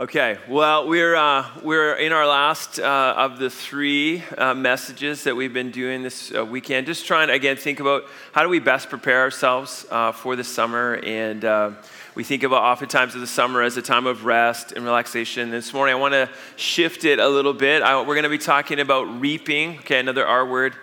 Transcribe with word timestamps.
Okay, 0.00 0.38
well, 0.48 0.88
we're, 0.88 1.14
uh, 1.14 1.46
we're 1.62 1.92
in 1.92 2.12
our 2.12 2.26
last 2.26 2.80
uh, 2.80 3.14
of 3.14 3.38
the 3.38 3.50
three 3.50 4.22
uh, 4.38 4.54
messages 4.54 5.24
that 5.24 5.36
we've 5.36 5.52
been 5.52 5.70
doing 5.70 6.02
this 6.02 6.34
uh, 6.34 6.42
weekend. 6.46 6.86
Just 6.86 7.04
trying 7.04 7.28
to, 7.28 7.34
again, 7.34 7.58
think 7.58 7.78
about 7.78 8.04
how 8.32 8.42
do 8.42 8.48
we 8.48 8.58
best 8.58 8.88
prepare 8.88 9.20
ourselves 9.20 9.84
uh, 9.90 10.10
for 10.10 10.34
the 10.34 10.44
summer. 10.44 10.94
And 11.04 11.44
uh, 11.44 11.72
we 12.14 12.24
think 12.24 12.42
about 12.42 12.62
oftentimes 12.62 13.14
of 13.14 13.20
the 13.20 13.26
summer 13.26 13.60
as 13.60 13.76
a 13.76 13.82
time 13.82 14.06
of 14.06 14.24
rest 14.24 14.72
and 14.72 14.82
relaxation. 14.82 15.50
This 15.50 15.74
morning, 15.74 15.94
I 15.94 15.98
want 15.98 16.14
to 16.14 16.30
shift 16.56 17.04
it 17.04 17.18
a 17.18 17.28
little 17.28 17.52
bit. 17.52 17.82
I, 17.82 18.00
we're 18.00 18.14
going 18.14 18.22
to 18.22 18.30
be 18.30 18.38
talking 18.38 18.80
about 18.80 19.20
reaping. 19.20 19.78
Okay, 19.80 20.00
another 20.00 20.26
R 20.26 20.46
word. 20.46 20.74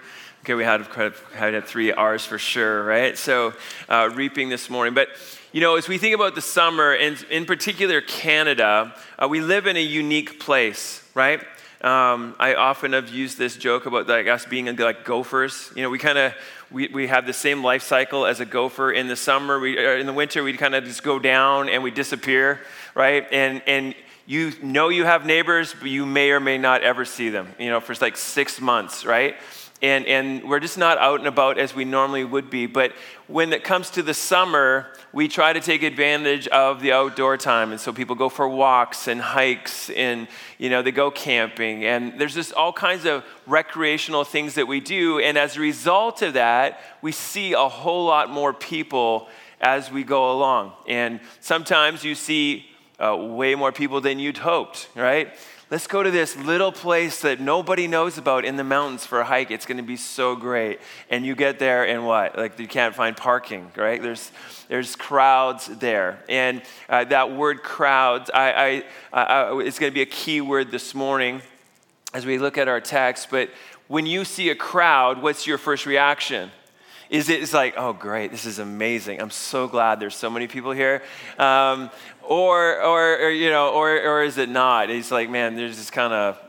Okay, 0.50 0.56
we 0.56 0.64
had, 0.64 0.88
had 1.36 1.64
three 1.66 1.92
R's 1.92 2.26
for 2.26 2.40
sure, 2.40 2.84
right? 2.84 3.16
So, 3.16 3.54
reaping 3.88 4.50
this 4.50 4.68
morning. 4.68 4.96
But 4.96 5.10
you 5.52 5.62
know, 5.62 5.76
as 5.76 5.88
we 5.88 6.00
think 6.00 6.16
about 6.16 6.34
the 6.34 6.42
summer, 6.42 6.92
and 6.92 7.24
in 7.30 7.46
particular 7.46 8.02
Canada, 8.02 8.96
uh, 9.20 9.28
we 9.28 9.42
live 9.42 9.68
in 9.68 9.78
a 9.78 9.84
unique 9.84 10.40
place, 10.40 11.08
right? 11.14 11.40
Um, 11.82 12.36
I 12.40 12.56
often 12.56 12.94
have 12.94 13.10
used 13.10 13.38
this 13.38 13.58
joke 13.58 13.86
about 13.86 14.08
like 14.08 14.26
us 14.26 14.48
being 14.48 14.76
like 14.76 15.06
gophers. 15.06 15.72
You 15.76 15.84
know, 15.84 15.92
we 15.92 16.00
kind 16.00 16.18
of 16.18 16.34
we, 16.72 16.88
we 16.88 17.06
have 17.06 17.28
the 17.28 17.34
same 17.34 17.64
life 17.64 17.84
cycle 17.84 18.26
as 18.26 18.40
a 18.40 18.46
gopher. 18.46 18.92
In 18.92 19.08
the 19.08 19.16
summer, 19.16 19.60
we, 19.60 19.78
uh, 19.78 20.00
in 20.00 20.08
the 20.08 20.14
winter, 20.14 20.42
we 20.42 20.54
kind 20.54 20.74
of 20.74 20.84
just 20.84 21.04
go 21.04 21.20
down 21.20 21.70
and 21.70 21.84
we 21.84 21.92
disappear, 21.92 22.60
right? 22.96 23.28
And 23.32 23.62
and 23.68 23.94
you 24.26 24.54
know 24.64 24.90
you 24.90 25.06
have 25.06 25.28
neighbors, 25.28 25.76
but 25.80 25.92
you 25.92 26.08
may 26.08 26.32
or 26.32 26.40
may 26.40 26.58
not 26.58 26.82
ever 26.82 27.06
see 27.06 27.30
them. 27.30 27.50
You 27.60 27.70
know, 27.70 27.80
for 27.80 27.94
like 28.02 28.18
six 28.18 28.60
months, 28.60 29.06
right? 29.06 29.36
And, 29.82 30.06
and 30.08 30.50
we're 30.50 30.60
just 30.60 30.78
not 30.78 30.98
out 30.98 31.20
and 31.20 31.28
about 31.28 31.58
as 31.58 31.74
we 31.74 31.86
normally 31.86 32.26
would 32.26 32.50
be. 32.50 32.66
But 32.66 32.94
when 33.28 33.54
it 33.54 33.64
comes 33.64 33.90
to 33.92 34.04
the 34.04 34.14
summer, 34.14 34.88
we 35.14 35.28
try 35.28 35.54
to 35.54 35.62
take 35.62 35.84
advantage 35.84 36.48
of 36.50 36.82
the 36.82 36.92
outdoor 36.92 37.38
time. 37.38 37.72
And 37.72 37.80
so 37.80 37.94
people 37.94 38.16
go 38.16 38.28
for 38.28 38.48
walks 38.50 39.08
and 39.08 39.22
hikes 39.22 39.90
and, 39.92 40.28
you 40.58 40.70
know, 40.70 40.82
they 40.82 40.92
go 40.92 41.10
camping. 41.12 41.86
And 41.86 42.20
there's 42.20 42.36
just 42.36 42.54
all 42.54 42.74
kinds 42.74 43.06
of 43.06 43.24
recreational 43.48 44.26
things 44.26 44.56
that 44.56 44.68
we 44.68 44.82
do. 44.82 45.20
And 45.20 45.38
as 45.38 45.56
a 45.56 45.62
result 45.62 46.22
of 46.22 46.34
that, 46.34 46.82
we 47.02 47.14
see 47.14 47.54
a 47.54 47.70
whole 47.70 48.06
lot 48.06 48.30
more 48.30 48.54
people 48.54 49.30
as 49.62 49.92
we 49.92 50.04
go 50.04 50.32
along. 50.34 50.74
And 50.88 51.22
sometimes 51.40 52.04
you 52.04 52.16
see 52.16 52.66
uh, 53.00 53.16
way 53.16 53.56
more 53.56 53.72
people 53.72 54.02
than 54.02 54.20
you'd 54.20 54.38
hoped, 54.38 54.90
right? 54.96 55.34
Let's 55.72 55.86
go 55.86 56.02
to 56.02 56.10
this 56.10 56.36
little 56.36 56.72
place 56.72 57.22
that 57.22 57.40
nobody 57.40 57.88
knows 57.88 58.18
about 58.18 58.44
in 58.44 58.56
the 58.56 58.64
mountains 58.64 59.06
for 59.06 59.20
a 59.20 59.26
hike. 59.26 59.52
It's 59.52 59.66
going 59.66 59.78
to 59.78 59.84
be 59.84 59.98
so 59.98 60.36
great. 60.36 60.80
And 61.10 61.26
you 61.26 61.36
get 61.36 61.60
there 61.60 61.88
and 61.88 62.06
what? 62.06 62.38
Like 62.38 62.60
you 62.60 62.68
can't 62.68 62.96
find 62.96 63.16
parking, 63.16 63.72
right? 63.76 64.02
There's, 64.02 64.32
there's 64.68 64.96
crowds 64.96 65.68
there. 65.68 66.24
And 66.28 66.62
uh, 66.88 67.06
that 67.06 67.32
word 67.32 67.62
crowds, 67.62 68.32
I, 68.34 68.84
I, 69.14 69.22
I, 69.22 69.60
it's 69.60 69.80
going 69.80 69.92
to 69.92 69.96
be 69.96 70.02
a 70.02 70.08
key 70.08 70.42
word 70.42 70.72
this 70.72 70.96
morning 70.96 71.42
as 72.14 72.26
we 72.26 72.40
look 72.40 72.58
at 72.58 72.68
our 72.68 72.82
text. 72.82 73.28
But 73.30 73.50
when 73.88 74.06
you 74.06 74.26
see 74.26 74.50
a 74.50 74.56
crowd, 74.56 75.22
what's 75.22 75.46
your 75.46 75.58
first 75.58 75.86
reaction? 75.86 76.52
Is 77.10 77.30
it, 77.30 77.42
it's 77.42 77.54
like, 77.54 77.74
oh, 77.76 77.94
great, 77.94 78.30
this 78.32 78.46
is 78.46 78.60
amazing. 78.60 79.20
I'm 79.20 79.32
so 79.32 79.68
glad 79.68 80.00
there's 80.00 80.16
so 80.16 80.30
many 80.30 80.48
people 80.48 80.72
here. 80.72 81.02
Um, 81.40 81.90
or, 82.22 82.82
or, 82.84 83.18
or, 83.18 83.30
you 83.32 83.50
know, 83.50 83.70
or, 83.70 84.00
or 84.00 84.24
is 84.24 84.38
it 84.38 84.50
not? 84.50 84.92
It's 84.92 85.10
like, 85.10 85.30
man, 85.30 85.56
there's 85.56 85.78
this 85.78 85.90
kind 85.90 86.14
of 86.14 86.40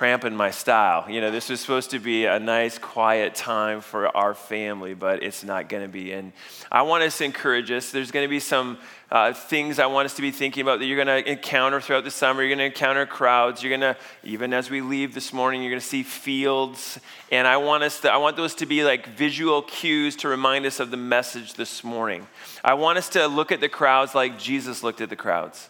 cramping 0.00 0.34
my 0.34 0.50
style. 0.50 1.04
You 1.10 1.20
know, 1.20 1.30
this 1.30 1.50
was 1.50 1.60
supposed 1.60 1.90
to 1.90 1.98
be 1.98 2.24
a 2.24 2.40
nice, 2.40 2.78
quiet 2.78 3.34
time 3.34 3.82
for 3.82 4.08
our 4.16 4.32
family, 4.32 4.94
but 4.94 5.22
it's 5.22 5.44
not 5.44 5.68
going 5.68 5.82
to 5.82 5.90
be. 5.90 6.12
And 6.12 6.32
I 6.72 6.80
want 6.80 7.02
us 7.02 7.18
to 7.18 7.24
encourage 7.26 7.70
us. 7.70 7.90
There's 7.90 8.10
going 8.10 8.24
to 8.24 8.30
be 8.30 8.40
some 8.40 8.78
uh, 9.10 9.34
things 9.34 9.78
I 9.78 9.84
want 9.84 10.06
us 10.06 10.14
to 10.14 10.22
be 10.22 10.30
thinking 10.30 10.62
about 10.62 10.78
that 10.78 10.86
you're 10.86 11.04
going 11.04 11.22
to 11.22 11.30
encounter 11.30 11.82
throughout 11.82 12.04
the 12.04 12.10
summer. 12.10 12.40
You're 12.40 12.56
going 12.56 12.60
to 12.60 12.74
encounter 12.74 13.04
crowds. 13.04 13.62
You're 13.62 13.76
going 13.76 13.94
to, 13.94 13.96
even 14.24 14.54
as 14.54 14.70
we 14.70 14.80
leave 14.80 15.12
this 15.12 15.34
morning, 15.34 15.62
you're 15.62 15.70
going 15.70 15.82
to 15.82 15.86
see 15.86 16.02
fields. 16.02 16.98
And 17.30 17.46
I 17.46 17.58
want 17.58 17.82
us 17.82 18.00
to, 18.00 18.10
I 18.10 18.16
want 18.16 18.38
those 18.38 18.54
to 18.54 18.64
be 18.64 18.84
like 18.84 19.06
visual 19.06 19.60
cues 19.60 20.16
to 20.16 20.28
remind 20.28 20.64
us 20.64 20.80
of 20.80 20.90
the 20.90 20.96
message 20.96 21.54
this 21.54 21.84
morning. 21.84 22.26
I 22.64 22.72
want 22.72 22.96
us 22.96 23.10
to 23.10 23.26
look 23.26 23.52
at 23.52 23.60
the 23.60 23.68
crowds 23.68 24.14
like 24.14 24.38
Jesus 24.38 24.82
looked 24.82 25.02
at 25.02 25.10
the 25.10 25.16
crowds. 25.16 25.68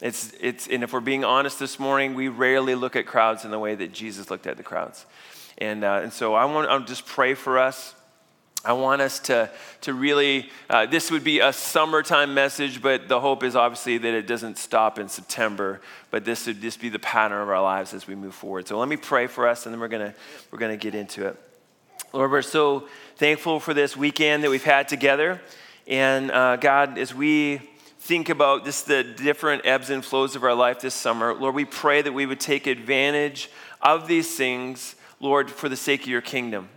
It's, 0.00 0.32
it's, 0.40 0.66
and 0.66 0.82
if 0.82 0.92
we're 0.92 1.00
being 1.00 1.24
honest 1.24 1.58
this 1.58 1.78
morning, 1.78 2.14
we 2.14 2.28
rarely 2.28 2.74
look 2.74 2.96
at 2.96 3.06
crowds 3.06 3.44
in 3.44 3.50
the 3.50 3.58
way 3.58 3.74
that 3.74 3.92
Jesus 3.92 4.30
looked 4.30 4.46
at 4.46 4.56
the 4.56 4.62
crowds. 4.62 5.04
And, 5.58 5.84
uh, 5.84 6.00
and 6.02 6.12
so 6.12 6.34
I 6.34 6.46
want 6.46 6.70
to 6.70 6.90
just 6.90 7.04
pray 7.06 7.34
for 7.34 7.58
us. 7.58 7.94
I 8.64 8.74
want 8.74 9.00
us 9.00 9.20
to, 9.20 9.50
to 9.82 9.94
really, 9.94 10.50
uh, 10.68 10.84
this 10.84 11.10
would 11.10 11.24
be 11.24 11.40
a 11.40 11.52
summertime 11.52 12.34
message, 12.34 12.82
but 12.82 13.08
the 13.08 13.20
hope 13.20 13.42
is 13.42 13.56
obviously 13.56 13.96
that 13.98 14.14
it 14.14 14.26
doesn't 14.26 14.58
stop 14.58 14.98
in 14.98 15.08
September, 15.08 15.80
but 16.10 16.24
this 16.26 16.46
would 16.46 16.60
just 16.60 16.80
be 16.80 16.90
the 16.90 16.98
pattern 16.98 17.40
of 17.40 17.48
our 17.48 17.62
lives 17.62 17.94
as 17.94 18.06
we 18.06 18.14
move 18.14 18.34
forward. 18.34 18.68
So 18.68 18.78
let 18.78 18.88
me 18.88 18.96
pray 18.96 19.26
for 19.26 19.48
us, 19.48 19.64
and 19.64 19.72
then 19.72 19.80
we're 19.80 19.88
going 19.88 20.12
to 20.12 20.14
we're 20.50 20.58
gonna 20.58 20.76
get 20.76 20.94
into 20.94 21.26
it. 21.26 21.38
Lord, 22.12 22.30
we're 22.30 22.42
so 22.42 22.88
thankful 23.16 23.60
for 23.60 23.72
this 23.72 23.96
weekend 23.96 24.44
that 24.44 24.50
we've 24.50 24.64
had 24.64 24.88
together. 24.88 25.40
And 25.86 26.30
uh, 26.30 26.56
God, 26.56 26.98
as 26.98 27.14
we 27.14 27.62
think 28.10 28.28
about 28.28 28.64
just 28.64 28.88
the 28.88 29.04
different 29.04 29.64
ebbs 29.64 29.88
and 29.88 30.04
flows 30.04 30.34
of 30.34 30.42
our 30.42 30.52
life 30.52 30.80
this 30.80 30.94
summer, 30.94 31.32
Lord, 31.32 31.54
we 31.54 31.64
pray 31.64 32.02
that 32.02 32.10
we 32.10 32.26
would 32.26 32.40
take 32.40 32.66
advantage 32.66 33.48
of 33.80 34.08
these 34.08 34.34
things, 34.34 34.96
Lord, 35.20 35.48
for 35.48 35.68
the 35.68 35.76
sake 35.76 36.00
of 36.00 36.08
your 36.08 36.20
kingdom. 36.20 36.70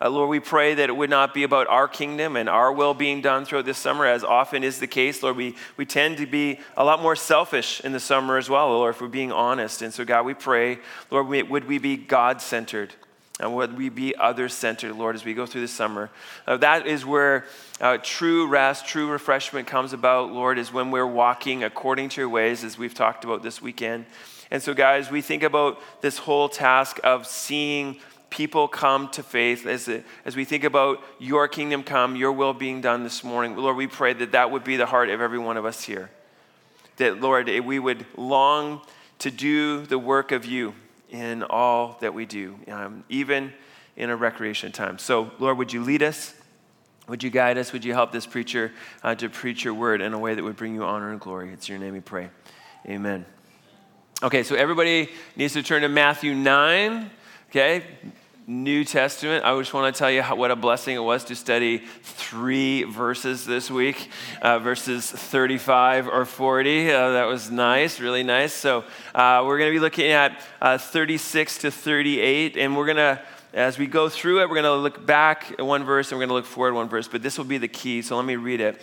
Uh, 0.00 0.10
Lord, 0.10 0.28
we 0.28 0.40
pray 0.40 0.74
that 0.74 0.88
it 0.88 0.96
would 0.96 1.08
not 1.08 1.32
be 1.32 1.44
about 1.44 1.68
our 1.68 1.86
kingdom 1.86 2.34
and 2.34 2.48
our 2.48 2.72
will 2.72 2.92
being 2.92 3.20
done 3.20 3.44
throughout 3.44 3.66
this 3.66 3.78
summer, 3.78 4.04
as 4.04 4.24
often 4.24 4.64
is 4.64 4.80
the 4.80 4.88
case. 4.88 5.22
Lord, 5.22 5.36
we, 5.36 5.54
we 5.76 5.86
tend 5.86 6.16
to 6.16 6.26
be 6.26 6.58
a 6.76 6.82
lot 6.82 7.00
more 7.00 7.14
selfish 7.14 7.80
in 7.82 7.92
the 7.92 8.00
summer 8.00 8.36
as 8.36 8.50
well, 8.50 8.70
Lord, 8.70 8.96
if 8.96 9.00
we're 9.00 9.06
being 9.06 9.30
honest. 9.30 9.82
And 9.82 9.94
so, 9.94 10.04
God, 10.04 10.26
we 10.26 10.34
pray, 10.34 10.80
Lord, 11.08 11.28
would 11.28 11.68
we 11.68 11.78
be 11.78 11.98
God 11.98 12.42
centered? 12.42 12.94
And 13.40 13.54
would 13.54 13.76
we 13.76 13.88
be 13.88 14.14
other 14.14 14.50
centered, 14.50 14.94
Lord, 14.94 15.16
as 15.16 15.24
we 15.24 15.32
go 15.32 15.46
through 15.46 15.62
the 15.62 15.68
summer? 15.68 16.10
Uh, 16.46 16.58
that 16.58 16.86
is 16.86 17.06
where 17.06 17.46
uh, 17.80 17.96
true 18.02 18.46
rest, 18.46 18.86
true 18.86 19.10
refreshment 19.10 19.66
comes 19.66 19.94
about, 19.94 20.30
Lord, 20.30 20.58
is 20.58 20.70
when 20.70 20.90
we're 20.90 21.06
walking 21.06 21.64
according 21.64 22.10
to 22.10 22.20
your 22.20 22.28
ways, 22.28 22.62
as 22.64 22.76
we've 22.76 22.92
talked 22.92 23.24
about 23.24 23.42
this 23.42 23.62
weekend. 23.62 24.04
And 24.50 24.62
so, 24.62 24.74
guys, 24.74 25.10
we 25.10 25.22
think 25.22 25.42
about 25.42 25.80
this 26.02 26.18
whole 26.18 26.50
task 26.50 27.00
of 27.02 27.26
seeing 27.26 27.96
people 28.28 28.68
come 28.68 29.08
to 29.12 29.22
faith 29.22 29.66
as, 29.66 29.88
as 30.26 30.36
we 30.36 30.44
think 30.44 30.62
about 30.62 31.02
your 31.18 31.48
kingdom 31.48 31.82
come, 31.82 32.16
your 32.16 32.32
will 32.32 32.52
being 32.52 32.82
done 32.82 33.04
this 33.04 33.24
morning. 33.24 33.56
Lord, 33.56 33.76
we 33.76 33.86
pray 33.86 34.12
that 34.12 34.32
that 34.32 34.50
would 34.50 34.64
be 34.64 34.76
the 34.76 34.86
heart 34.86 35.08
of 35.08 35.22
every 35.22 35.38
one 35.38 35.56
of 35.56 35.64
us 35.64 35.82
here. 35.82 36.10
That, 36.98 37.22
Lord, 37.22 37.48
we 37.48 37.78
would 37.78 38.04
long 38.18 38.82
to 39.20 39.30
do 39.30 39.86
the 39.86 39.98
work 39.98 40.30
of 40.30 40.44
you 40.44 40.74
in 41.10 41.42
all 41.42 41.98
that 42.00 42.14
we 42.14 42.26
do, 42.26 42.56
um, 42.68 43.04
even 43.08 43.52
in 43.96 44.10
a 44.10 44.16
recreation 44.16 44.72
time. 44.72 44.98
So, 44.98 45.30
Lord, 45.38 45.58
would 45.58 45.72
you 45.72 45.82
lead 45.82 46.02
us? 46.02 46.34
Would 47.08 47.22
you 47.22 47.30
guide 47.30 47.58
us? 47.58 47.72
Would 47.72 47.84
you 47.84 47.92
help 47.92 48.12
this 48.12 48.26
preacher 48.26 48.72
uh, 49.02 49.14
to 49.16 49.28
preach 49.28 49.64
your 49.64 49.74
word 49.74 50.00
in 50.00 50.12
a 50.12 50.18
way 50.18 50.34
that 50.34 50.42
would 50.42 50.56
bring 50.56 50.74
you 50.74 50.84
honor 50.84 51.10
and 51.10 51.20
glory? 51.20 51.52
It's 51.52 51.68
your 51.68 51.78
name 51.78 51.92
we 51.92 52.00
pray. 52.00 52.30
Amen. 52.86 53.26
Okay, 54.22 54.42
so 54.42 54.54
everybody 54.54 55.08
needs 55.34 55.54
to 55.54 55.62
turn 55.62 55.82
to 55.82 55.88
Matthew 55.88 56.34
9. 56.34 57.10
Okay, 57.50 57.82
New 58.50 58.84
Testament. 58.84 59.44
I 59.44 59.56
just 59.60 59.72
want 59.72 59.94
to 59.94 59.96
tell 59.96 60.10
you 60.10 60.22
how, 60.22 60.34
what 60.34 60.50
a 60.50 60.56
blessing 60.56 60.96
it 60.96 61.00
was 61.00 61.22
to 61.26 61.36
study 61.36 61.78
three 62.02 62.82
verses 62.82 63.46
this 63.46 63.70
week, 63.70 64.10
uh, 64.42 64.58
verses 64.58 65.08
35 65.08 66.08
or 66.08 66.24
40. 66.24 66.90
Uh, 66.90 67.10
that 67.12 67.26
was 67.26 67.48
nice, 67.48 68.00
really 68.00 68.24
nice. 68.24 68.52
So 68.52 68.82
uh, 69.14 69.44
we're 69.46 69.56
going 69.56 69.70
to 69.70 69.76
be 69.76 69.78
looking 69.78 70.10
at 70.10 70.42
uh, 70.60 70.78
36 70.78 71.58
to 71.58 71.70
38, 71.70 72.56
and 72.56 72.76
we're 72.76 72.86
going 72.86 72.96
to 72.96 73.22
as 73.54 73.78
we 73.78 73.86
go 73.86 74.08
through 74.08 74.42
it, 74.42 74.48
we're 74.48 74.60
going 74.60 74.64
to 74.64 74.74
look 74.74 75.06
back 75.06 75.52
at 75.56 75.64
one 75.64 75.84
verse 75.84 76.10
and 76.10 76.18
we're 76.18 76.26
going 76.26 76.30
to 76.30 76.34
look 76.34 76.46
forward 76.46 76.74
one 76.74 76.88
verse, 76.88 77.06
but 77.06 77.22
this 77.22 77.38
will 77.38 77.44
be 77.44 77.58
the 77.58 77.68
key. 77.68 78.02
So 78.02 78.16
let 78.16 78.24
me 78.24 78.36
read 78.36 78.60
it. 78.60 78.82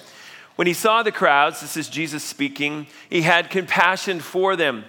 When 0.56 0.68
he 0.68 0.74
saw 0.74 1.04
the 1.04 1.12
crowds, 1.12 1.60
this 1.60 1.76
is 1.76 1.90
Jesus 1.90 2.24
speaking, 2.24 2.88
he 3.10 3.22
had 3.22 3.50
compassion 3.50 4.22
for 4.22 4.56
them 4.56 4.86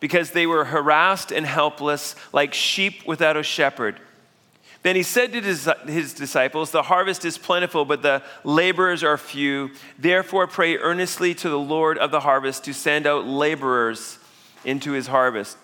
because 0.00 0.30
they 0.30 0.46
were 0.46 0.66
harassed 0.66 1.32
and 1.32 1.46
helpless 1.46 2.14
like 2.32 2.52
sheep 2.52 3.06
without 3.06 3.36
a 3.36 3.42
shepherd. 3.42 4.00
Then 4.82 4.94
he 4.94 5.02
said 5.02 5.32
to 5.32 5.40
his 5.40 6.14
disciples, 6.14 6.70
The 6.70 6.84
harvest 6.84 7.24
is 7.24 7.36
plentiful, 7.36 7.84
but 7.84 8.02
the 8.02 8.22
laborers 8.44 9.02
are 9.02 9.18
few. 9.18 9.70
Therefore, 9.98 10.46
pray 10.46 10.76
earnestly 10.76 11.34
to 11.34 11.48
the 11.48 11.58
Lord 11.58 11.98
of 11.98 12.10
the 12.10 12.20
harvest 12.20 12.64
to 12.64 12.72
send 12.72 13.06
out 13.06 13.26
laborers 13.26 14.18
into 14.64 14.92
his 14.92 15.08
harvest. 15.08 15.56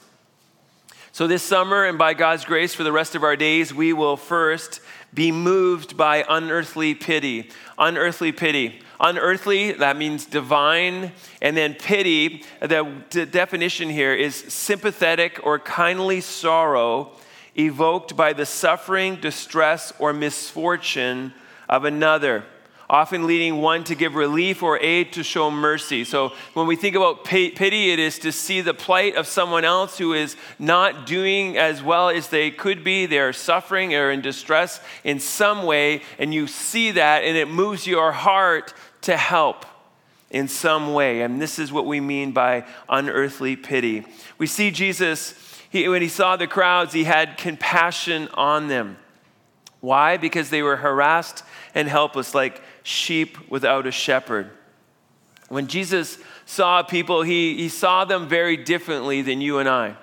So, 1.12 1.28
this 1.28 1.44
summer, 1.44 1.84
and 1.84 1.96
by 1.96 2.14
God's 2.14 2.44
grace 2.44 2.74
for 2.74 2.82
the 2.82 2.90
rest 2.90 3.14
of 3.14 3.22
our 3.22 3.36
days, 3.36 3.72
we 3.72 3.92
will 3.92 4.16
first 4.16 4.80
be 5.14 5.30
moved 5.30 5.96
by 5.96 6.24
unearthly 6.28 6.96
pity. 6.96 7.50
Unearthly 7.78 8.32
pity. 8.32 8.80
Unearthly, 8.98 9.72
that 9.72 9.96
means 9.96 10.26
divine. 10.26 11.12
And 11.40 11.56
then 11.56 11.74
pity, 11.74 12.42
the 12.60 13.28
definition 13.30 13.90
here 13.90 14.12
is 14.12 14.34
sympathetic 14.34 15.38
or 15.44 15.60
kindly 15.60 16.20
sorrow 16.20 17.12
evoked 17.56 18.16
by 18.16 18.32
the 18.32 18.46
suffering, 18.46 19.16
distress, 19.16 19.92
or 19.98 20.12
misfortune 20.12 21.32
of 21.68 21.84
another, 21.84 22.44
often 22.90 23.26
leading 23.26 23.56
one 23.56 23.82
to 23.84 23.94
give 23.94 24.14
relief 24.14 24.62
or 24.62 24.78
aid 24.80 25.12
to 25.12 25.22
show 25.22 25.50
mercy. 25.50 26.04
So 26.04 26.32
when 26.52 26.66
we 26.66 26.76
think 26.76 26.94
about 26.94 27.24
pity, 27.24 27.90
it 27.90 27.98
is 27.98 28.18
to 28.20 28.30
see 28.30 28.60
the 28.60 28.74
plight 28.74 29.16
of 29.16 29.26
someone 29.26 29.64
else 29.64 29.96
who 29.96 30.12
is 30.12 30.36
not 30.58 31.06
doing 31.06 31.56
as 31.56 31.82
well 31.82 32.10
as 32.10 32.28
they 32.28 32.50
could 32.50 32.84
be. 32.84 33.06
They 33.06 33.20
are 33.20 33.32
suffering 33.32 33.94
or 33.94 34.10
in 34.10 34.20
distress 34.20 34.80
in 35.02 35.18
some 35.18 35.62
way, 35.62 36.02
and 36.18 36.34
you 36.34 36.46
see 36.46 36.90
that, 36.92 37.24
and 37.24 37.36
it 37.36 37.48
moves 37.48 37.86
your 37.86 38.12
heart 38.12 38.74
to 39.02 39.16
help 39.16 39.64
in 40.30 40.48
some 40.48 40.92
way. 40.92 41.22
And 41.22 41.40
this 41.40 41.58
is 41.58 41.72
what 41.72 41.86
we 41.86 42.00
mean 42.00 42.32
by 42.32 42.66
unearthly 42.88 43.56
pity. 43.56 44.04
We 44.36 44.46
see 44.46 44.70
Jesus, 44.70 45.32
he, 45.74 45.88
when 45.88 46.02
he 46.02 46.08
saw 46.08 46.36
the 46.36 46.46
crowds, 46.46 46.92
he 46.92 47.02
had 47.02 47.36
compassion 47.36 48.28
on 48.34 48.68
them. 48.68 48.96
Why? 49.80 50.18
Because 50.18 50.48
they 50.48 50.62
were 50.62 50.76
harassed 50.76 51.42
and 51.74 51.88
helpless, 51.88 52.32
like 52.32 52.62
sheep 52.84 53.50
without 53.50 53.84
a 53.84 53.90
shepherd. 53.90 54.52
When 55.48 55.66
Jesus 55.66 56.18
saw 56.46 56.84
people, 56.84 57.22
he, 57.22 57.56
he 57.56 57.68
saw 57.68 58.04
them 58.04 58.28
very 58.28 58.56
differently 58.56 59.20
than 59.20 59.40
you 59.40 59.58
and 59.58 59.68
I. 59.68 59.96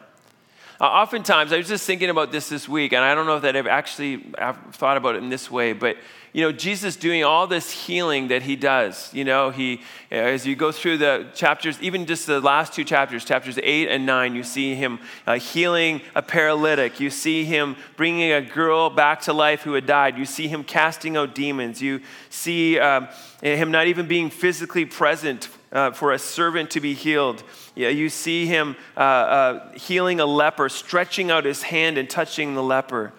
Uh, 0.82 0.86
oftentimes, 0.86 1.54
I 1.54 1.58
was 1.58 1.68
just 1.68 1.86
thinking 1.86 2.10
about 2.10 2.32
this 2.32 2.50
this 2.50 2.68
week, 2.68 2.92
and 2.92 3.06
I 3.06 3.14
don't 3.14 3.28
know 3.28 3.36
if 3.36 3.44
that 3.44 3.56
I've 3.56 3.68
actually 3.68 4.26
I've 4.36 4.58
thought 4.72 4.98
about 4.98 5.14
it 5.14 5.22
in 5.22 5.30
this 5.30 5.52
way, 5.52 5.74
but 5.74 5.96
you 6.34 6.42
know, 6.42 6.52
Jesus 6.52 6.96
doing 6.96 7.24
all 7.24 7.46
this 7.46 7.70
healing 7.70 8.30
that 8.30 8.42
he 8.42 8.56
does. 8.56 9.14
You 9.14 9.24
know, 9.24 9.52
he, 9.52 9.82
as 10.10 10.48
you 10.48 10.56
go 10.56 10.72
through 10.72 10.98
the 10.98 11.28
chapters, 11.36 11.80
even 11.84 12.08
just 12.08 12.26
the 12.26 12.42
last 12.42 12.74
two 12.74 12.84
chapters, 12.84 13.24
chapters 13.24 13.60
eight 13.62 13.90
and 13.90 14.08
nine, 14.08 14.34
you 14.34 14.42
see 14.42 14.74
him 14.74 14.98
uh, 15.28 15.38
healing 15.38 16.02
a 16.16 16.24
paralytic. 16.24 17.00
You 17.00 17.12
see 17.12 17.44
him 17.46 17.76
bringing 17.96 18.32
a 18.32 18.42
girl 18.42 18.90
back 18.90 19.22
to 19.24 19.34
life 19.34 19.62
who 19.62 19.74
had 19.74 19.86
died. 19.86 20.18
You 20.18 20.26
see 20.26 20.48
him 20.48 20.64
casting 20.64 21.16
out 21.16 21.36
demons. 21.36 21.80
You 21.80 22.02
see 22.32 22.80
um, 22.80 23.08
him 23.44 23.70
not 23.70 23.86
even 23.86 24.08
being 24.08 24.32
physically 24.32 24.86
present 24.86 25.48
uh, 25.72 25.92
for 25.92 26.12
a 26.12 26.20
servant 26.20 26.72
to 26.72 26.80
be 26.80 26.94
healed. 26.94 27.44
Yeah, 27.76 27.90
you 27.90 28.10
see 28.10 28.46
him 28.46 28.76
uh, 28.98 29.00
uh, 29.00 29.72
healing 29.74 30.20
a 30.20 30.26
leper, 30.26 30.70
stretching 30.70 31.32
out 31.32 31.46
his 31.46 31.64
hand 31.64 31.98
and 31.98 32.10
touching 32.10 32.56
the 32.56 32.64
leper. 32.64 33.14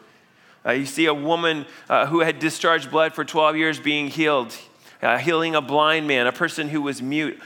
Uh, 0.65 0.73
you 0.73 0.87
see 0.87 1.07
a 1.07 1.15
woman 1.15 1.67
uh, 1.89 2.07
who 2.07 2.21
had 2.21 2.39
discharged 2.39 2.91
blood 2.91 3.15
for 3.15 3.25
12 3.25 3.57
years 3.57 3.81
being 3.81 4.09
healed, 4.09 4.57
healing 5.21 5.55
a 5.55 5.61
blind 5.61 6.07
man, 6.07 6.27
a 6.27 6.33
person 6.33 6.69
who 6.69 6.83
was 6.83 7.03
mute. 7.03 7.41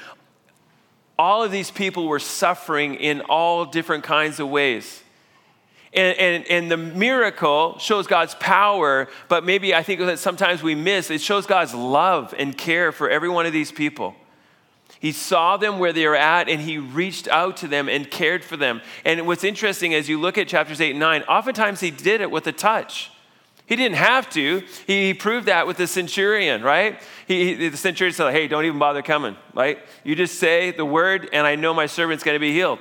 All 1.18 1.42
of 1.42 1.50
these 1.50 1.70
people 1.70 2.08
were 2.08 2.18
suffering 2.18 2.94
in 2.96 3.22
all 3.22 3.64
different 3.64 4.04
kinds 4.04 4.38
of 4.38 4.50
ways. 4.50 5.02
And, 5.94 6.18
and, 6.18 6.46
and 6.50 6.70
the 6.70 6.76
miracle 6.76 7.78
shows 7.78 8.06
God's 8.06 8.34
power, 8.34 9.08
but 9.28 9.44
maybe 9.44 9.74
I 9.74 9.82
think 9.82 10.00
that 10.00 10.18
sometimes 10.18 10.62
we 10.62 10.74
miss 10.74 11.10
it 11.10 11.22
shows 11.22 11.46
God's 11.46 11.74
love 11.74 12.34
and 12.36 12.56
care 12.56 12.92
for 12.92 13.08
every 13.08 13.30
one 13.30 13.46
of 13.46 13.54
these 13.54 13.72
people. 13.72 14.14
He 14.98 15.12
saw 15.12 15.56
them 15.56 15.78
where 15.78 15.92
they 15.92 16.06
were 16.06 16.16
at 16.16 16.48
and 16.48 16.60
he 16.60 16.78
reached 16.78 17.28
out 17.28 17.58
to 17.58 17.68
them 17.68 17.88
and 17.88 18.10
cared 18.10 18.44
for 18.44 18.56
them. 18.56 18.80
And 19.04 19.26
what's 19.26 19.44
interesting 19.44 19.94
as 19.94 20.08
you 20.08 20.18
look 20.18 20.38
at 20.38 20.48
chapters 20.48 20.80
8 20.80 20.90
and 20.90 21.00
9, 21.00 21.22
oftentimes 21.24 21.80
he 21.80 21.90
did 21.90 22.20
it 22.20 22.30
with 22.30 22.46
a 22.46 22.52
touch. 22.52 23.10
He 23.66 23.74
didn't 23.74 23.96
have 23.96 24.30
to. 24.30 24.62
He, 24.86 25.12
proved 25.12 25.46
that 25.46 25.66
with 25.66 25.76
the 25.76 25.88
centurion, 25.88 26.62
right? 26.62 27.02
He, 27.26 27.68
the 27.68 27.76
centurion 27.76 28.14
said, 28.14 28.32
Hey, 28.32 28.46
don't 28.46 28.64
even 28.64 28.78
bother 28.78 29.02
coming, 29.02 29.36
right? 29.54 29.78
You 30.04 30.14
just 30.14 30.38
say 30.38 30.70
the 30.70 30.84
word, 30.84 31.28
and 31.32 31.46
I 31.46 31.56
know 31.56 31.74
my 31.74 31.86
servant's 31.86 32.22
going 32.22 32.36
to 32.36 32.40
be 32.40 32.52
healed. 32.52 32.78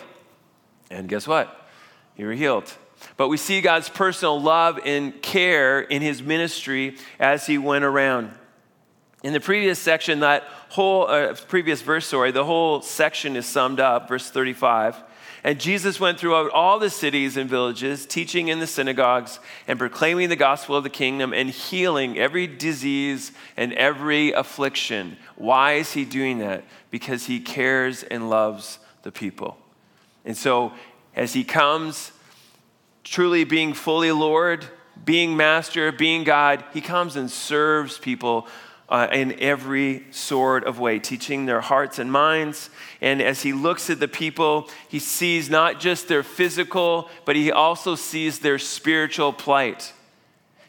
And 0.91 1.09
guess 1.09 1.27
what? 1.27 1.67
You 2.15 2.27
were 2.27 2.33
healed. 2.33 2.71
But 3.17 3.29
we 3.29 3.37
see 3.37 3.61
God's 3.61 3.89
personal 3.89 4.39
love 4.39 4.79
and 4.85 5.19
care 5.21 5.81
in 5.81 6.03
his 6.03 6.21
ministry 6.21 6.97
as 7.19 7.47
he 7.47 7.57
went 7.57 7.83
around. 7.83 8.31
In 9.23 9.33
the 9.33 9.39
previous 9.39 9.79
section, 9.79 10.19
that 10.19 10.43
whole 10.69 11.07
uh, 11.07 11.33
previous 11.47 11.81
verse, 11.81 12.07
sorry, 12.07 12.31
the 12.31 12.45
whole 12.45 12.81
section 12.81 13.35
is 13.35 13.45
summed 13.45 13.79
up, 13.79 14.07
verse 14.07 14.29
35. 14.29 14.95
And 15.45 15.59
Jesus 15.59 15.99
went 15.99 16.19
throughout 16.19 16.49
all 16.49 16.79
the 16.79 16.89
cities 16.89 17.37
and 17.37 17.47
villages, 17.47 18.07
teaching 18.07 18.47
in 18.47 18.59
the 18.59 18.65
synagogues 18.65 19.39
and 19.67 19.77
proclaiming 19.77 20.29
the 20.29 20.35
gospel 20.35 20.75
of 20.75 20.83
the 20.83 20.89
kingdom 20.89 21.33
and 21.33 21.51
healing 21.51 22.17
every 22.17 22.47
disease 22.47 23.31
and 23.55 23.71
every 23.73 24.31
affliction. 24.31 25.17
Why 25.35 25.73
is 25.73 25.93
he 25.93 26.03
doing 26.03 26.39
that? 26.39 26.63
Because 26.89 27.27
he 27.27 27.39
cares 27.39 28.01
and 28.01 28.27
loves 28.27 28.79
the 29.03 29.11
people. 29.11 29.55
And 30.25 30.35
so, 30.35 30.73
as 31.15 31.33
he 31.33 31.43
comes, 31.43 32.11
truly 33.03 33.43
being 33.43 33.75
fully 33.75 34.11
Lord, 34.11 34.65
being 35.03 35.37
master, 35.37 35.91
being 35.91 36.23
God, 36.23 36.63
he 36.73 36.81
comes 36.81 37.15
and 37.15 37.29
serves 37.29 37.99
people 37.99 38.47
uh, 38.87 39.07
in 39.11 39.39
every 39.39 40.05
sort 40.11 40.63
of 40.63 40.79
way, 40.79 40.99
teaching 40.99 41.45
their 41.45 41.61
hearts 41.61 41.97
and 41.97 42.11
minds. 42.11 42.69
And 43.01 43.21
as 43.21 43.41
he 43.41 43.53
looks 43.53 43.89
at 43.89 43.99
the 43.99 44.07
people, 44.07 44.69
he 44.87 44.99
sees 44.99 45.49
not 45.49 45.79
just 45.79 46.07
their 46.07 46.23
physical, 46.23 47.09
but 47.25 47.35
he 47.35 47.51
also 47.51 47.95
sees 47.95 48.39
their 48.39 48.59
spiritual 48.59 49.33
plight. 49.33 49.93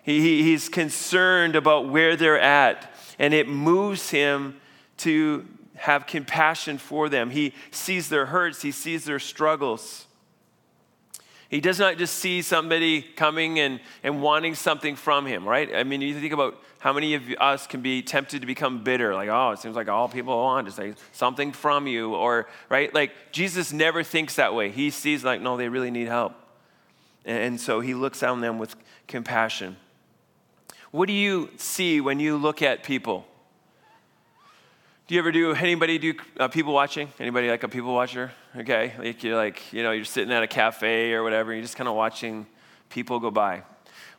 He, 0.02 0.20
he, 0.20 0.42
he's 0.42 0.68
concerned 0.68 1.56
about 1.56 1.88
where 1.88 2.16
they're 2.16 2.40
at, 2.40 2.90
and 3.18 3.34
it 3.34 3.48
moves 3.48 4.10
him 4.10 4.60
to 4.98 5.46
have 5.74 6.06
compassion 6.06 6.78
for 6.78 7.08
them. 7.08 7.30
He 7.30 7.52
sees 7.70 8.08
their 8.08 8.26
hurts, 8.26 8.62
he 8.62 8.72
sees 8.72 9.04
their 9.04 9.18
struggles. 9.18 10.06
He 11.48 11.60
does 11.60 11.78
not 11.78 11.96
just 11.96 12.14
see 12.14 12.42
somebody 12.42 13.02
coming 13.02 13.60
and, 13.60 13.80
and 14.02 14.20
wanting 14.20 14.54
something 14.54 14.96
from 14.96 15.26
him, 15.26 15.46
right? 15.46 15.74
I 15.74 15.84
mean, 15.84 16.00
you 16.00 16.18
think 16.18 16.32
about 16.32 16.60
how 16.80 16.92
many 16.92 17.14
of 17.14 17.22
us 17.40 17.66
can 17.66 17.82
be 17.82 18.02
tempted 18.02 18.40
to 18.40 18.46
become 18.46 18.82
bitter? 18.82 19.14
Like, 19.14 19.28
oh, 19.28 19.52
it 19.52 19.60
seems 19.60 19.76
like 19.76 19.88
all 19.88 20.08
people 20.08 20.36
want 20.36 20.66
is 20.66 20.74
say 20.74 20.94
something 21.12 21.52
from 21.52 21.86
you, 21.86 22.14
or, 22.14 22.48
right? 22.68 22.92
Like, 22.92 23.12
Jesus 23.30 23.72
never 23.72 24.02
thinks 24.02 24.36
that 24.36 24.54
way. 24.54 24.70
He 24.70 24.90
sees, 24.90 25.22
like, 25.24 25.40
no, 25.40 25.56
they 25.56 25.68
really 25.68 25.90
need 25.90 26.08
help. 26.08 26.34
And, 27.24 27.38
and 27.38 27.60
so 27.60 27.80
he 27.80 27.94
looks 27.94 28.22
on 28.22 28.40
them 28.40 28.58
with 28.58 28.74
compassion. 29.06 29.76
What 30.90 31.06
do 31.06 31.12
you 31.12 31.50
see 31.56 32.00
when 32.00 32.18
you 32.18 32.36
look 32.36 32.60
at 32.60 32.82
people? 32.82 33.26
Do 35.06 35.14
you 35.14 35.20
ever 35.20 35.30
do 35.30 35.52
anybody 35.52 35.98
do 35.98 36.14
uh, 36.40 36.48
people 36.48 36.72
watching? 36.74 37.08
Anybody 37.20 37.48
like 37.48 37.62
a 37.62 37.68
people 37.68 37.94
watcher? 37.94 38.32
Okay, 38.56 38.92
like 38.98 39.22
you're 39.22 39.36
like 39.36 39.72
you 39.72 39.84
know 39.84 39.92
you're 39.92 40.04
sitting 40.04 40.32
at 40.32 40.42
a 40.42 40.48
cafe 40.48 41.12
or 41.12 41.22
whatever, 41.22 41.52
you're 41.52 41.62
just 41.62 41.76
kind 41.76 41.86
of 41.86 41.94
watching 41.94 42.44
people 42.88 43.20
go 43.20 43.30
by. 43.30 43.62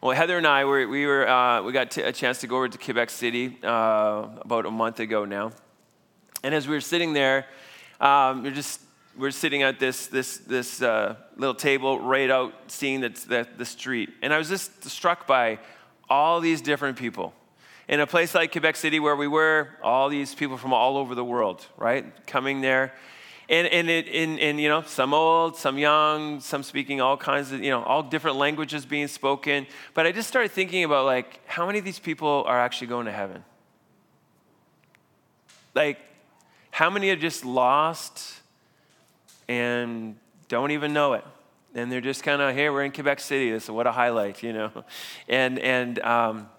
Well, 0.02 0.16
Heather 0.16 0.38
and 0.38 0.48
I 0.48 0.64
were, 0.64 0.88
we 0.88 1.06
were 1.06 1.28
uh, 1.28 1.62
we 1.62 1.74
got 1.74 1.92
t- 1.92 2.04
a 2.04 2.14
chance 2.14 2.40
to 2.40 2.48
go 2.48 2.56
over 2.56 2.70
to 2.70 2.78
Quebec 2.78 3.10
City 3.10 3.58
uh, 3.64 4.30
about 4.40 4.66
a 4.66 4.72
month 4.72 5.02
ago 5.02 5.26
now, 5.26 5.52
and 6.42 6.56
as 6.56 6.70
we 6.70 6.74
were 6.74 6.80
sitting 6.80 7.12
there, 7.12 7.48
um, 8.00 8.44
we're 8.44 8.52
just 8.52 8.80
we're 9.18 9.32
sitting 9.32 9.64
at 9.64 9.80
this 9.80 10.08
this 10.08 10.38
this 10.38 10.82
uh, 10.82 11.18
little 11.36 11.54
table 11.54 12.00
right 12.00 12.32
out 12.32 12.54
seeing 12.68 13.02
the, 13.02 13.10
the 13.10 13.46
the 13.58 13.66
street, 13.66 14.12
and 14.22 14.34
I 14.34 14.38
was 14.38 14.48
just 14.48 14.86
struck 14.86 15.28
by 15.28 15.60
all 16.10 16.40
these 16.40 16.62
different 16.62 16.98
people 16.98 17.34
in 17.88 18.00
a 18.00 18.08
place 18.08 18.36
like 18.36 18.52
Quebec 18.52 18.76
City 18.76 19.00
where 19.00 19.16
we 19.16 19.28
were, 19.28 19.70
all 19.82 20.10
these 20.10 20.36
people 20.36 20.58
from 20.58 20.74
all 20.74 20.98
over 20.98 21.16
the 21.16 21.24
world, 21.24 21.66
right, 21.78 22.06
coming 22.28 22.62
there. 22.62 22.94
And, 23.50 23.66
and, 23.68 23.90
it, 23.90 24.10
and, 24.10 24.40
and, 24.42 24.60
you 24.60 24.68
know, 24.68 24.82
some 24.82 25.14
old, 25.14 25.56
some 25.56 25.78
young, 25.78 26.42
some 26.42 26.64
speaking 26.64 27.00
all 27.00 27.16
kinds 27.16 27.54
of, 27.54 27.64
you 27.64 27.70
know, 27.70 27.82
all 27.82 28.04
different 28.04 28.36
languages 28.36 28.86
being 28.86 29.08
spoken. 29.08 29.68
But 29.94 30.06
I 30.06 30.12
just 30.12 30.28
started 30.28 30.52
thinking 30.52 30.84
about, 30.84 31.06
like, 31.06 31.40
how 31.48 31.66
many 31.66 31.80
of 31.80 31.86
these 31.86 32.00
people 32.00 32.44
are 32.46 32.60
actually 32.60 32.88
going 32.88 33.06
to 33.06 33.12
heaven? 33.14 33.46
Like, 35.74 36.00
how 36.72 36.90
many 36.90 37.10
are 37.10 37.16
just 37.16 37.46
lost 37.46 38.42
and 39.48 40.18
don't 40.50 40.72
even 40.72 40.92
know 40.92 41.14
it? 41.14 41.24
And 41.74 41.90
they're 41.90 42.02
just 42.02 42.24
kind 42.24 42.42
of, 42.42 42.54
hey, 42.54 42.70
we're 42.70 42.84
in 42.84 42.92
Quebec 42.92 43.22
City. 43.22 43.52
This, 43.52 43.70
what 43.70 43.88
a 43.88 43.94
highlight, 43.94 44.44
you 44.44 44.52
know? 44.52 44.72
And, 45.30 45.58
and, 45.60 46.00
um, 46.00 46.50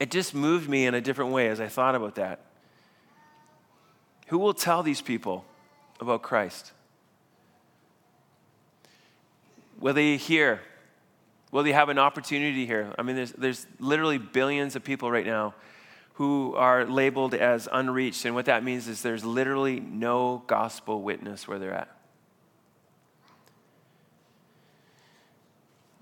it 0.00 0.10
just 0.10 0.34
moved 0.34 0.68
me 0.68 0.86
in 0.86 0.94
a 0.94 1.00
different 1.00 1.32
way 1.32 1.48
as 1.48 1.60
I 1.60 1.68
thought 1.68 1.94
about 1.94 2.14
that. 2.16 2.40
Who 4.28 4.38
will 4.38 4.54
tell 4.54 4.82
these 4.82 5.00
people 5.00 5.44
about 6.00 6.22
Christ? 6.22 6.72
Will 9.80 9.94
they 9.94 10.16
hear? 10.16 10.60
Will 11.50 11.62
they 11.62 11.72
have 11.72 11.88
an 11.88 11.98
opportunity 11.98 12.66
here? 12.66 12.92
I 12.98 13.02
mean, 13.02 13.16
there's, 13.16 13.32
there's 13.32 13.66
literally 13.80 14.18
billions 14.18 14.76
of 14.76 14.84
people 14.84 15.10
right 15.10 15.26
now 15.26 15.54
who 16.14 16.54
are 16.56 16.84
labeled 16.84 17.32
as 17.34 17.68
unreached. 17.70 18.24
And 18.24 18.34
what 18.34 18.46
that 18.46 18.64
means 18.64 18.88
is 18.88 19.02
there's 19.02 19.24
literally 19.24 19.80
no 19.80 20.42
gospel 20.46 21.00
witness 21.00 21.46
where 21.46 21.58
they're 21.58 21.74
at. 21.74 21.88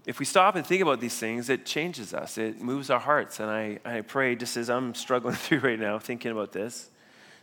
If 0.07 0.21
we 0.21 0.25
stop 0.25 0.55
and 0.55 0.65
think 0.65 0.81
about 0.81 1.01
these 1.01 1.19
things, 1.19 1.51
it 1.51 1.67
changes 1.67 2.15
us. 2.15 2.39
It 2.39 2.61
moves 2.61 2.91
our 2.91 3.01
hearts. 3.01 3.41
And 3.41 3.51
I, 3.51 3.81
I 3.85 4.01
pray, 4.03 4.37
just 4.37 4.57
as 4.57 4.71
I'm 4.71 4.95
struggling 4.95 5.35
through 5.35 5.59
right 5.59 5.79
now, 5.79 5.99
thinking 5.99 6.31
about 6.31 6.53
this, 6.53 6.89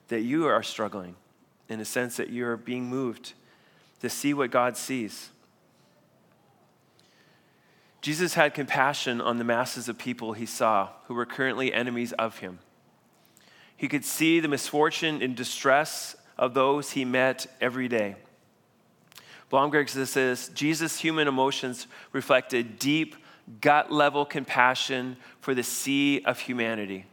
that 0.08 0.22
you 0.22 0.48
are 0.48 0.64
struggling 0.64 1.16
in 1.68 1.82
a 1.82 1.86
sense 1.86 2.18
that 2.18 2.30
you're 2.30 2.56
being 2.56 2.86
moved 2.86 3.34
to 4.00 4.10
see 4.10 4.34
what 4.34 4.50
God 4.50 4.78
sees. 4.78 5.30
Jesus 8.02 8.34
had 8.34 8.54
compassion 8.54 9.22
on 9.22 9.38
the 9.38 9.46
masses 9.46 9.88
of 9.88 9.98
people 9.98 10.34
he 10.34 10.46
saw 10.46 10.90
who 11.08 11.14
were 11.14 11.26
currently 11.26 11.74
enemies 11.74 12.12
of 12.14 12.40
him. 12.40 12.60
He 13.76 13.88
could 13.88 14.06
see 14.06 14.40
the 14.40 14.48
misfortune 14.48 15.22
and 15.22 15.36
distress 15.36 16.16
of 16.38 16.54
those 16.54 16.92
he 16.92 17.06
met 17.06 17.48
every 17.60 17.88
day. 17.88 18.16
Blomberg 19.54 19.88
says 19.88 20.50
Jesus' 20.56 21.00
human 21.00 21.28
emotions 21.28 21.86
reflected 22.12 22.80
deep, 22.80 23.16
gut 23.62 23.92
level 23.92 24.26
compassion 24.26 25.16
for 25.42 25.54
the 25.54 25.62
sea 25.62 26.24
of 26.26 26.40
humanity. 26.40 27.06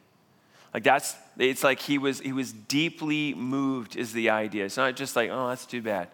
Like 0.73 0.82
that's, 0.82 1.16
it's 1.37 1.62
like 1.62 1.80
he 1.80 1.99
was, 1.99 2.20
he 2.20 2.32
was 2.32 2.54
deeply 2.54 3.35
moved, 3.35 3.94
is 3.94 4.14
the 4.14 4.30
idea. 4.30 4.64
It's 4.64 4.78
not 4.78 4.97
just 4.97 5.16
like, 5.16 5.28
oh, 5.30 5.49
that's 5.49 5.66
too 5.66 5.82
bad. 5.82 6.09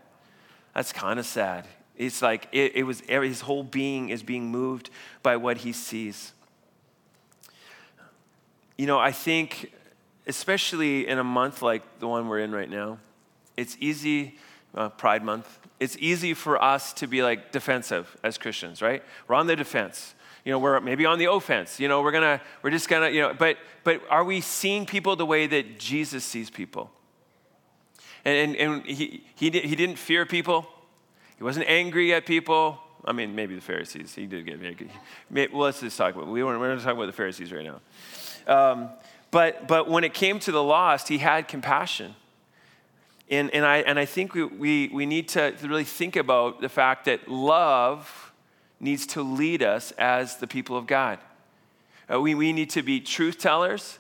That's 0.75 0.93
kind 0.93 1.21
of 1.21 1.27
sad. 1.27 1.69
It's 1.97 2.21
like 2.21 2.49
it, 2.51 2.73
it 2.75 2.83
was, 2.83 3.03
his 3.03 3.43
whole 3.43 3.63
being 3.63 4.09
is 4.09 4.25
being 4.25 4.51
moved 4.51 4.91
by 5.23 5.37
what 5.37 5.59
he 5.59 5.73
sees. 5.73 6.33
You 8.77 8.89
know, 8.89 8.99
I 8.99 9.13
think, 9.13 9.73
especially 10.27 11.07
in 11.07 11.21
a 11.21 11.25
month 11.25 11.63
like 11.63 12.01
the 12.01 12.09
one 12.09 12.27
we're 12.27 12.41
in 12.41 12.51
right 12.51 12.69
now, 12.69 12.99
it's 13.57 13.77
easy, 13.79 14.39
uh, 14.75 14.89
Pride 14.89 15.23
Month, 15.23 15.61
it's 15.79 15.97
easy 15.99 16.35
for 16.35 16.63
us 16.63 16.93
to 16.95 17.07
be 17.07 17.23
like 17.23 17.53
defensive 17.53 18.17
as 18.23 18.39
Christians, 18.39 18.81
right? 18.81 19.03
We're 19.29 19.37
on 19.37 19.47
the 19.47 19.57
defense 19.57 20.15
you 20.47 20.53
know, 20.53 20.61
we're 20.61 20.79
maybe 20.79 21.05
on 21.07 21.19
the 21.19 21.25
offense. 21.25 21.81
You 21.81 21.89
know, 21.89 22.03
we're 22.03 22.13
gonna, 22.13 22.41
we're 22.63 22.71
just 22.71 22.89
gonna, 22.89 23.11
you 23.11 23.21
know, 23.21 23.35
but 23.35 23.59
but 23.83 24.01
are 24.09 24.23
we 24.23 24.41
seeing 24.41 24.87
people 24.87 25.17
the 25.17 25.27
way 25.27 25.49
that 25.49 25.81
Jesus 25.81 26.25
sees 26.25 26.51
people? 26.51 26.89
And 28.25 28.55
and, 28.55 28.57
and 28.57 28.87
he 28.87 29.25
he 29.35 29.51
he 29.51 29.75
didn't 29.75 29.97
fear 29.97 30.25
people. 30.25 30.65
He 31.37 31.43
wasn't 31.43 31.69
angry 31.69 32.15
at 32.15 32.27
people. 32.27 32.79
I 33.05 33.13
mean, 33.13 33.35
maybe 33.35 33.57
the 33.57 33.61
Pharisees. 33.61 34.15
He 34.15 34.27
did 34.27 34.47
get 34.47 34.63
angry. 34.63 34.89
Well, 35.53 35.65
let's 35.65 35.81
just 35.81 35.99
talk 35.99 36.15
about. 36.15 36.29
We 36.29 36.45
weren't, 36.45 36.61
we're 36.61 36.73
not 36.73 36.79
talking 36.79 36.97
about 36.97 37.07
the 37.07 37.13
Pharisees 37.13 37.53
right 37.53 37.65
now. 37.65 37.81
Um, 38.47 38.91
but 39.33 39.67
but 39.67 39.91
when 39.91 40.05
it 40.05 40.15
came 40.15 40.39
to 40.39 40.53
the 40.53 40.63
lost, 40.63 41.09
he 41.09 41.19
had 41.19 41.49
compassion. 41.49 42.15
And, 43.29 43.51
and, 43.51 43.65
I, 43.65 43.79
and 43.79 43.99
I 43.99 44.05
think 44.05 44.35
we, 44.35 44.45
we, 44.45 44.91
we 44.93 45.07
need 45.07 45.29
to 45.31 45.55
really 45.63 45.85
think 45.85 46.17
about 46.17 46.61
the 46.61 46.69
fact 46.69 47.07
that 47.07 47.29
love 47.29 48.33
needs 48.79 49.07
to 49.09 49.23
lead 49.23 49.63
us 49.63 49.91
as 49.93 50.37
the 50.37 50.47
people 50.47 50.77
of 50.77 50.87
God. 50.87 51.19
Uh, 52.13 52.21
we, 52.21 52.35
we 52.35 52.53
need 52.53 52.71
to 52.71 52.83
be 52.83 53.01
truth 53.01 53.39
tellers 53.39 53.99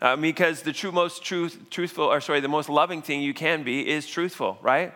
uh, 0.00 0.14
because 0.14 0.62
the 0.62 0.72
true, 0.72 0.92
most 0.92 1.24
truth, 1.24 1.58
truthful, 1.70 2.04
or 2.04 2.20
sorry, 2.20 2.40
the 2.40 2.48
most 2.48 2.68
loving 2.68 3.02
thing 3.02 3.20
you 3.20 3.34
can 3.34 3.64
be 3.64 3.88
is 3.88 4.06
truthful, 4.06 4.58
right? 4.62 4.92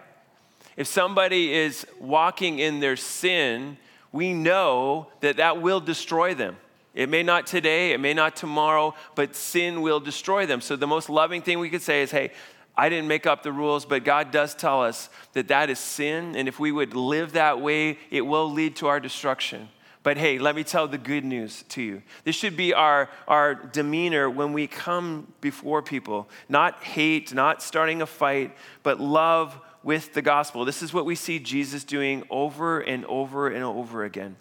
If 0.77 0.87
somebody 0.87 1.53
is 1.53 1.87
walking 1.99 2.61
in 2.61 2.81
their 2.81 2.97
sin, 2.97 3.79
we 4.13 4.33
know 4.33 5.09
that 5.21 5.39
that 5.39 5.61
will 5.61 5.81
destroy 5.81 6.35
them. 6.35 6.57
It 6.95 7.09
may 7.09 7.23
not 7.23 7.47
today, 7.47 7.93
it 7.93 8.01
may 8.01 8.13
not 8.13 8.37
tomorrow, 8.37 8.95
but 9.15 9.35
sin 9.35 9.81
will 9.81 9.99
destroy 9.99 10.45
them. 10.45 10.61
So 10.61 10.77
the 10.77 10.87
most 10.87 11.09
loving 11.09 11.41
thing 11.41 11.59
we 11.59 11.71
could 11.71 11.81
say 11.83 12.03
is, 12.03 12.11
hey, 12.11 12.33
I 12.77 12.89
didn't 12.89 13.09
make 13.09 13.27
up 13.27 13.43
the 13.43 13.53
rules, 13.53 13.85
but 13.85 14.05
God 14.05 14.31
does 14.31 14.55
tell 14.55 14.83
us 14.83 15.11
that 15.35 15.49
that 15.49 15.69
is 15.69 15.79
sin. 15.79 16.35
And 16.37 16.49
if 16.49 16.59
we 16.59 16.73
would 16.73 16.95
live 16.95 17.33
that 17.33 17.61
way, 17.61 17.99
it 18.11 18.23
will 18.23 18.51
lead 18.51 18.77
to 18.77 18.87
our 18.87 18.99
destruction. 18.99 19.69
But 20.03 20.17
hey, 20.17 20.39
let 20.39 20.57
me 20.57 20.65
tell 20.65 20.89
the 20.89 20.99
good 20.99 21.25
news 21.25 21.63
to 21.71 21.83
you. 21.83 22.03
This 22.25 22.35
should 22.35 22.57
be 22.57 22.75
our, 22.75 23.09
our 23.29 23.55
demeanor 23.55 24.29
when 24.29 24.53
we 24.53 24.67
come 24.67 25.33
before 25.41 25.81
people. 25.81 26.29
Not 26.49 26.83
hate, 26.83 27.33
not 27.33 27.63
starting 27.63 28.03
a 28.03 28.07
fight, 28.07 28.57
but 28.83 28.99
love 28.99 29.57
with 29.83 30.15
the 30.15 30.23
gospel. 30.23 30.65
This 30.65 30.83
is 30.83 30.93
what 30.93 31.05
we 31.05 31.15
see 31.15 31.39
Jesus 31.39 31.85
doing 31.85 32.25
over 32.31 32.81
and 32.81 33.05
over 33.05 33.49
and 33.49 33.63
over 33.63 34.05
again. 34.05 34.37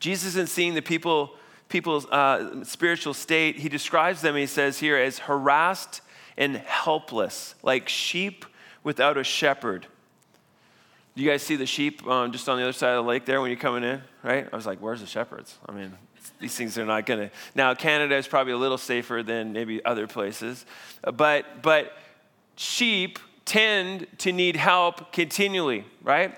Jesus, 0.00 0.36
in 0.36 0.46
seeing 0.46 0.74
the 0.74 0.82
people, 0.82 1.34
people's 1.68 2.06
uh, 2.06 2.64
spiritual 2.64 3.14
state, 3.14 3.56
he 3.56 3.68
describes 3.68 4.22
them, 4.22 4.34
he 4.34 4.46
says 4.46 4.78
here, 4.78 4.96
as 4.96 5.20
harassed 5.20 6.00
and 6.36 6.56
helpless, 6.56 7.54
like 7.62 7.88
sheep 7.88 8.44
without 8.82 9.16
a 9.16 9.24
shepherd. 9.24 9.86
Do 11.14 11.22
you 11.22 11.30
guys 11.30 11.42
see 11.42 11.56
the 11.56 11.66
sheep 11.66 12.06
um, 12.06 12.30
just 12.30 12.48
on 12.48 12.58
the 12.58 12.62
other 12.62 12.72
side 12.72 12.90
of 12.90 13.04
the 13.04 13.08
lake 13.08 13.24
there 13.24 13.40
when 13.40 13.50
you're 13.50 13.58
coming 13.58 13.84
in, 13.84 14.02
right? 14.22 14.46
I 14.52 14.54
was 14.54 14.66
like, 14.66 14.80
where's 14.80 15.00
the 15.00 15.06
shepherds? 15.06 15.56
I 15.66 15.72
mean, 15.72 15.92
these 16.40 16.54
things 16.54 16.76
are 16.76 16.84
not 16.84 17.06
going 17.06 17.20
to. 17.20 17.30
Now, 17.54 17.74
Canada 17.74 18.16
is 18.16 18.26
probably 18.26 18.52
a 18.52 18.58
little 18.58 18.78
safer 18.78 19.22
than 19.22 19.52
maybe 19.52 19.82
other 19.84 20.06
places, 20.06 20.66
but, 21.14 21.62
but 21.62 21.92
sheep 22.56 23.18
tend 23.46 24.06
to 24.18 24.32
need 24.32 24.56
help 24.56 25.12
continually, 25.12 25.84
right? 26.02 26.36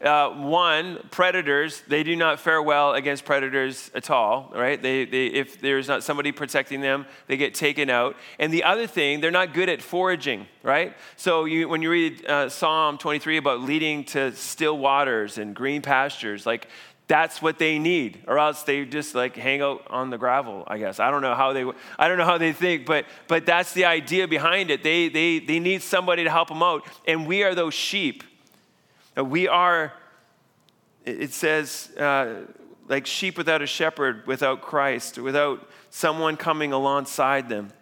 Uh, 0.00 0.30
one, 0.30 1.00
predators, 1.10 1.82
they 1.88 2.04
do 2.04 2.14
not 2.14 2.38
fare 2.38 2.62
well 2.62 2.94
against 2.94 3.24
predators 3.24 3.90
at 3.96 4.10
all, 4.10 4.52
right? 4.54 4.80
They, 4.80 5.04
they, 5.04 5.26
if 5.26 5.60
there's 5.60 5.88
not 5.88 6.04
somebody 6.04 6.30
protecting 6.30 6.80
them, 6.80 7.04
they 7.26 7.36
get 7.36 7.52
taken 7.52 7.90
out. 7.90 8.14
And 8.38 8.52
the 8.52 8.62
other 8.62 8.86
thing, 8.86 9.20
they're 9.20 9.32
not 9.32 9.54
good 9.54 9.68
at 9.68 9.82
foraging, 9.82 10.46
right? 10.62 10.94
So 11.16 11.46
you, 11.46 11.68
when 11.68 11.82
you 11.82 11.90
read 11.90 12.24
uh, 12.26 12.48
Psalm 12.48 12.96
23 12.96 13.38
about 13.38 13.60
leading 13.60 14.04
to 14.04 14.32
still 14.36 14.78
waters 14.78 15.36
and 15.36 15.52
green 15.52 15.82
pastures, 15.82 16.46
like 16.46 16.68
that's 17.08 17.42
what 17.42 17.58
they 17.58 17.78
need 17.78 18.22
or 18.28 18.38
else 18.38 18.62
they 18.62 18.84
just 18.84 19.14
like 19.14 19.34
hang 19.34 19.62
out 19.62 19.82
on 19.88 20.10
the 20.10 20.18
gravel 20.18 20.62
i 20.66 20.76
guess 20.76 21.00
i 21.00 21.10
don't 21.10 21.22
know 21.22 21.34
how 21.34 21.54
they 21.54 21.64
i 21.98 22.06
don't 22.06 22.18
know 22.18 22.24
how 22.24 22.36
they 22.36 22.52
think 22.52 22.84
but 22.84 23.06
but 23.28 23.46
that's 23.46 23.72
the 23.72 23.86
idea 23.86 24.28
behind 24.28 24.70
it 24.70 24.82
they 24.82 25.08
they 25.08 25.38
they 25.38 25.58
need 25.58 25.80
somebody 25.80 26.22
to 26.22 26.30
help 26.30 26.48
them 26.48 26.62
out 26.62 26.86
and 27.06 27.26
we 27.26 27.42
are 27.42 27.54
those 27.54 27.72
sheep 27.72 28.22
we 29.24 29.48
are, 29.48 29.92
it 31.04 31.32
says, 31.32 31.90
uh, 31.96 32.42
like 32.88 33.06
sheep 33.06 33.36
without 33.36 33.62
a 33.62 33.66
shepherd, 33.66 34.26
without 34.26 34.62
Christ, 34.62 35.18
without 35.18 35.68
someone 35.90 36.36
coming 36.36 36.72
alongside 36.72 37.48
them. 37.48 37.72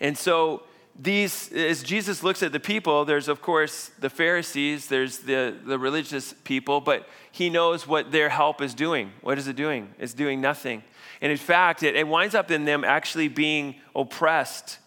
And 0.00 0.16
so, 0.16 0.62
these, 0.98 1.50
as 1.52 1.82
Jesus 1.82 2.22
looks 2.22 2.42
at 2.42 2.52
the 2.52 2.60
people, 2.60 3.04
there's 3.04 3.28
of 3.28 3.40
course 3.40 3.90
the 3.98 4.10
Pharisees, 4.10 4.88
there's 4.88 5.18
the, 5.18 5.56
the 5.64 5.78
religious 5.78 6.34
people, 6.44 6.80
but 6.80 7.08
he 7.32 7.48
knows 7.48 7.86
what 7.86 8.12
their 8.12 8.28
help 8.28 8.60
is 8.60 8.74
doing. 8.74 9.12
What 9.22 9.38
is 9.38 9.48
it 9.48 9.56
doing? 9.56 9.94
It's 9.98 10.12
doing 10.12 10.40
nothing. 10.40 10.82
And 11.22 11.32
in 11.32 11.38
fact, 11.38 11.82
it, 11.82 11.96
it 11.96 12.06
winds 12.06 12.34
up 12.34 12.50
in 12.50 12.64
them 12.64 12.84
actually 12.84 13.28
being 13.28 13.76
oppressed 13.94 14.78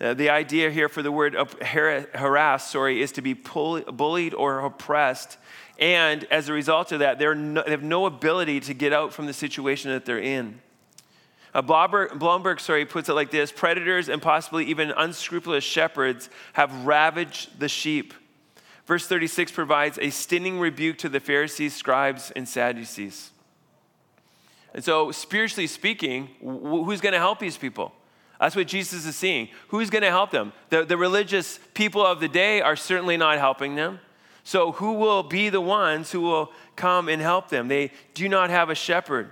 uh, 0.00 0.14
the 0.14 0.30
idea 0.30 0.70
here 0.70 0.88
for 0.88 1.02
the 1.02 1.10
word 1.10 1.34
harass, 1.60 2.70
sorry, 2.70 3.02
is 3.02 3.12
to 3.12 3.22
be 3.22 3.34
pull, 3.34 3.80
bullied 3.80 4.32
or 4.32 4.60
oppressed. 4.60 5.38
And 5.78 6.24
as 6.24 6.48
a 6.48 6.52
result 6.52 6.92
of 6.92 7.00
that, 7.00 7.20
no, 7.20 7.62
they 7.62 7.70
have 7.70 7.82
no 7.82 8.06
ability 8.06 8.60
to 8.60 8.74
get 8.74 8.92
out 8.92 9.12
from 9.12 9.26
the 9.26 9.32
situation 9.32 9.90
that 9.90 10.04
they're 10.04 10.20
in. 10.20 10.60
Uh, 11.52 11.62
Blomberg, 11.62 12.18
Blomberg, 12.18 12.60
sorry, 12.60 12.84
puts 12.84 13.08
it 13.08 13.14
like 13.14 13.30
this 13.30 13.50
Predators 13.50 14.08
and 14.08 14.22
possibly 14.22 14.66
even 14.66 14.92
unscrupulous 14.96 15.64
shepherds 15.64 16.30
have 16.52 16.84
ravaged 16.84 17.58
the 17.58 17.68
sheep. 17.68 18.14
Verse 18.86 19.06
36 19.06 19.52
provides 19.52 19.98
a 19.98 20.10
stinging 20.10 20.60
rebuke 20.60 20.98
to 20.98 21.08
the 21.08 21.20
Pharisees, 21.20 21.74
scribes, 21.74 22.30
and 22.34 22.48
Sadducees. 22.48 23.30
And 24.72 24.84
so, 24.84 25.10
spiritually 25.10 25.66
speaking, 25.66 26.28
who's 26.40 27.00
going 27.00 27.12
to 27.12 27.18
help 27.18 27.38
these 27.38 27.56
people? 27.56 27.92
That's 28.40 28.54
what 28.54 28.68
Jesus 28.68 29.04
is 29.04 29.16
seeing. 29.16 29.48
Who's 29.68 29.90
going 29.90 30.02
to 30.02 30.10
help 30.10 30.30
them? 30.30 30.52
The, 30.70 30.84
the 30.84 30.96
religious 30.96 31.58
people 31.74 32.04
of 32.04 32.20
the 32.20 32.28
day 32.28 32.60
are 32.60 32.76
certainly 32.76 33.16
not 33.16 33.38
helping 33.38 33.74
them. 33.74 34.00
So, 34.44 34.72
who 34.72 34.94
will 34.94 35.22
be 35.22 35.50
the 35.50 35.60
ones 35.60 36.10
who 36.10 36.22
will 36.22 36.52
come 36.74 37.08
and 37.08 37.20
help 37.20 37.50
them? 37.50 37.68
They 37.68 37.90
do 38.14 38.28
not 38.28 38.48
have 38.48 38.70
a 38.70 38.74
shepherd. 38.74 39.30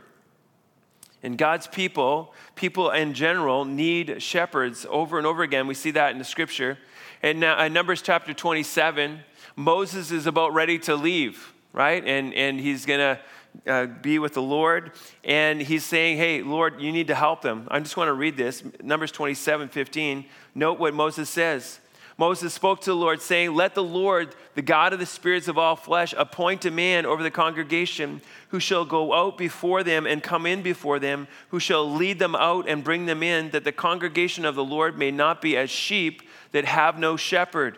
And 1.22 1.38
God's 1.38 1.66
people, 1.66 2.34
people 2.54 2.90
in 2.90 3.14
general, 3.14 3.64
need 3.64 4.22
shepherds 4.22 4.86
over 4.90 5.16
and 5.16 5.26
over 5.26 5.42
again. 5.42 5.66
We 5.66 5.74
see 5.74 5.92
that 5.92 6.12
in 6.12 6.18
the 6.18 6.24
scripture. 6.24 6.76
And 7.22 7.40
now, 7.40 7.64
in 7.64 7.72
Numbers 7.72 8.02
chapter 8.02 8.34
27, 8.34 9.20
Moses 9.56 10.10
is 10.10 10.26
about 10.26 10.52
ready 10.52 10.78
to 10.80 10.94
leave, 10.94 11.54
right? 11.72 12.04
And, 12.04 12.34
and 12.34 12.60
he's 12.60 12.84
going 12.84 13.00
to 13.00 13.18
uh, 13.66 13.86
be 13.86 14.18
with 14.18 14.34
the 14.34 14.42
Lord. 14.42 14.92
And 15.24 15.60
he's 15.60 15.84
saying, 15.84 16.18
Hey, 16.18 16.42
Lord, 16.42 16.80
you 16.80 16.92
need 16.92 17.08
to 17.08 17.14
help 17.14 17.42
them. 17.42 17.68
I 17.70 17.80
just 17.80 17.96
want 17.96 18.08
to 18.08 18.14
read 18.14 18.36
this 18.36 18.62
Numbers 18.82 19.12
27 19.12 19.68
15. 19.68 20.24
Note 20.54 20.78
what 20.78 20.94
Moses 20.94 21.28
says. 21.28 21.80
Moses 22.18 22.54
spoke 22.54 22.80
to 22.80 22.90
the 22.90 22.96
Lord, 22.96 23.20
saying, 23.20 23.54
Let 23.54 23.74
the 23.74 23.82
Lord, 23.82 24.34
the 24.54 24.62
God 24.62 24.94
of 24.94 24.98
the 24.98 25.06
spirits 25.06 25.48
of 25.48 25.58
all 25.58 25.76
flesh, 25.76 26.14
appoint 26.16 26.64
a 26.64 26.70
man 26.70 27.04
over 27.04 27.22
the 27.22 27.30
congregation 27.30 28.22
who 28.48 28.60
shall 28.60 28.86
go 28.86 29.12
out 29.12 29.36
before 29.36 29.82
them 29.82 30.06
and 30.06 30.22
come 30.22 30.46
in 30.46 30.62
before 30.62 30.98
them, 30.98 31.28
who 31.50 31.60
shall 31.60 31.90
lead 31.90 32.18
them 32.18 32.34
out 32.34 32.68
and 32.68 32.82
bring 32.82 33.04
them 33.04 33.22
in, 33.22 33.50
that 33.50 33.64
the 33.64 33.72
congregation 33.72 34.46
of 34.46 34.54
the 34.54 34.64
Lord 34.64 34.96
may 34.96 35.10
not 35.10 35.42
be 35.42 35.56
as 35.56 35.68
sheep 35.68 36.22
that 36.52 36.64
have 36.64 36.98
no 36.98 37.16
shepherd. 37.18 37.76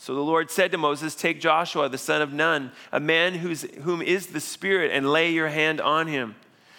So 0.00 0.14
the 0.14 0.22
Lord 0.22 0.50
said 0.50 0.72
to 0.72 0.78
Moses, 0.78 1.14
Take 1.14 1.42
Joshua, 1.42 1.86
the 1.90 1.98
son 1.98 2.22
of 2.22 2.32
Nun, 2.32 2.72
a 2.90 2.98
man 2.98 3.34
who's, 3.34 3.66
whom 3.82 4.00
is 4.00 4.28
the 4.28 4.40
Spirit, 4.40 4.92
and 4.92 5.06
lay 5.06 5.30
your 5.30 5.48
hand 5.48 5.78
on 5.78 6.06
him. 6.06 6.36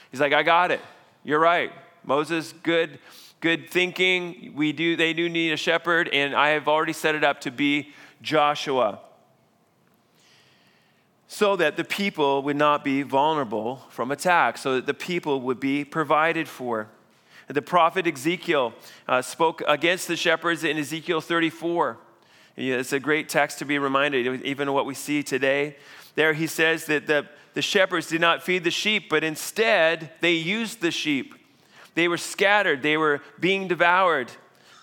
He's 0.10 0.20
like, 0.20 0.34
I 0.34 0.42
got 0.42 0.72
it. 0.72 0.82
You're 1.24 1.38
right. 1.38 1.72
Moses, 2.04 2.52
good, 2.64 2.98
good 3.40 3.70
thinking. 3.70 4.54
We 4.56 4.72
do, 4.74 4.96
they 4.96 5.14
do 5.14 5.30
need 5.30 5.52
a 5.52 5.56
shepherd, 5.56 6.10
and 6.10 6.34
I 6.34 6.50
have 6.50 6.68
already 6.68 6.94
set 6.94 7.14
it 7.14 7.24
up 7.24 7.42
to 7.42 7.52
be 7.52 7.94
Joshua. 8.24 9.00
So 11.28 11.56
that 11.58 11.78
the 11.78 11.84
people 11.84 12.42
would 12.42 12.58
not 12.58 12.84
be 12.84 13.04
vulnerable 13.04 13.84
from 13.90 14.10
attack, 14.10 14.58
so 14.58 14.78
that 14.78 14.88
the 14.88 14.96
people 14.96 15.42
would 15.42 15.60
be 15.60 15.86
provided 15.86 16.48
for. 16.48 16.88
The 17.48 17.62
prophet 17.62 18.08
Ezekiel 18.08 18.74
uh, 19.08 19.22
spoke 19.22 19.62
against 19.68 20.08
the 20.08 20.16
shepherds 20.16 20.64
in 20.64 20.80
Ezekiel 20.80 21.22
34. 21.22 22.00
It's 22.70 22.94
a 22.94 23.00
great 23.00 23.28
text 23.28 23.60
to 23.60 23.66
be 23.66 23.80
reminded, 23.80 24.46
even 24.46 24.72
what 24.74 24.86
we 24.86 24.94
see 24.94 25.24
today. 25.24 25.78
There 26.16 26.34
he 26.34 26.48
says 26.48 26.86
that 26.86 27.08
the, 27.08 27.28
the 27.54 27.62
shepherds 27.62 28.08
did 28.08 28.22
not 28.22 28.44
feed 28.44 28.64
the 28.64 28.72
sheep, 28.72 29.10
but 29.10 29.24
instead 29.24 30.12
they 30.22 30.34
used 30.34 30.82
the 30.82 30.92
sheep. 30.92 31.36
They 31.96 32.08
were 32.08 32.18
scattered, 32.18 32.84
they 32.84 32.98
were 32.98 33.22
being 33.40 33.68
devoured. 33.68 34.32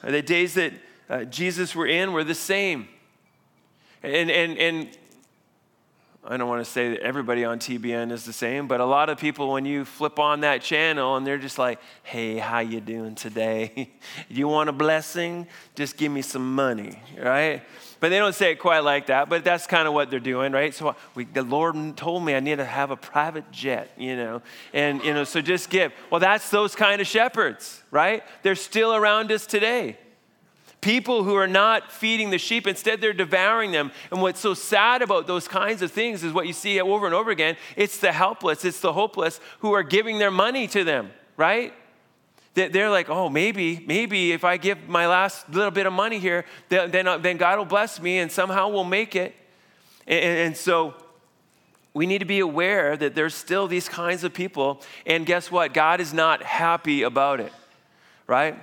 The 0.02 0.22
days 0.22 0.54
that 0.54 0.72
uh, 1.08 1.24
Jesus 1.24 1.74
were 1.74 1.86
in 1.86 2.12
were 2.12 2.24
the 2.24 2.34
same. 2.34 2.88
And, 4.02 4.30
and, 4.30 4.58
and 4.58 4.98
I 6.24 6.36
don't 6.36 6.48
want 6.48 6.64
to 6.64 6.70
say 6.70 6.90
that 6.90 7.00
everybody 7.00 7.44
on 7.44 7.58
TBN 7.58 8.10
is 8.10 8.24
the 8.24 8.32
same, 8.32 8.66
but 8.66 8.80
a 8.80 8.84
lot 8.84 9.08
of 9.08 9.18
people 9.18 9.52
when 9.52 9.64
you 9.64 9.84
flip 9.84 10.18
on 10.18 10.40
that 10.40 10.62
channel 10.62 11.16
and 11.16 11.26
they're 11.26 11.38
just 11.38 11.58
like, 11.58 11.80
"Hey, 12.02 12.36
how 12.36 12.58
you 12.58 12.80
doing 12.80 13.14
today? 13.14 13.92
you 14.28 14.48
want 14.48 14.68
a 14.68 14.72
blessing? 14.72 15.46
Just 15.74 15.96
give 15.96 16.10
me 16.10 16.22
some 16.22 16.54
money." 16.54 17.00
Right? 17.16 17.62
But 18.00 18.10
they 18.10 18.18
don't 18.18 18.34
say 18.34 18.52
it 18.52 18.56
quite 18.56 18.80
like 18.80 19.06
that, 19.06 19.28
but 19.28 19.44
that's 19.44 19.66
kind 19.66 19.88
of 19.88 19.94
what 19.94 20.10
they're 20.10 20.20
doing, 20.20 20.52
right? 20.52 20.74
So 20.74 20.94
we, 21.14 21.24
the 21.24 21.42
Lord 21.42 21.96
told 21.96 22.24
me 22.24 22.34
I 22.34 22.40
need 22.40 22.56
to 22.56 22.64
have 22.64 22.90
a 22.90 22.96
private 22.96 23.50
jet, 23.50 23.90
you 23.96 24.16
know. 24.16 24.42
And 24.72 25.02
you 25.04 25.14
know, 25.14 25.24
so 25.24 25.40
just 25.40 25.70
give. 25.70 25.92
Well, 26.10 26.20
that's 26.20 26.50
those 26.50 26.74
kind 26.74 27.00
of 27.00 27.06
shepherds, 27.06 27.82
right? 27.90 28.22
They're 28.42 28.54
still 28.54 28.94
around 28.94 29.30
us 29.32 29.46
today. 29.46 29.96
People 30.80 31.24
who 31.24 31.34
are 31.34 31.48
not 31.48 31.90
feeding 31.90 32.30
the 32.30 32.38
sheep, 32.38 32.66
instead, 32.66 33.00
they're 33.00 33.12
devouring 33.12 33.72
them. 33.72 33.90
And 34.12 34.22
what's 34.22 34.38
so 34.38 34.54
sad 34.54 35.02
about 35.02 35.26
those 35.26 35.48
kinds 35.48 35.82
of 35.82 35.90
things 35.90 36.22
is 36.22 36.32
what 36.32 36.46
you 36.46 36.52
see 36.52 36.80
over 36.80 37.04
and 37.04 37.14
over 37.14 37.30
again 37.30 37.56
it's 37.76 37.98
the 37.98 38.12
helpless, 38.12 38.64
it's 38.64 38.80
the 38.80 38.92
hopeless 38.92 39.40
who 39.58 39.72
are 39.72 39.82
giving 39.82 40.18
their 40.18 40.30
money 40.30 40.68
to 40.68 40.84
them, 40.84 41.10
right? 41.36 41.72
They're 42.54 42.90
like, 42.90 43.08
oh, 43.08 43.28
maybe, 43.28 43.84
maybe 43.86 44.32
if 44.32 44.44
I 44.44 44.56
give 44.56 44.88
my 44.88 45.06
last 45.06 45.48
little 45.50 45.70
bit 45.70 45.86
of 45.86 45.92
money 45.92 46.18
here, 46.18 46.44
then, 46.68 46.90
then 46.90 47.06
uh, 47.06 47.18
God 47.18 47.58
will 47.58 47.64
bless 47.64 48.00
me 48.00 48.18
and 48.18 48.30
somehow 48.30 48.68
we'll 48.68 48.84
make 48.84 49.14
it. 49.14 49.34
And, 50.06 50.24
and 50.24 50.56
so 50.56 50.94
we 51.94 52.06
need 52.06 52.18
to 52.18 52.24
be 52.24 52.40
aware 52.40 52.96
that 52.96 53.14
there's 53.14 53.34
still 53.34 53.68
these 53.68 53.88
kinds 53.88 54.24
of 54.24 54.34
people. 54.34 54.82
And 55.06 55.24
guess 55.24 55.50
what? 55.50 55.72
God 55.72 56.00
is 56.00 56.12
not 56.12 56.42
happy 56.42 57.02
about 57.02 57.40
it, 57.40 57.52
right? 58.26 58.56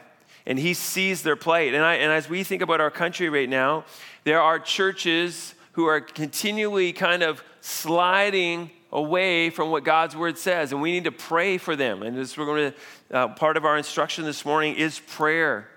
And 0.46 0.60
he 0.60 0.74
sees 0.74 1.24
their 1.24 1.36
plight. 1.36 1.74
And, 1.74 1.84
I, 1.84 1.96
and 1.96 2.12
as 2.12 2.30
we 2.30 2.44
think 2.44 2.62
about 2.62 2.82
our 2.82 2.92
country 2.92 3.30
right 3.30 3.50
now, 3.50 3.86
there 4.24 4.42
are 4.42 4.60
churches 4.60 5.56
who 5.74 5.86
are 5.86 6.00
continually 6.00 6.94
kind 6.94 7.24
of 7.24 7.44
sliding 7.62 8.70
away 8.92 9.50
from 9.50 9.72
what 9.72 9.84
God's 9.84 10.16
word 10.16 10.38
says, 10.38 10.72
and 10.72 10.82
we 10.82 10.92
need 10.92 11.04
to 11.04 11.12
pray 11.12 11.58
for 11.58 11.75
them. 11.75 12.02
And 12.02 12.16
this, 12.18 12.38
we're 12.38 12.46
going 12.46 12.72
to, 12.72 13.18
uh, 13.18 13.28
part 13.30 13.58
of 13.58 13.66
our 13.66 13.78
instruction 13.78 14.24
this 14.24 14.46
morning 14.46 14.75
is 14.75 15.00
prayer. 15.00 15.68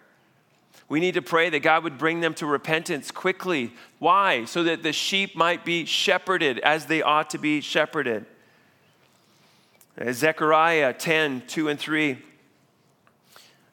We 0.89 1.01
need 1.01 1.15
to 1.15 1.23
pray 1.23 1.51
that 1.51 1.61
God 1.61 1.85
would 1.85 1.99
bring 1.99 2.21
them 2.21 2.33
to 2.35 2.47
repentance 2.47 3.11
quickly. 3.11 3.75
Why? 3.99 4.45
So 4.45 4.63
that 4.65 4.83
the 4.83 4.93
sheep 4.93 5.35
might 5.37 5.65
be 5.65 5.85
shepherded 5.85 6.59
as 6.61 6.87
they 6.87 7.03
ought 7.03 7.31
to 7.31 7.39
be 7.39 7.61
shepherded. 7.61 8.25
Zechariah 10.13 10.93
10, 10.93 11.43
2 11.49 11.69
and 11.69 11.79
3 11.79 12.19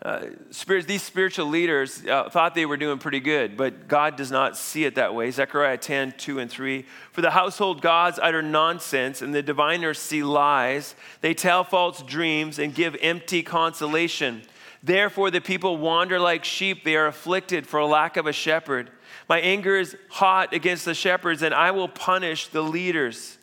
uh, 0.02 0.26
spirit, 0.52 0.88
these 0.88 1.02
spiritual 1.02 1.48
leaders 1.48 2.06
uh, 2.06 2.30
thought 2.30 2.54
they 2.54 2.66
were 2.66 2.78
doing 2.78 3.00
pretty 3.00 3.20
good, 3.20 3.58
but 3.58 3.88
God 3.88 4.16
does 4.16 4.30
not 4.30 4.58
see 4.58 4.86
it 4.86 4.96
that 4.96 5.16
way. 5.16 5.32
Zechariah 5.32 5.78
10, 5.78 6.14
2 6.18 6.40
and 6.40 6.52
3. 6.52 6.86
For 7.12 7.22
the 7.22 7.32
household 7.32 7.82
gods 7.82 8.20
utter 8.22 8.42
nonsense, 8.42 9.22
and 9.22 9.34
the 9.34 9.42
diviners 9.42 9.98
see 9.98 10.22
lies. 10.22 10.96
They 11.22 11.34
tell 11.34 11.64
false 11.64 12.04
dreams 12.04 12.60
and 12.60 12.76
give 12.76 12.96
empty 13.02 13.42
consolation. 13.42 14.44
Therefore, 14.84 15.32
the 15.32 15.42
people 15.42 15.78
wander 15.78 16.20
like 16.20 16.44
sheep. 16.44 16.84
They 16.84 16.96
are 16.96 17.08
afflicted 17.08 17.66
for 17.66 17.84
lack 17.84 18.18
of 18.18 18.28
a 18.28 18.34
shepherd. 18.34 18.92
My 19.28 19.40
anger 19.40 19.76
is 19.78 19.98
hot 20.10 20.54
against 20.54 20.86
the 20.86 20.94
shepherds, 20.94 21.42
and 21.42 21.56
I 21.56 21.72
will 21.72 21.88
punish 21.88 22.48
the 22.48 22.62
leaders. 22.62 23.38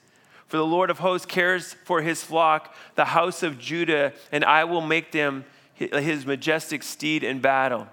For 0.47 0.59
the 0.59 0.67
Lord 0.67 0.91
of 0.91 0.99
hosts 0.99 1.27
cares 1.27 1.73
for 1.85 2.03
his 2.03 2.23
flock, 2.23 2.75
the 2.95 3.07
house 3.07 3.43
of 3.43 3.59
Judah, 3.59 4.13
and 4.31 4.45
I 4.45 4.65
will 4.65 4.83
make 4.83 5.11
them 5.11 5.45
his 5.91 6.27
majestic 6.27 6.83
steed 6.83 7.25
in 7.25 7.41
battle. 7.41 7.87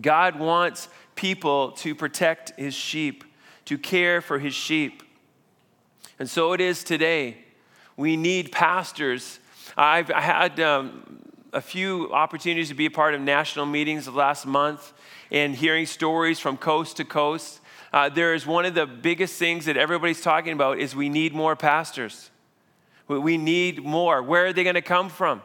God 0.00 0.38
wants 0.38 0.88
people 1.14 1.72
to 1.72 1.94
protect 1.94 2.58
his 2.58 2.74
sheep, 2.74 3.24
to 3.66 3.76
care 3.76 4.20
for 4.20 4.38
his 4.38 4.54
sheep. 4.54 5.02
And 6.18 6.28
so 6.28 6.52
it 6.52 6.60
is 6.60 6.84
today. 6.84 7.38
We 7.96 8.16
need 8.16 8.52
pastors. 8.52 9.38
I've 9.76 10.08
had 10.08 10.58
um, 10.60 11.20
a 11.52 11.60
few 11.60 12.12
opportunities 12.12 12.68
to 12.68 12.74
be 12.74 12.86
a 12.86 12.90
part 12.90 13.14
of 13.14 13.20
national 13.20 13.66
meetings 13.66 14.08
last 14.08 14.46
month 14.46 14.92
and 15.30 15.54
hearing 15.54 15.86
stories 15.86 16.38
from 16.38 16.56
coast 16.56 16.96
to 16.98 17.04
coast. 17.04 17.60
Uh, 17.92 18.08
there 18.08 18.34
is 18.34 18.46
one 18.46 18.64
of 18.64 18.74
the 18.74 18.86
biggest 18.86 19.38
things 19.38 19.66
that 19.66 19.76
everybody's 19.76 20.22
talking 20.22 20.52
about 20.52 20.78
is 20.78 20.96
we 20.96 21.10
need 21.10 21.34
more 21.34 21.54
pastors. 21.54 22.30
We 23.08 23.36
need 23.36 23.84
more. 23.84 24.22
Where 24.22 24.46
are 24.46 24.52
they 24.52 24.62
going 24.64 24.74
to 24.74 24.82
come 24.82 25.10
from? 25.10 25.42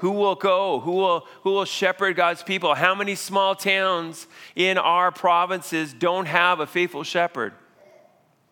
Who 0.00 0.12
will 0.12 0.34
go? 0.34 0.80
Who 0.80 0.92
will, 0.92 1.26
who 1.42 1.52
will 1.52 1.64
shepherd 1.64 2.16
God's 2.16 2.42
people? 2.42 2.74
How 2.74 2.94
many 2.94 3.14
small 3.14 3.54
towns 3.54 4.26
in 4.54 4.78
our 4.78 5.10
provinces 5.10 5.92
don't 5.92 6.26
have 6.26 6.60
a 6.60 6.66
faithful 6.66 7.02
shepherd? 7.02 7.54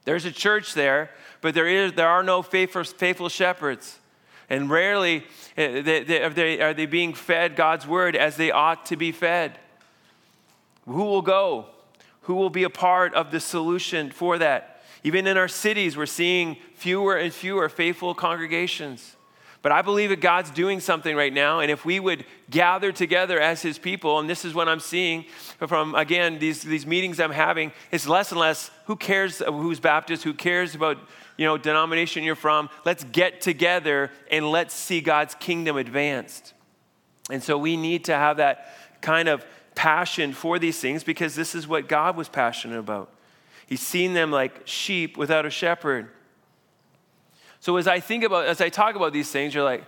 There's 0.04 0.24
a 0.24 0.32
church 0.32 0.74
there, 0.74 1.10
but 1.40 1.54
there, 1.54 1.66
is, 1.66 1.92
there 1.92 2.08
are 2.08 2.22
no 2.22 2.42
faithful, 2.42 2.84
faithful 2.84 3.28
shepherds. 3.28 3.98
And 4.50 4.68
rarely 4.68 5.24
eh, 5.56 5.80
are 6.22 6.30
they, 6.30 6.60
are 6.60 6.74
they 6.74 6.86
being 6.86 7.14
fed 7.14 7.56
God's 7.56 7.86
word 7.86 8.14
as 8.14 8.36
they 8.36 8.50
ought 8.50 8.86
to 8.86 8.96
be 8.96 9.12
fed. 9.12 9.58
Who 10.84 11.04
will 11.04 11.22
go? 11.22 11.66
Who 12.22 12.34
will 12.34 12.50
be 12.50 12.64
a 12.64 12.70
part 12.70 13.14
of 13.14 13.30
the 13.30 13.40
solution 13.40 14.10
for 14.10 14.38
that? 14.38 14.82
Even 15.02 15.26
in 15.26 15.36
our 15.36 15.48
cities, 15.48 15.96
we're 15.96 16.06
seeing 16.06 16.56
fewer 16.74 17.16
and 17.16 17.32
fewer 17.32 17.68
faithful 17.68 18.14
congregations. 18.14 19.16
But 19.64 19.72
I 19.72 19.80
believe 19.80 20.10
that 20.10 20.20
God's 20.20 20.50
doing 20.50 20.78
something 20.78 21.16
right 21.16 21.32
now. 21.32 21.60
And 21.60 21.70
if 21.70 21.86
we 21.86 21.98
would 21.98 22.26
gather 22.50 22.92
together 22.92 23.40
as 23.40 23.62
his 23.62 23.78
people, 23.78 24.18
and 24.18 24.28
this 24.28 24.44
is 24.44 24.52
what 24.52 24.68
I'm 24.68 24.78
seeing 24.78 25.24
from, 25.66 25.94
again, 25.94 26.38
these, 26.38 26.60
these 26.60 26.84
meetings 26.84 27.18
I'm 27.18 27.30
having, 27.30 27.72
it's 27.90 28.06
less 28.06 28.30
and 28.30 28.38
less 28.38 28.70
who 28.84 28.94
cares 28.94 29.38
who's 29.38 29.80
Baptist, 29.80 30.22
who 30.22 30.34
cares 30.34 30.74
about, 30.74 30.98
you 31.38 31.46
know, 31.46 31.56
denomination 31.56 32.24
you're 32.24 32.34
from. 32.34 32.68
Let's 32.84 33.04
get 33.04 33.40
together 33.40 34.10
and 34.30 34.50
let's 34.50 34.74
see 34.74 35.00
God's 35.00 35.34
kingdom 35.34 35.78
advanced. 35.78 36.52
And 37.30 37.42
so 37.42 37.56
we 37.56 37.78
need 37.78 38.04
to 38.04 38.12
have 38.12 38.36
that 38.36 38.68
kind 39.00 39.30
of 39.30 39.46
passion 39.74 40.34
for 40.34 40.58
these 40.58 40.78
things 40.78 41.04
because 41.04 41.34
this 41.34 41.54
is 41.54 41.66
what 41.66 41.88
God 41.88 42.18
was 42.18 42.28
passionate 42.28 42.78
about. 42.78 43.10
He's 43.66 43.80
seen 43.80 44.12
them 44.12 44.30
like 44.30 44.66
sheep 44.66 45.16
without 45.16 45.46
a 45.46 45.50
shepherd. 45.50 46.10
So 47.64 47.78
as 47.78 47.88
I 47.88 47.98
think 47.98 48.24
about, 48.24 48.44
as 48.44 48.60
I 48.60 48.68
talk 48.68 48.94
about 48.94 49.14
these 49.14 49.30
things, 49.30 49.54
you're 49.54 49.64
like, 49.64 49.86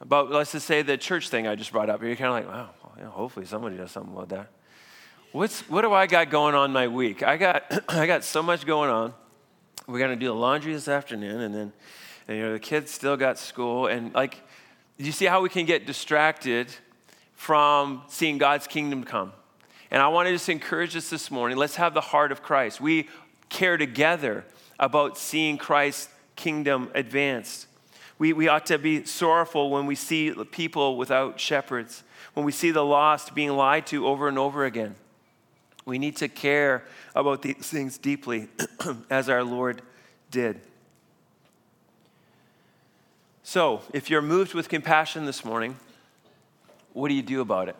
about, 0.00 0.32
let's 0.32 0.50
just 0.50 0.66
say 0.66 0.82
the 0.82 0.96
church 0.96 1.28
thing 1.28 1.46
I 1.46 1.54
just 1.54 1.70
brought 1.70 1.88
up. 1.88 2.02
You're 2.02 2.16
kind 2.16 2.26
of 2.26 2.32
like, 2.32 2.48
wow, 2.48 2.70
well, 3.00 3.10
hopefully 3.12 3.46
somebody 3.46 3.76
does 3.76 3.92
something 3.92 4.12
about 4.12 4.30
that. 4.30 4.48
What's, 5.30 5.60
what 5.68 5.82
do 5.82 5.92
I 5.92 6.08
got 6.08 6.28
going 6.28 6.56
on 6.56 6.72
my 6.72 6.88
week? 6.88 7.22
I 7.22 7.36
got, 7.36 7.84
I 7.88 8.08
got 8.08 8.24
so 8.24 8.42
much 8.42 8.66
going 8.66 8.90
on. 8.90 9.14
We're 9.86 10.04
to 10.08 10.16
do 10.16 10.26
the 10.26 10.34
laundry 10.34 10.72
this 10.72 10.88
afternoon, 10.88 11.40
and 11.40 11.54
then, 11.54 11.72
and, 12.26 12.36
you 12.36 12.42
know, 12.42 12.52
the 12.54 12.58
kids 12.58 12.90
still 12.90 13.16
got 13.16 13.38
school. 13.38 13.86
And 13.86 14.12
like, 14.12 14.42
you 14.96 15.12
see 15.12 15.26
how 15.26 15.40
we 15.40 15.50
can 15.50 15.66
get 15.66 15.86
distracted 15.86 16.66
from 17.34 18.02
seeing 18.08 18.38
God's 18.38 18.66
kingdom 18.66 19.04
come? 19.04 19.32
And 19.92 20.02
I 20.02 20.08
want 20.08 20.26
to 20.26 20.32
just 20.32 20.48
encourage 20.48 20.96
us 20.96 21.10
this 21.10 21.30
morning. 21.30 21.58
Let's 21.58 21.76
have 21.76 21.94
the 21.94 22.00
heart 22.00 22.32
of 22.32 22.42
Christ. 22.42 22.80
We 22.80 23.08
care 23.50 23.76
together 23.76 24.44
about 24.80 25.16
seeing 25.16 25.58
Christ 25.58 26.10
kingdom 26.38 26.90
advanced. 26.94 27.66
We, 28.18 28.32
we 28.32 28.48
ought 28.48 28.64
to 28.66 28.78
be 28.78 29.04
sorrowful 29.04 29.70
when 29.70 29.84
we 29.84 29.94
see 29.94 30.32
people 30.50 30.96
without 30.96 31.38
shepherds, 31.38 32.02
when 32.32 32.46
we 32.46 32.52
see 32.52 32.70
the 32.70 32.84
lost 32.84 33.34
being 33.34 33.50
lied 33.50 33.86
to 33.88 34.06
over 34.06 34.28
and 34.28 34.38
over 34.38 34.64
again. 34.64 34.94
We 35.84 35.98
need 35.98 36.16
to 36.16 36.28
care 36.28 36.84
about 37.14 37.42
these 37.42 37.56
things 37.56 37.98
deeply, 37.98 38.48
as 39.10 39.28
our 39.28 39.44
Lord 39.44 39.82
did. 40.30 40.60
So, 43.42 43.82
if 43.92 44.10
you're 44.10 44.22
moved 44.22 44.54
with 44.54 44.68
compassion 44.68 45.24
this 45.24 45.44
morning, 45.44 45.76
what 46.92 47.08
do 47.08 47.14
you 47.14 47.22
do 47.22 47.40
about 47.40 47.68
it? 47.68 47.76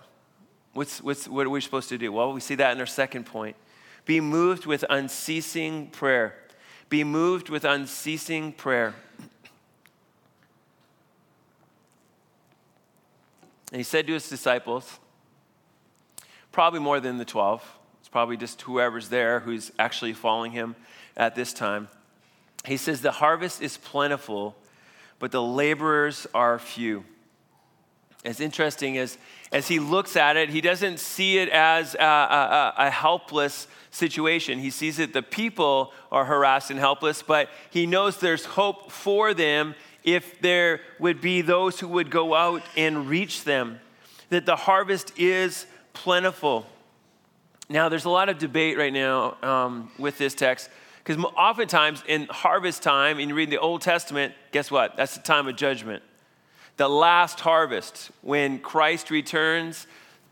What's, 0.73 1.03
what's, 1.03 1.29
what 1.29 1.47
are 1.47 1.51
we 1.51 1.61
supposed 1.61 1.89
to 1.91 1.99
do? 1.99 2.13
Well, 2.13 2.33
we 2.33 2.41
see 2.41 2.55
that 2.55 2.73
in 2.73 2.81
our 2.81 2.87
second 2.87 3.27
point. 3.27 3.57
Be 4.05 4.21
moved 4.21 4.65
with 4.65 4.85
unceasing 4.89 5.89
prayer. 5.89 6.35
Be 6.89 7.05
moved 7.05 7.49
with 7.49 7.65
unceasing 7.65 8.53
prayer. 8.53 8.95
And 13.71 13.79
he 13.79 13.83
said 13.83 14.07
to 14.07 14.15
his 14.15 14.29
disciples, 14.29 14.99
probably 16.53 16.81
more 16.81 17.01
than 17.01 17.19
the 17.19 17.25
12, 17.25 17.79
it's 18.01 18.09
probably 18.09 18.37
just 18.37 18.63
whoever's 18.63 19.11
there 19.11 19.41
who's 19.41 19.71
actually 19.79 20.15
following 20.15 20.53
him 20.53 20.75
at 21.17 21.35
this 21.35 21.53
time. 21.53 21.89
He 22.65 22.77
says, 22.77 23.03
The 23.03 23.13
harvest 23.13 23.61
is 23.61 23.77
plentiful, 23.77 24.57
but 25.19 25.31
the 25.31 25.43
laborers 25.43 26.27
are 26.33 26.59
few. 26.59 27.05
It's 28.29 28.41
interesting 28.41 28.99
as, 28.99 29.17
as 29.53 29.69
he 29.69 29.79
looks 29.79 30.17
at 30.17 30.37
it, 30.37 30.51
he 30.51 30.61
doesn't 30.61 31.01
see 31.01 31.39
it 31.39 31.49
as 31.49 31.95
a, 31.95 31.99
a, 31.99 32.75
a 32.77 32.91
helpless 32.91 33.67
situation. 33.91 34.59
He 34.59 34.71
sees 34.71 34.99
that 34.99 35.13
the 35.13 35.23
people 35.23 35.93
are 36.13 36.25
harassed 36.25 36.71
and 36.71 36.79
helpless, 36.79 37.23
but 37.23 37.49
he 37.71 37.87
knows 37.87 38.19
there's 38.19 38.45
hope 38.45 38.93
for 38.93 39.35
them 39.35 39.75
if 40.05 40.41
there 40.41 40.81
would 40.99 41.21
be 41.21 41.41
those 41.43 41.81
who 41.81 41.89
would 41.89 42.11
go 42.11 42.35
out 42.35 42.63
and 42.77 43.09
reach 43.09 43.45
them, 43.45 43.81
that 44.31 44.47
the 44.47 44.57
harvest 44.57 45.13
is 45.19 45.67
plentiful. 45.93 46.67
Now, 47.69 47.89
there's 47.89 48.05
a 48.05 48.11
lot 48.11 48.29
of 48.29 48.39
debate 48.39 48.79
right 48.79 48.93
now 48.93 49.37
um, 49.43 49.91
with 49.99 50.19
this 50.19 50.35
text 50.35 50.71
because 51.05 51.23
oftentimes 51.37 52.03
in 52.07 52.27
harvest 52.31 52.83
time, 52.83 53.19
and 53.19 53.31
you 53.31 53.35
read 53.35 53.51
the 53.51 53.59
Old 53.59 53.81
Testament, 53.81 54.35
guess 54.53 54.71
what? 54.71 54.97
That's 54.97 55.15
the 55.15 55.23
time 55.23 55.49
of 55.49 55.57
judgment. 55.57 56.03
The 56.79 56.89
last 56.89 57.41
harvest, 57.41 58.11
when 58.23 58.61
Christ 58.61 59.11
returns, 59.11 59.87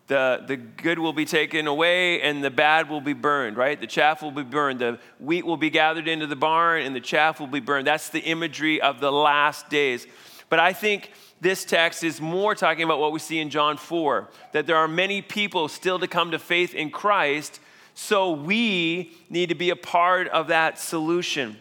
the, 0.06 0.44
the 0.46 0.56
good 0.56 1.00
will 1.00 1.12
be 1.12 1.24
taken 1.24 1.66
away 1.66 2.22
and 2.22 2.42
the 2.42 2.50
bad 2.50 2.88
will 2.88 3.00
be 3.00 3.14
burned, 3.14 3.56
right? 3.56 3.80
The 3.80 3.88
chaff 3.88 4.22
will 4.22 4.30
be 4.30 4.44
burned. 4.44 4.78
The 4.78 5.00
wheat 5.18 5.44
will 5.44 5.56
be 5.56 5.70
gathered 5.70 6.06
into 6.06 6.28
the 6.28 6.36
barn 6.36 6.82
and 6.82 6.94
the 6.94 7.00
chaff 7.00 7.40
will 7.40 7.48
be 7.48 7.58
burned. 7.58 7.88
That's 7.88 8.10
the 8.10 8.20
imagery 8.20 8.80
of 8.80 9.00
the 9.00 9.10
last 9.10 9.68
days. 9.68 10.06
But 10.48 10.60
I 10.60 10.72
think 10.72 11.10
this 11.40 11.64
text 11.64 12.04
is 12.04 12.20
more 12.20 12.54
talking 12.54 12.84
about 12.84 13.00
what 13.00 13.10
we 13.10 13.18
see 13.18 13.40
in 13.40 13.50
John 13.50 13.76
4 13.76 14.28
that 14.52 14.66
there 14.66 14.76
are 14.76 14.88
many 14.88 15.22
people 15.22 15.66
still 15.66 15.98
to 15.98 16.06
come 16.06 16.30
to 16.30 16.38
faith 16.38 16.74
in 16.74 16.90
Christ, 16.90 17.58
so 17.94 18.30
we 18.30 19.12
need 19.28 19.48
to 19.48 19.56
be 19.56 19.70
a 19.70 19.76
part 19.76 20.28
of 20.28 20.46
that 20.46 20.78
solution. 20.78 21.56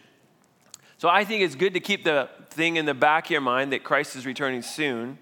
So 0.98 1.08
I 1.08 1.24
think 1.24 1.42
it's 1.42 1.54
good 1.54 1.74
to 1.74 1.80
keep 1.80 2.04
the 2.04 2.28
thing 2.50 2.76
in 2.76 2.86
the 2.86 2.94
back 2.94 3.26
of 3.26 3.30
your 3.30 3.40
mind 3.40 3.72
that 3.72 3.84
Christ 3.84 4.16
is 4.16 4.24
returning 4.24 4.62
soon, 4.62 5.18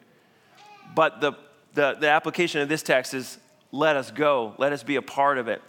but 0.95 1.21
the 1.21 1.33
the, 1.75 1.97
the 1.99 2.09
application 2.09 2.61
of 2.61 2.69
this 2.69 2.83
text 2.83 3.15
is 3.15 3.39
let 3.73 3.97
us 3.97 4.11
go, 4.11 4.55
let 4.59 4.73
us 4.73 4.83
be 4.83 4.97
a 4.97 5.03
part 5.03 5.39
of 5.39 5.49
it. 5.49 5.61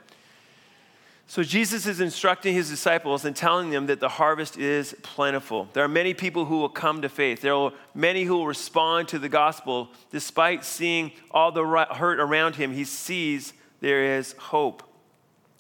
So 1.28 1.42
Jesus 1.42 1.88
is 1.88 2.02
instructing 2.02 2.54
his 2.54 2.70
disciples 2.70 3.26
and 3.26 3.36
telling 3.36 3.72
them 3.72 3.88
that 3.88 4.00
the 4.00 4.10
harvest 4.10 4.60
is 4.60 4.96
plentiful. 5.02 5.68
There 5.74 5.84
are 5.84 5.88
many 5.88 6.14
people 6.14 6.46
who 6.46 6.60
will 6.60 6.70
come 6.70 7.02
to 7.02 7.10
faith. 7.10 7.42
There 7.42 7.56
are 7.56 7.74
many 7.96 8.24
who 8.24 8.36
will 8.36 8.46
respond 8.46 9.08
to 9.08 9.18
the 9.18 9.28
gospel 9.28 9.90
despite 10.12 10.64
seeing 10.64 11.12
all 11.32 11.52
the 11.52 11.66
hurt 11.66 12.20
around 12.20 12.56
him. 12.56 12.72
He 12.72 12.84
sees 12.84 13.54
there 13.82 14.18
is 14.18 14.34
hope. 14.34 14.84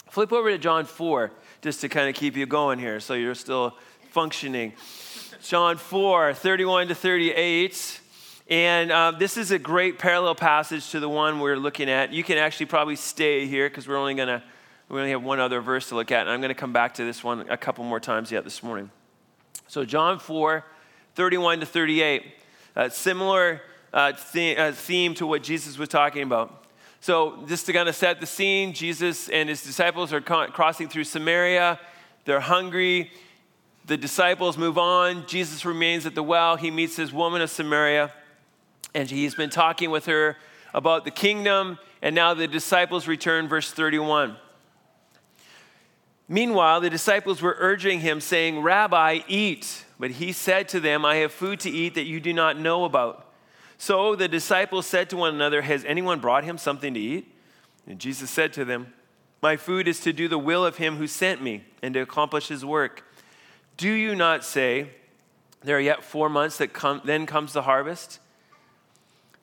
Flip 0.08 0.32
over 0.32 0.52
to 0.52 0.60
John 0.60 0.86
4 0.86 1.32
just 1.62 1.82
to 1.82 1.90
kind 1.90 2.10
of 2.10 2.16
keep 2.16 2.38
you 2.38 2.46
going 2.46 2.78
here 2.78 3.00
so 3.00 3.16
you're 3.16 3.34
still 3.34 3.76
functioning. 4.16 4.72
John 5.44 5.76
4, 5.76 6.34
31 6.36 6.88
to 6.88 6.96
38. 6.96 8.00
And 8.50 8.90
uh, 8.90 9.12
this 9.12 9.36
is 9.36 9.52
a 9.52 9.60
great 9.60 10.00
parallel 10.00 10.36
passage 10.36 10.90
to 10.92 11.02
the 11.02 11.10
one 11.10 11.42
we're 11.42 11.58
looking 11.58 11.90
at. 11.90 12.14
You 12.14 12.24
can 12.24 12.38
actually 12.38 12.68
probably 12.68 12.96
stay 12.96 13.46
here 13.46 13.68
because 13.68 13.90
we're 13.90 13.98
only 13.98 14.14
going 14.14 14.30
to 14.30 14.42
we 14.88 15.00
only 15.00 15.12
have 15.12 15.22
one 15.22 15.42
other 15.42 15.60
verse 15.60 15.90
to 15.90 15.96
look 15.96 16.14
at, 16.14 16.22
and 16.22 16.30
I'm 16.30 16.40
going 16.40 16.48
to 16.48 16.56
come 16.56 16.72
back 16.72 16.94
to 16.94 17.04
this 17.04 17.26
one 17.26 17.50
a 17.50 17.58
couple 17.58 17.84
more 17.84 18.00
times 18.00 18.32
yet 18.32 18.46
this 18.46 18.64
morning. 18.64 18.90
So 19.68 19.84
John 19.84 20.18
4, 20.20 20.64
31 21.16 21.60
to 21.60 21.66
38, 21.66 22.24
uh, 22.78 22.88
similar 22.88 23.64
uh, 23.92 24.14
theme, 24.14 24.72
theme 24.72 25.14
to 25.16 25.28
what 25.28 25.44
Jesus 25.44 25.78
was 25.78 25.90
talking 25.90 26.24
about. 26.24 26.64
So 27.02 27.44
just 27.48 27.66
to 27.66 27.74
kind 27.74 27.90
of 27.90 27.96
set 27.98 28.22
the 28.22 28.28
scene, 28.28 28.72
Jesus 28.72 29.28
and 29.28 29.50
his 29.50 29.62
disciples 29.62 30.14
are 30.14 30.22
crossing 30.22 30.88
through 30.88 31.04
Samaria. 31.04 31.82
They're 32.24 32.40
hungry. 32.40 33.12
The 33.86 33.98
disciples 33.98 34.58
move 34.58 34.78
on. 34.78 35.28
Jesus 35.28 35.66
remains 35.66 36.06
at 36.06 36.16
the 36.16 36.24
well. 36.24 36.56
He 36.56 36.72
meets 36.72 36.96
this 36.96 37.14
woman 37.14 37.42
of 37.42 37.50
Samaria 37.50 38.12
and 38.96 39.12
he's 39.12 39.36
been 39.36 39.50
talking 39.50 39.92
with 39.92 40.06
her 40.06 40.38
about 40.74 41.04
the 41.04 41.12
kingdom, 41.12 41.78
and 42.02 42.16
now 42.16 42.34
the 42.34 42.48
disciples 42.48 43.08
return, 43.08 43.48
verse 43.48 43.72
31. 43.72 44.38
Meanwhile, 46.28 46.82
the 46.82 46.90
disciples 46.90 47.42
were 47.42 47.56
urging 47.60 48.00
him, 48.00 48.20
saying, 48.20 48.62
Rabbi, 48.62 49.20
eat. 49.28 49.86
But 50.00 50.12
he 50.12 50.32
said 50.32 50.68
to 50.70 50.80
them, 50.80 51.06
I 51.06 51.18
have 51.18 51.32
food 51.32 51.60
to 51.62 51.70
eat 51.70 51.94
that 51.96 52.06
you 52.06 52.20
do 52.20 52.34
not 52.34 52.58
know 52.58 52.86
about. 52.86 53.32
So 53.78 54.16
the 54.16 54.28
disciples 54.28 54.88
said 54.88 55.10
to 55.12 55.18
one 55.18 55.36
another, 55.36 55.62
Has 55.62 55.86
anyone 55.86 56.20
brought 56.20 56.46
him 56.46 56.58
something 56.58 56.94
to 56.94 57.00
eat? 57.00 57.32
And 57.86 58.00
Jesus 58.00 58.30
said 58.30 58.54
to 58.54 58.66
them, 58.66 58.94
My 59.42 59.58
food 59.58 59.88
is 59.88 60.00
to 60.02 60.14
do 60.14 60.28
the 60.28 60.40
will 60.40 60.66
of 60.66 60.78
him 60.78 60.96
who 60.96 61.08
sent 61.08 61.42
me 61.42 61.66
and 61.82 61.94
to 61.94 62.00
accomplish 62.00 62.48
his 62.48 62.66
work. 62.66 63.04
Do 63.78 63.92
you 63.92 64.16
not 64.16 64.44
say, 64.44 64.90
There 65.62 65.78
are 65.78 65.82
yet 65.82 66.04
four 66.04 66.30
months 66.30 66.58
that 66.58 66.74
come, 66.74 67.02
then 67.04 67.26
comes 67.26 67.54
the 67.54 67.64
harvest? 67.64 68.20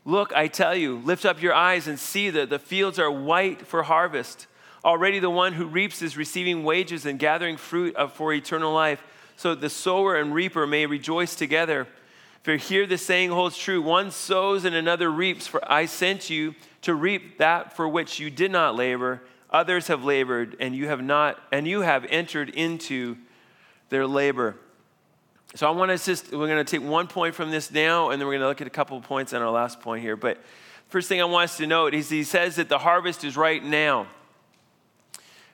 Look, 0.04 0.32
I 0.34 0.48
tell 0.48 0.74
you, 0.74 0.98
lift 0.98 1.24
up 1.24 1.40
your 1.40 1.54
eyes 1.54 1.86
and 1.86 1.98
see 1.98 2.30
that 2.30 2.50
the 2.50 2.58
fields 2.58 2.98
are 2.98 3.10
white 3.10 3.66
for 3.66 3.84
harvest. 3.84 4.46
Already 4.84 5.20
the 5.20 5.30
one 5.30 5.52
who 5.52 5.66
reaps 5.66 6.02
is 6.02 6.16
receiving 6.16 6.64
wages 6.64 7.06
and 7.06 7.18
gathering 7.18 7.56
fruit 7.56 7.94
for 8.14 8.32
eternal 8.32 8.72
life, 8.72 9.02
so 9.36 9.50
that 9.50 9.60
the 9.60 9.70
sower 9.70 10.16
and 10.16 10.34
reaper 10.34 10.66
may 10.66 10.86
rejoice 10.86 11.36
together. 11.36 11.86
For 12.42 12.56
here 12.56 12.86
the 12.86 12.98
saying 12.98 13.30
holds 13.30 13.56
true 13.56 13.80
one 13.80 14.10
sows 14.10 14.64
and 14.64 14.74
another 14.74 15.10
reaps, 15.10 15.46
for 15.46 15.60
I 15.70 15.86
sent 15.86 16.28
you 16.30 16.56
to 16.82 16.94
reap 16.94 17.38
that 17.38 17.76
for 17.76 17.88
which 17.88 18.18
you 18.18 18.30
did 18.30 18.50
not 18.50 18.74
labor. 18.74 19.22
Others 19.50 19.86
have 19.86 20.02
labored, 20.02 20.56
and 20.58 20.74
you 20.74 20.88
have 20.88 21.02
not, 21.02 21.38
and 21.52 21.68
you 21.68 21.82
have 21.82 22.04
entered 22.06 22.48
into 22.48 23.16
their 23.92 24.06
labor. 24.06 24.56
So 25.54 25.68
I 25.68 25.70
want 25.70 25.90
to 25.90 26.02
just, 26.02 26.32
we're 26.32 26.46
going 26.46 26.64
to 26.64 26.78
take 26.78 26.84
one 26.84 27.06
point 27.06 27.34
from 27.34 27.50
this 27.50 27.70
now, 27.70 28.08
and 28.08 28.18
then 28.18 28.26
we're 28.26 28.32
going 28.32 28.40
to 28.40 28.48
look 28.48 28.62
at 28.62 28.66
a 28.66 28.70
couple 28.70 28.96
of 28.96 29.04
points 29.04 29.34
on 29.34 29.42
our 29.42 29.50
last 29.50 29.80
point 29.80 30.02
here. 30.02 30.16
But 30.16 30.38
first 30.88 31.10
thing 31.10 31.20
I 31.20 31.24
want 31.24 31.50
us 31.50 31.58
to 31.58 31.66
note 31.66 31.92
is 31.92 32.08
he 32.08 32.24
says 32.24 32.56
that 32.56 32.70
the 32.70 32.78
harvest 32.78 33.22
is 33.22 33.36
right 33.36 33.62
now. 33.62 34.06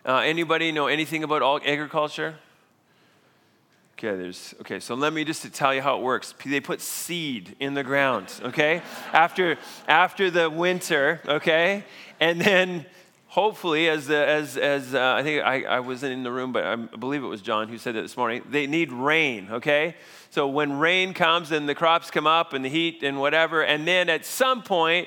Uh, 0.07 0.19
anybody 0.19 0.71
know 0.71 0.87
anything 0.87 1.25
about 1.25 1.67
agriculture? 1.67 2.37
Okay, 3.95 4.17
there's 4.17 4.55
okay. 4.61 4.79
So 4.79 4.95
let 4.95 5.13
me 5.13 5.25
just 5.25 5.53
tell 5.53 5.75
you 5.75 5.83
how 5.83 5.99
it 5.99 6.03
works. 6.03 6.33
They 6.47 6.61
put 6.61 6.81
seed 6.81 7.57
in 7.59 7.75
the 7.75 7.83
ground, 7.83 8.33
okay, 8.43 8.83
after 9.13 9.59
after 9.89 10.31
the 10.31 10.49
winter, 10.49 11.21
okay, 11.27 11.83
and 12.21 12.41
then 12.41 12.87
hopefully, 13.39 13.89
as, 13.89 14.11
as, 14.11 14.57
as 14.57 14.97
uh, 14.97 15.15
I 15.15 15.23
think 15.23 15.45
I, 15.45 15.63
I 15.63 15.79
wasn't 15.79 16.13
in 16.13 16.25
the 16.25 16.33
room, 16.33 16.53
but 16.53 16.65
I 16.65 16.75
believe 16.75 17.23
it 17.23 17.29
was 17.29 17.41
John 17.41 17.69
who 17.69 17.79
said 17.79 17.95
that 17.95 18.03
this 18.03 18.17
morning, 18.17 18.43
they 18.51 18.67
need 18.67 18.93
rain, 18.93 19.47
okay? 19.49 19.95
So 20.31 20.49
when 20.49 20.81
rain 20.81 21.15
comes 21.15 21.53
and 21.53 21.69
the 21.69 21.75
crops 21.77 22.11
come 22.11 22.27
up 22.27 22.53
and 22.53 22.65
the 22.65 22.69
heat 22.69 23.05
and 23.05 23.21
whatever, 23.21 23.63
and 23.63 23.87
then 23.87 24.09
at 24.09 24.27
some 24.27 24.65
point, 24.65 25.07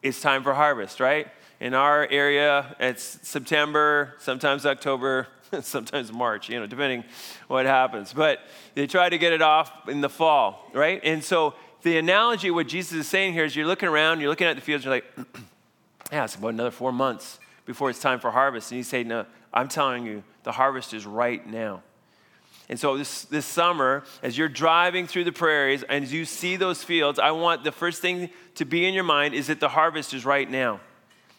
it's 0.00 0.20
time 0.20 0.44
for 0.44 0.54
harvest, 0.54 1.00
right? 1.00 1.26
In 1.58 1.74
our 1.74 2.06
area, 2.08 2.76
it's 2.78 3.18
September, 3.26 4.14
sometimes 4.20 4.64
October, 4.64 5.26
sometimes 5.60 6.12
March, 6.12 6.48
you 6.48 6.60
know, 6.60 6.68
depending 6.68 7.02
what 7.48 7.66
happens. 7.66 8.12
But 8.12 8.38
they 8.76 8.86
try 8.86 9.08
to 9.08 9.18
get 9.18 9.32
it 9.32 9.42
off 9.42 9.88
in 9.88 10.02
the 10.02 10.08
fall, 10.08 10.70
right? 10.72 11.00
And 11.02 11.24
so 11.24 11.54
the 11.82 11.98
analogy, 11.98 12.52
what 12.52 12.68
Jesus 12.68 12.92
is 12.92 13.08
saying 13.08 13.32
here 13.32 13.44
is 13.44 13.56
you're 13.56 13.66
looking 13.66 13.88
around, 13.88 14.20
you're 14.20 14.30
looking 14.30 14.46
at 14.46 14.54
the 14.54 14.62
fields, 14.62 14.84
you're 14.84 14.94
like, 14.94 15.06
yeah, 16.14 16.22
it's 16.22 16.36
about 16.36 16.54
another 16.54 16.70
four 16.70 16.92
months 16.92 17.40
before 17.66 17.90
it's 17.90 17.98
time 17.98 18.20
for 18.20 18.30
harvest. 18.30 18.70
And 18.70 18.76
he 18.76 18.84
said, 18.84 19.04
no, 19.04 19.26
I'm 19.52 19.66
telling 19.66 20.06
you, 20.06 20.22
the 20.44 20.52
harvest 20.52 20.94
is 20.94 21.06
right 21.06 21.44
now. 21.44 21.82
And 22.68 22.78
so 22.78 22.96
this, 22.96 23.24
this 23.24 23.44
summer, 23.44 24.04
as 24.22 24.38
you're 24.38 24.48
driving 24.48 25.08
through 25.08 25.24
the 25.24 25.32
prairies 25.32 25.82
and 25.82 26.04
as 26.04 26.12
you 26.12 26.24
see 26.24 26.54
those 26.54 26.84
fields, 26.84 27.18
I 27.18 27.32
want 27.32 27.64
the 27.64 27.72
first 27.72 28.00
thing 28.00 28.30
to 28.54 28.64
be 28.64 28.86
in 28.86 28.94
your 28.94 29.02
mind 29.02 29.34
is 29.34 29.48
that 29.48 29.58
the 29.58 29.68
harvest 29.68 30.14
is 30.14 30.24
right 30.24 30.48
now. 30.48 30.78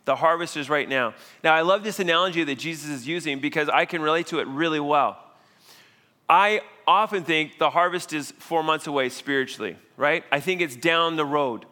The 0.03 0.17
harvest 0.17 0.57
is 0.57 0.69
right 0.69 0.89
now. 0.89 1.13
Now, 1.41 1.55
I 1.55 1.61
love 1.61 1.85
this 1.85 2.01
analogy 2.01 2.43
that 2.43 2.59
Jesus 2.59 2.89
is 2.89 3.07
using 3.07 3.39
because 3.39 3.69
I 3.69 3.85
can 3.85 4.01
relate 4.01 4.27
to 4.27 4.39
it 4.39 4.47
really 4.47 4.81
well. 4.81 5.17
I 6.27 6.61
often 6.85 7.23
think 7.23 7.59
the 7.59 7.69
harvest 7.69 8.11
is 8.11 8.31
four 8.39 8.61
months 8.61 8.87
away 8.87 9.07
spiritually, 9.07 9.77
right? 9.95 10.25
I 10.33 10.41
think 10.41 10.59
it's 10.59 10.75
down 10.75 11.15
the 11.15 11.25
road. 11.25 11.65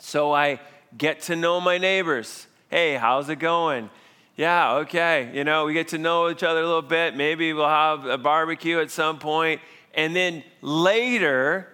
So 0.00 0.32
I 0.32 0.60
get 0.96 1.22
to 1.22 1.36
know 1.36 1.60
my 1.60 1.78
neighbors. 1.78 2.46
Hey, 2.70 2.94
how's 2.94 3.28
it 3.28 3.38
going? 3.38 3.90
Yeah, 4.36 4.76
okay. 4.76 5.30
You 5.32 5.44
know, 5.44 5.64
we 5.64 5.74
get 5.74 5.88
to 5.88 5.98
know 5.98 6.28
each 6.30 6.42
other 6.42 6.60
a 6.60 6.66
little 6.66 6.82
bit. 6.82 7.16
Maybe 7.16 7.52
we'll 7.52 7.68
have 7.68 8.04
a 8.04 8.18
barbecue 8.18 8.80
at 8.80 8.90
some 8.90 9.18
point. 9.18 9.60
And 9.94 10.14
then 10.14 10.42
later, 10.60 11.68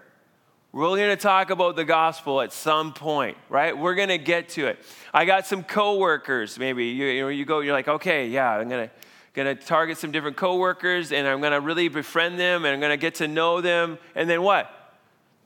we're 0.72 0.88
going 0.88 1.08
to 1.08 1.16
talk 1.16 1.50
about 1.50 1.74
the 1.76 1.84
gospel 1.84 2.40
at 2.40 2.52
some 2.52 2.92
point, 2.92 3.36
right? 3.48 3.76
We're 3.76 3.94
going 3.94 4.10
to 4.10 4.18
get 4.18 4.50
to 4.50 4.66
it. 4.66 4.78
I 5.12 5.24
got 5.24 5.46
some 5.46 5.64
coworkers. 5.64 6.58
Maybe 6.58 6.86
you, 6.86 7.06
you 7.06 7.20
know 7.22 7.28
you 7.28 7.44
go. 7.44 7.60
You're 7.60 7.72
like, 7.72 7.88
okay, 7.88 8.28
yeah, 8.28 8.50
I'm 8.50 8.68
going 8.68 8.88
to 8.88 8.94
going 9.32 9.56
to 9.56 9.64
target 9.64 9.96
some 9.96 10.10
different 10.10 10.36
coworkers, 10.36 11.12
and 11.12 11.26
I'm 11.26 11.40
going 11.40 11.52
to 11.52 11.60
really 11.60 11.88
befriend 11.88 12.38
them, 12.38 12.64
and 12.64 12.74
I'm 12.74 12.80
going 12.80 12.90
to 12.90 12.96
get 12.96 13.16
to 13.16 13.28
know 13.28 13.60
them. 13.60 13.98
And 14.14 14.28
then 14.28 14.42
what? 14.42 14.68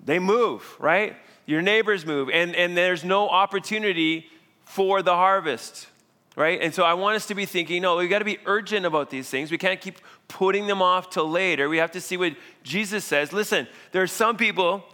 They 0.04 0.18
move, 0.18 0.76
right? 0.78 1.16
Your 1.46 1.62
neighbors 1.62 2.06
move, 2.06 2.30
and, 2.30 2.54
and 2.56 2.76
there's 2.76 3.04
no 3.04 3.28
opportunity 3.28 4.26
for 4.64 5.02
the 5.02 5.14
harvest, 5.14 5.88
right? 6.36 6.60
And 6.60 6.74
so 6.74 6.82
I 6.84 6.94
want 6.94 7.16
us 7.16 7.26
to 7.26 7.34
be 7.34 7.46
thinking, 7.46 7.82
no, 7.82 7.96
we've 7.96 8.10
got 8.10 8.20
to 8.20 8.24
be 8.24 8.38
urgent 8.46 8.86
about 8.86 9.10
these 9.10 9.28
things. 9.28 9.50
We 9.50 9.58
can't 9.58 9.80
keep 9.80 9.98
putting 10.28 10.66
them 10.66 10.80
off 10.80 11.10
till 11.10 11.28
later. 11.30 11.68
We 11.68 11.76
have 11.78 11.90
to 11.92 12.00
see 12.00 12.16
what 12.16 12.34
Jesus 12.62 13.04
says. 13.04 13.32
Listen, 13.32 13.68
there 13.92 14.02
are 14.02 14.06
some 14.06 14.36
people 14.36 14.84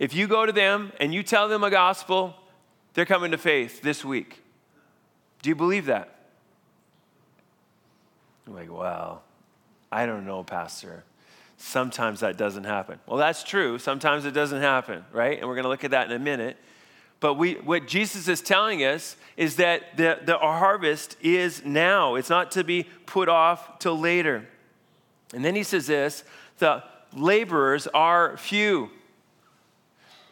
If 0.00 0.14
you 0.14 0.26
go 0.26 0.46
to 0.46 0.52
them 0.52 0.92
and 0.98 1.12
you 1.12 1.22
tell 1.22 1.46
them 1.48 1.62
a 1.62 1.70
gospel, 1.70 2.34
they're 2.94 3.04
coming 3.04 3.32
to 3.32 3.38
faith 3.38 3.82
this 3.82 4.02
week. 4.02 4.42
Do 5.42 5.50
you 5.50 5.54
believe 5.54 5.86
that? 5.86 6.16
I'm 8.46 8.54
like, 8.54 8.72
well, 8.72 9.22
I 9.92 10.06
don't 10.06 10.24
know, 10.24 10.42
Pastor. 10.42 11.04
Sometimes 11.62 12.20
that 12.20 12.38
doesn't 12.38 12.64
happen. 12.64 12.98
Well, 13.06 13.18
that's 13.18 13.44
true. 13.44 13.78
Sometimes 13.78 14.24
it 14.24 14.30
doesn't 14.30 14.62
happen, 14.62 15.04
right? 15.12 15.38
And 15.38 15.46
we're 15.46 15.54
going 15.54 15.64
to 15.64 15.68
look 15.68 15.84
at 15.84 15.90
that 15.90 16.06
in 16.06 16.12
a 16.12 16.18
minute. 16.18 16.56
But 17.20 17.34
we, 17.34 17.54
what 17.56 17.86
Jesus 17.86 18.28
is 18.28 18.40
telling 18.40 18.82
us 18.82 19.14
is 19.36 19.56
that 19.56 19.94
the, 19.98 20.18
the 20.24 20.38
harvest 20.38 21.18
is 21.20 21.62
now. 21.62 22.14
It's 22.14 22.30
not 22.30 22.50
to 22.52 22.64
be 22.64 22.84
put 23.04 23.28
off 23.28 23.78
till 23.78 23.98
later. 23.98 24.48
And 25.34 25.44
then 25.44 25.54
he 25.54 25.62
says 25.62 25.86
this 25.86 26.24
the 26.58 26.82
laborers 27.14 27.86
are 27.88 28.38
few. 28.38 28.88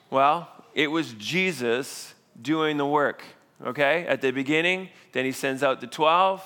Well, 0.08 0.48
it 0.74 0.90
was 0.90 1.12
Jesus 1.12 2.14
doing 2.40 2.78
the 2.78 2.86
work, 2.86 3.22
okay? 3.66 4.06
At 4.06 4.22
the 4.22 4.30
beginning, 4.30 4.88
then 5.12 5.26
he 5.26 5.32
sends 5.32 5.62
out 5.62 5.82
the 5.82 5.86
12, 5.86 6.42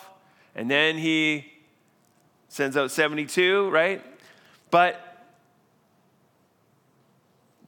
and 0.57 0.69
then 0.69 0.99
he 0.99 1.53
sends 2.49 2.77
out 2.77 2.91
72, 2.91 3.71
right? 3.71 4.05
But 4.73 4.99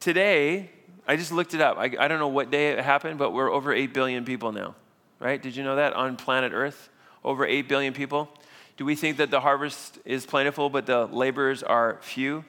today, 0.00 0.70
I 1.06 1.16
just 1.16 1.32
looked 1.32 1.52
it 1.52 1.60
up. 1.60 1.76
I, 1.76 1.90
I 2.00 2.08
don't 2.08 2.18
know 2.18 2.28
what 2.28 2.50
day 2.50 2.70
it 2.70 2.80
happened, 2.82 3.18
but 3.18 3.32
we're 3.32 3.52
over 3.52 3.74
8 3.74 3.92
billion 3.92 4.24
people 4.24 4.52
now, 4.52 4.74
right? 5.20 5.40
Did 5.40 5.54
you 5.54 5.62
know 5.62 5.76
that 5.76 5.92
on 5.92 6.16
planet 6.16 6.52
Earth? 6.54 6.88
Over 7.22 7.44
8 7.44 7.68
billion 7.68 7.92
people. 7.92 8.30
Do 8.78 8.86
we 8.86 8.96
think 8.96 9.18
that 9.18 9.30
the 9.30 9.40
harvest 9.40 9.98
is 10.06 10.24
plentiful, 10.24 10.70
but 10.70 10.86
the 10.86 11.04
laborers 11.04 11.62
are 11.62 11.98
few? 12.00 12.46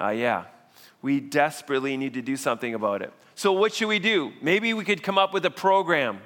Uh, 0.00 0.08
yeah. 0.08 0.44
We 1.02 1.20
desperately 1.20 1.98
need 1.98 2.14
to 2.14 2.22
do 2.22 2.38
something 2.38 2.74
about 2.74 3.02
it. 3.02 3.12
So, 3.34 3.52
what 3.52 3.74
should 3.74 3.88
we 3.88 3.98
do? 3.98 4.32
Maybe 4.40 4.72
we 4.72 4.84
could 4.84 5.02
come 5.02 5.18
up 5.18 5.34
with 5.34 5.44
a 5.44 5.50
program 5.50 6.20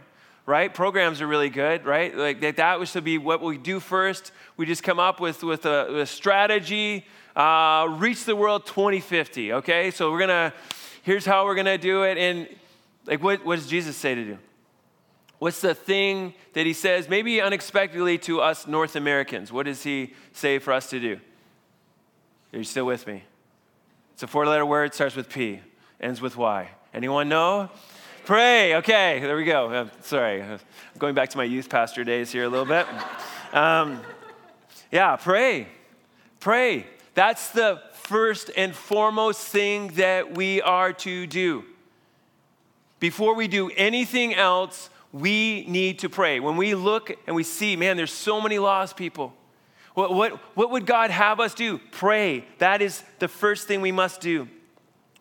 right? 0.46 0.74
Programs 0.74 1.22
are 1.22 1.26
really 1.26 1.48
good, 1.48 1.86
right? 1.86 2.14
Like 2.14 2.40
that, 2.42 2.56
that 2.56 2.86
should 2.88 3.04
be 3.04 3.18
what 3.18 3.40
we 3.40 3.56
do 3.56 3.80
first. 3.80 4.32
We 4.56 4.66
just 4.66 4.82
come 4.82 4.98
up 4.98 5.20
with, 5.20 5.42
with 5.42 5.64
a, 5.64 6.00
a 6.00 6.06
strategy, 6.06 7.06
uh, 7.36 7.86
reach 7.98 8.24
the 8.24 8.36
world 8.36 8.66
2050, 8.66 9.54
okay? 9.54 9.90
So 9.90 10.10
we're 10.12 10.20
gonna, 10.20 10.52
here's 11.02 11.24
how 11.24 11.44
we're 11.44 11.54
gonna 11.54 11.78
do 11.78 12.04
it. 12.04 12.18
And 12.18 12.48
like, 13.06 13.22
what, 13.22 13.44
what 13.44 13.56
does 13.56 13.66
Jesus 13.66 13.96
say 13.96 14.14
to 14.14 14.24
do? 14.24 14.38
What's 15.38 15.60
the 15.60 15.74
thing 15.74 16.34
that 16.54 16.64
he 16.64 16.72
says, 16.72 17.08
maybe 17.08 17.40
unexpectedly 17.40 18.18
to 18.18 18.40
us 18.40 18.66
North 18.66 18.96
Americans? 18.96 19.52
What 19.52 19.66
does 19.66 19.82
he 19.82 20.14
say 20.32 20.58
for 20.58 20.72
us 20.72 20.88
to 20.90 21.00
do? 21.00 21.18
Are 22.52 22.58
you 22.58 22.64
still 22.64 22.86
with 22.86 23.06
me? 23.06 23.24
It's 24.12 24.22
a 24.22 24.26
four 24.26 24.46
letter 24.46 24.64
word, 24.64 24.94
starts 24.94 25.16
with 25.16 25.28
P, 25.28 25.60
ends 26.00 26.20
with 26.20 26.36
Y. 26.36 26.70
Anyone 26.94 27.28
know? 27.28 27.68
Pray. 28.24 28.76
Okay, 28.76 29.18
there 29.20 29.36
we 29.36 29.44
go. 29.44 29.70
Uh, 29.70 29.88
sorry, 30.00 30.40
I'm 30.40 30.60
going 30.98 31.14
back 31.14 31.28
to 31.30 31.36
my 31.36 31.44
youth 31.44 31.68
pastor 31.68 32.04
days 32.04 32.30
here 32.30 32.44
a 32.44 32.48
little 32.48 32.64
bit. 32.64 32.86
Um, 33.52 34.00
yeah, 34.90 35.16
pray. 35.16 35.66
Pray. 36.40 36.86
That's 37.14 37.48
the 37.50 37.80
first 37.92 38.50
and 38.56 38.74
foremost 38.74 39.46
thing 39.46 39.88
that 39.94 40.36
we 40.36 40.60
are 40.60 40.92
to 40.92 41.26
do. 41.26 41.64
Before 43.00 43.34
we 43.34 43.48
do 43.48 43.70
anything 43.76 44.34
else, 44.34 44.90
we 45.12 45.64
need 45.68 46.00
to 46.00 46.08
pray. 46.08 46.40
When 46.40 46.56
we 46.56 46.74
look 46.74 47.12
and 47.26 47.36
we 47.36 47.44
see, 47.44 47.76
man, 47.76 47.96
there's 47.96 48.12
so 48.12 48.40
many 48.40 48.58
lost 48.58 48.96
people. 48.96 49.32
What, 49.94 50.12
what, 50.12 50.32
what 50.56 50.70
would 50.70 50.86
God 50.86 51.10
have 51.10 51.38
us 51.38 51.54
do? 51.54 51.78
Pray. 51.92 52.44
That 52.58 52.82
is 52.82 53.02
the 53.20 53.28
first 53.28 53.68
thing 53.68 53.80
we 53.80 53.92
must 53.92 54.20
do. 54.20 54.48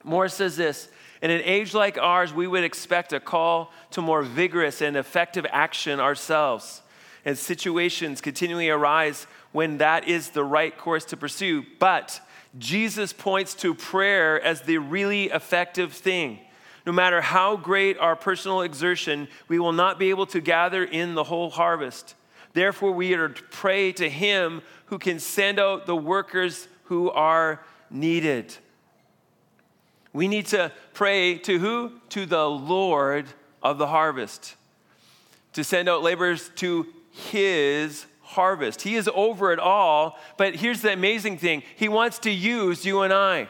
Moore 0.03 0.29
says 0.29 0.57
this 0.57 0.89
in 1.21 1.31
an 1.31 1.41
age 1.45 1.73
like 1.73 1.97
ours, 1.97 2.33
we 2.33 2.47
would 2.47 2.65
expect 2.65 3.13
a 3.13 3.19
call 3.19 3.71
to 3.91 4.01
more 4.01 4.23
vigorous 4.23 4.81
and 4.81 4.97
effective 4.97 5.45
action 5.51 5.99
ourselves. 5.99 6.81
And 7.23 7.37
situations 7.37 8.19
continually 8.19 8.69
arise 8.69 9.25
when 9.53 9.77
that 9.77 10.07
is 10.07 10.31
the 10.31 10.43
right 10.43 10.77
course 10.77 11.05
to 11.05 11.17
pursue. 11.17 11.63
But 11.79 12.19
Jesus 12.59 13.13
points 13.13 13.53
to 13.55 13.73
prayer 13.73 14.41
as 14.41 14.61
the 14.61 14.79
really 14.79 15.25
effective 15.25 15.93
thing. 15.93 16.39
No 16.85 16.91
matter 16.91 17.21
how 17.21 17.55
great 17.55 17.97
our 17.97 18.15
personal 18.15 18.61
exertion, 18.61 19.29
we 19.47 19.57
will 19.57 19.71
not 19.71 19.97
be 19.97 20.09
able 20.09 20.25
to 20.27 20.41
gather 20.41 20.83
in 20.83 21.15
the 21.15 21.23
whole 21.23 21.49
harvest. 21.49 22.15
Therefore, 22.51 22.91
we 22.91 23.13
are 23.13 23.29
to 23.29 23.43
pray 23.43 23.93
to 23.93 24.09
Him 24.09 24.61
who 24.87 24.99
can 24.99 25.19
send 25.19 25.59
out 25.59 25.85
the 25.85 25.95
workers 25.95 26.67
who 26.85 27.09
are 27.09 27.63
needed. 27.89 28.53
We 30.11 30.27
need 30.27 30.47
to 30.47 30.71
pray 30.93 31.37
to 31.39 31.57
who? 31.57 31.93
To 32.09 32.25
the 32.25 32.47
Lord 32.47 33.27
of 33.63 33.77
the 33.77 33.87
harvest, 33.87 34.55
to 35.53 35.63
send 35.63 35.87
out 35.87 36.03
laborers 36.03 36.51
to 36.57 36.85
his 37.11 38.05
harvest. 38.33 38.81
He 38.81 38.95
is 38.95 39.09
over 39.13 39.51
it 39.51 39.59
all, 39.59 40.19
but 40.37 40.55
here's 40.55 40.81
the 40.81 40.93
amazing 40.93 41.37
thing 41.37 41.63
He 41.75 41.89
wants 41.89 42.19
to 42.19 42.31
use 42.31 42.85
you 42.85 43.01
and 43.01 43.13
I. 43.13 43.49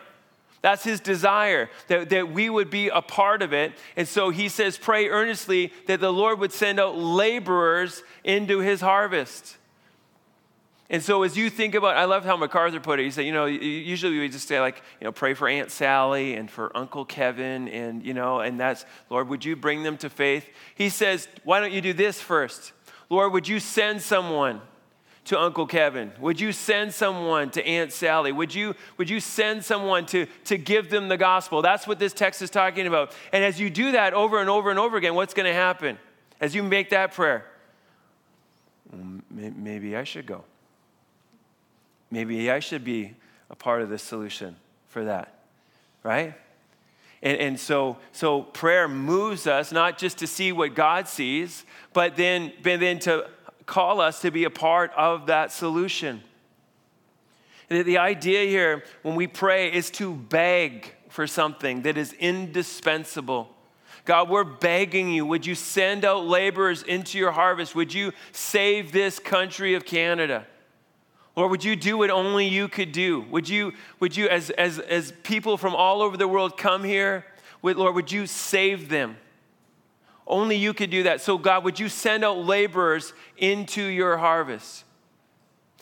That's 0.63 0.86
his 0.86 1.02
desire, 1.02 1.69
that, 1.89 2.10
that 2.12 2.32
we 2.32 2.50
would 2.50 2.69
be 2.69 2.88
a 2.88 3.02
part 3.02 3.41
of 3.41 3.52
it. 3.52 3.74
And 3.98 4.08
so 4.08 4.30
he 4.30 4.48
says, 4.48 4.78
Pray 4.78 5.10
earnestly 5.10 5.74
that 5.88 6.00
the 6.00 6.12
Lord 6.12 6.39
would 6.39 6.54
send 6.54 6.80
out 6.80 6.98
laborers 6.98 8.02
into 8.24 8.60
his 8.60 8.80
harvest. 8.80 9.58
And 10.89 11.02
so 11.02 11.24
as 11.24 11.36
you 11.36 11.50
think 11.50 11.76
about, 11.76 11.98
I 11.98 12.06
love 12.06 12.24
how 12.24 12.38
MacArthur 12.38 12.80
put 12.80 13.00
it. 13.00 13.04
He 13.04 13.12
said, 13.12 13.26
you 13.26 13.32
know, 13.34 13.46
usually 13.46 14.19
we 14.19 14.30
just 14.30 14.48
say 14.48 14.60
like, 14.60 14.82
you 15.02 15.06
know, 15.06 15.12
pray 15.12 15.34
for 15.34 15.50
Aunt 15.50 15.72
Sally 15.72 16.36
and 16.36 16.50
for 16.50 16.76
Uncle 16.78 17.04
Kevin 17.04 17.67
and, 17.67 18.06
you 18.06 18.13
know, 18.13 18.41
and 18.41 18.60
that's, 18.60 18.86
Lord, 19.10 19.28
would 19.30 19.43
you 19.43 19.56
bring 19.56 19.84
them 19.84 19.98
to 19.98 20.10
faith? 20.10 20.48
He 20.76 20.89
says, 20.89 21.28
why 21.43 21.60
don't 21.60 21.74
you 21.74 21.82
do 21.82 21.93
this 21.93 22.22
first? 22.22 22.74
Lord, 23.10 23.34
would 23.34 23.48
you 23.48 23.60
send 23.60 24.02
someone 24.02 24.62
to 25.26 25.40
Uncle 25.40 25.66
Kevin? 25.66 26.12
Would 26.20 26.40
you 26.40 26.52
send 26.52 26.94
someone 26.94 27.50
to 27.52 27.66
Aunt 27.66 27.92
Sally? 27.92 28.32
Would 28.32 28.54
you, 28.54 28.76
would 28.98 29.10
you 29.10 29.20
send 29.20 29.64
someone 29.64 30.06
to, 30.08 30.26
to 30.46 30.58
give 30.58 30.90
them 30.90 31.08
the 31.08 31.18
gospel? 31.18 31.62
That's 31.62 31.88
what 31.88 32.00
this 32.00 32.14
text 32.14 32.42
is 32.42 32.50
talking 32.50 32.88
about. 32.88 33.16
And 33.32 33.44
as 33.44 33.60
you 33.60 33.70
do 33.70 33.94
that 33.94 34.14
over 34.14 34.40
and 34.40 34.50
over 34.50 34.70
and 34.70 34.80
over 34.80 34.98
again, 34.98 35.16
what's 35.16 35.34
going 35.34 35.46
to 35.46 35.54
happen? 35.54 35.98
As 36.42 36.54
you 36.54 36.64
make 36.64 36.90
that 36.90 37.14
prayer, 37.14 37.46
maybe 39.30 39.96
I 39.96 40.04
should 40.04 40.26
go. 40.26 40.44
Maybe 42.12 42.52
I 42.52 42.60
should 42.60 42.84
be 42.84 43.16
a 43.50 43.56
part 43.56 43.82
of 43.82 43.90
the 43.90 43.98
solution 43.98 44.56
for 44.88 45.06
that, 45.06 45.40
right? 46.04 46.36
And, 47.24 47.38
and 47.38 47.60
so, 47.60 47.98
so 48.12 48.42
prayer 48.42 48.88
moves 48.88 49.48
us 49.48 49.72
not 49.72 49.98
just 49.98 50.18
to 50.20 50.28
see 50.28 50.52
what 50.52 50.76
God 50.76 51.08
sees, 51.08 51.66
but 51.94 52.18
then, 52.18 52.52
but 52.62 52.82
then 52.82 53.00
to 53.00 53.30
call 53.65 54.02
us 54.02 54.21
to 54.21 54.32
be 54.32 54.43
a 54.43 54.49
part 54.49 54.91
of 54.95 55.28
that 55.28 55.52
solution. 55.52 56.21
The 57.69 57.97
idea 57.97 58.45
here 58.45 58.84
when 59.02 59.15
we 59.15 59.28
pray 59.28 59.71
is 59.71 59.89
to 59.91 60.13
beg 60.13 60.93
for 61.10 61.28
something 61.28 61.84
that 61.84 61.97
is 61.97 62.13
indispensable. 62.13 63.49
God, 64.06 64.30
we're 64.30 64.43
begging 64.43 65.10
you, 65.10 65.26
would 65.26 65.45
you 65.45 65.56
send 65.56 66.04
out 66.04 66.26
laborers 66.26 66.84
into 66.84 67.17
your 67.17 67.32
harvest? 67.32 67.73
Would 67.73 67.93
you 67.93 68.12
save 68.34 68.91
this 68.91 69.17
country 69.17 69.76
of 69.76 69.86
Canada? 69.86 70.45
Lord, 71.36 71.52
would 71.52 71.63
you 71.63 71.76
do 71.76 71.97
what 71.97 72.10
only 72.10 72.47
you 72.47 72.67
could 72.67 72.91
do? 72.91 73.21
Would 73.32 73.47
you, 73.47 73.73
would 73.99 74.15
you 74.15 74.28
as, 74.28 74.49
as, 74.52 74.78
as 74.78 75.13
people 75.23 75.58
from 75.58 75.73
all 75.73 76.02
over 76.02 76.17
the 76.17 76.28
world 76.28 76.58
come 76.58 76.84
here, 76.84 77.26
would, 77.62 77.78
Lord, 77.78 77.95
would 77.95 78.12
you 78.12 78.28
save 78.28 78.89
them? 78.89 79.17
Only 80.26 80.56
you 80.56 80.74
could 80.74 80.90
do 80.90 81.04
that. 81.04 81.22
So, 81.22 81.38
God, 81.38 81.64
would 81.64 81.80
you 81.80 81.90
send 81.90 82.24
out 82.24 82.38
laborers 82.38 83.14
into 83.38 83.84
your 83.84 84.18
harvest? 84.18 84.86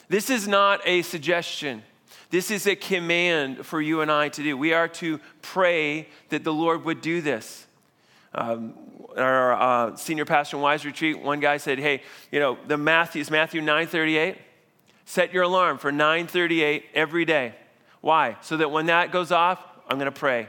This 0.10 0.30
is 0.30 0.48
not 0.48 0.82
a 0.86 1.04
suggestion. 1.04 1.84
This 2.32 2.50
is 2.50 2.66
a 2.66 2.76
command 2.76 3.66
for 3.66 3.82
you 3.82 4.02
and 4.02 4.12
I 4.12 4.30
to 4.30 4.44
do. 4.44 4.58
We 4.58 4.74
are 4.74 4.88
to 4.88 5.20
pray 5.42 6.08
that 6.30 6.44
the 6.44 6.54
Lord 6.54 6.86
would 6.86 7.02
do 7.02 7.22
this. 7.22 7.68
Um, 8.34 8.74
our 9.18 9.54
uh, 9.54 9.96
senior 9.98 10.26
pastor 10.26 10.58
in 10.58 10.64
Wise 10.64 10.86
Retreat, 10.86 11.20
one 11.20 11.42
guy 11.42 11.58
said, 11.58 11.80
"Hey, 11.80 12.02
you 12.32 12.40
know 12.40 12.58
the 12.68 12.78
Matthew 12.78 13.22
is 13.22 13.30
Matthew 13.30 13.62
nine 13.62 13.88
thirty 13.88 14.18
eight. 14.18 14.38
Set 15.12 15.34
your 15.34 15.44
alarm 15.44 15.78
for 15.78 15.92
9:38 15.92 16.84
every 16.94 17.26
day. 17.26 17.54
Why? 18.00 18.38
So 18.40 18.56
that 18.56 18.72
when 18.72 18.86
that 18.86 19.12
goes 19.12 19.32
off, 19.32 19.62
I'm 19.90 19.98
going 19.98 20.12
to 20.12 20.18
pray. 20.18 20.48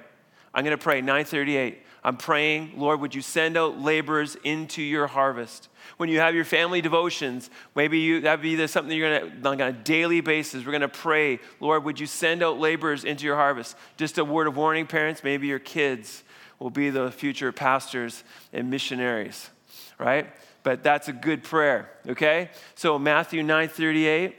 I'm 0.55 0.65
going 0.65 0.77
to 0.77 0.83
pray 0.83 1.03
9:38. 1.03 1.79
I'm 2.05 2.17
praying, 2.17 2.73
Lord, 2.77 3.01
would 3.01 3.15
you 3.15 3.23
send 3.23 3.57
out 3.57 3.81
laborers 3.81 4.37
into 4.43 4.83
your 4.83 5.07
harvest? 5.07 5.69
When 5.99 6.09
you 6.09 6.19
have 6.19 6.35
your 6.35 6.45
family 6.45 6.81
devotions, 6.81 7.49
maybe 7.77 7.99
you 8.01 8.23
that'd 8.23 8.43
be 8.43 8.67
something 8.67 8.97
you're 8.97 9.21
going 9.21 9.43
to 9.43 9.49
on 9.49 9.61
a 9.61 9.73
daily 9.73 10.21
basis. 10.21 10.65
We're 10.65 10.73
going 10.73 10.81
to 10.81 10.89
pray, 10.89 11.39
Lord, 11.61 11.85
would 11.85 12.01
you 12.01 12.07
send 12.07 12.43
out 12.43 12.59
laborers 12.59 13.05
into 13.05 13.25
your 13.25 13.37
harvest? 13.37 13.77
Just 13.97 14.19
a 14.19 14.25
word 14.25 14.49
of 14.49 14.57
warning, 14.57 14.87
parents. 14.87 15.23
Maybe 15.23 15.47
your 15.47 15.61
kids 15.61 16.25
will 16.59 16.71
be 16.71 16.91
the 16.91 17.13
future 17.13 17.53
pastors 17.53 18.25
and 18.53 18.69
missionaries, 18.69 19.51
right? 19.99 20.33
But 20.65 20.83
that's 20.83 21.09
a 21.09 21.13
good 21.13 21.45
prayer, 21.45 21.91
okay? 22.09 22.51
So 22.75 22.99
Matthew 22.99 23.43
9:38 23.43 24.35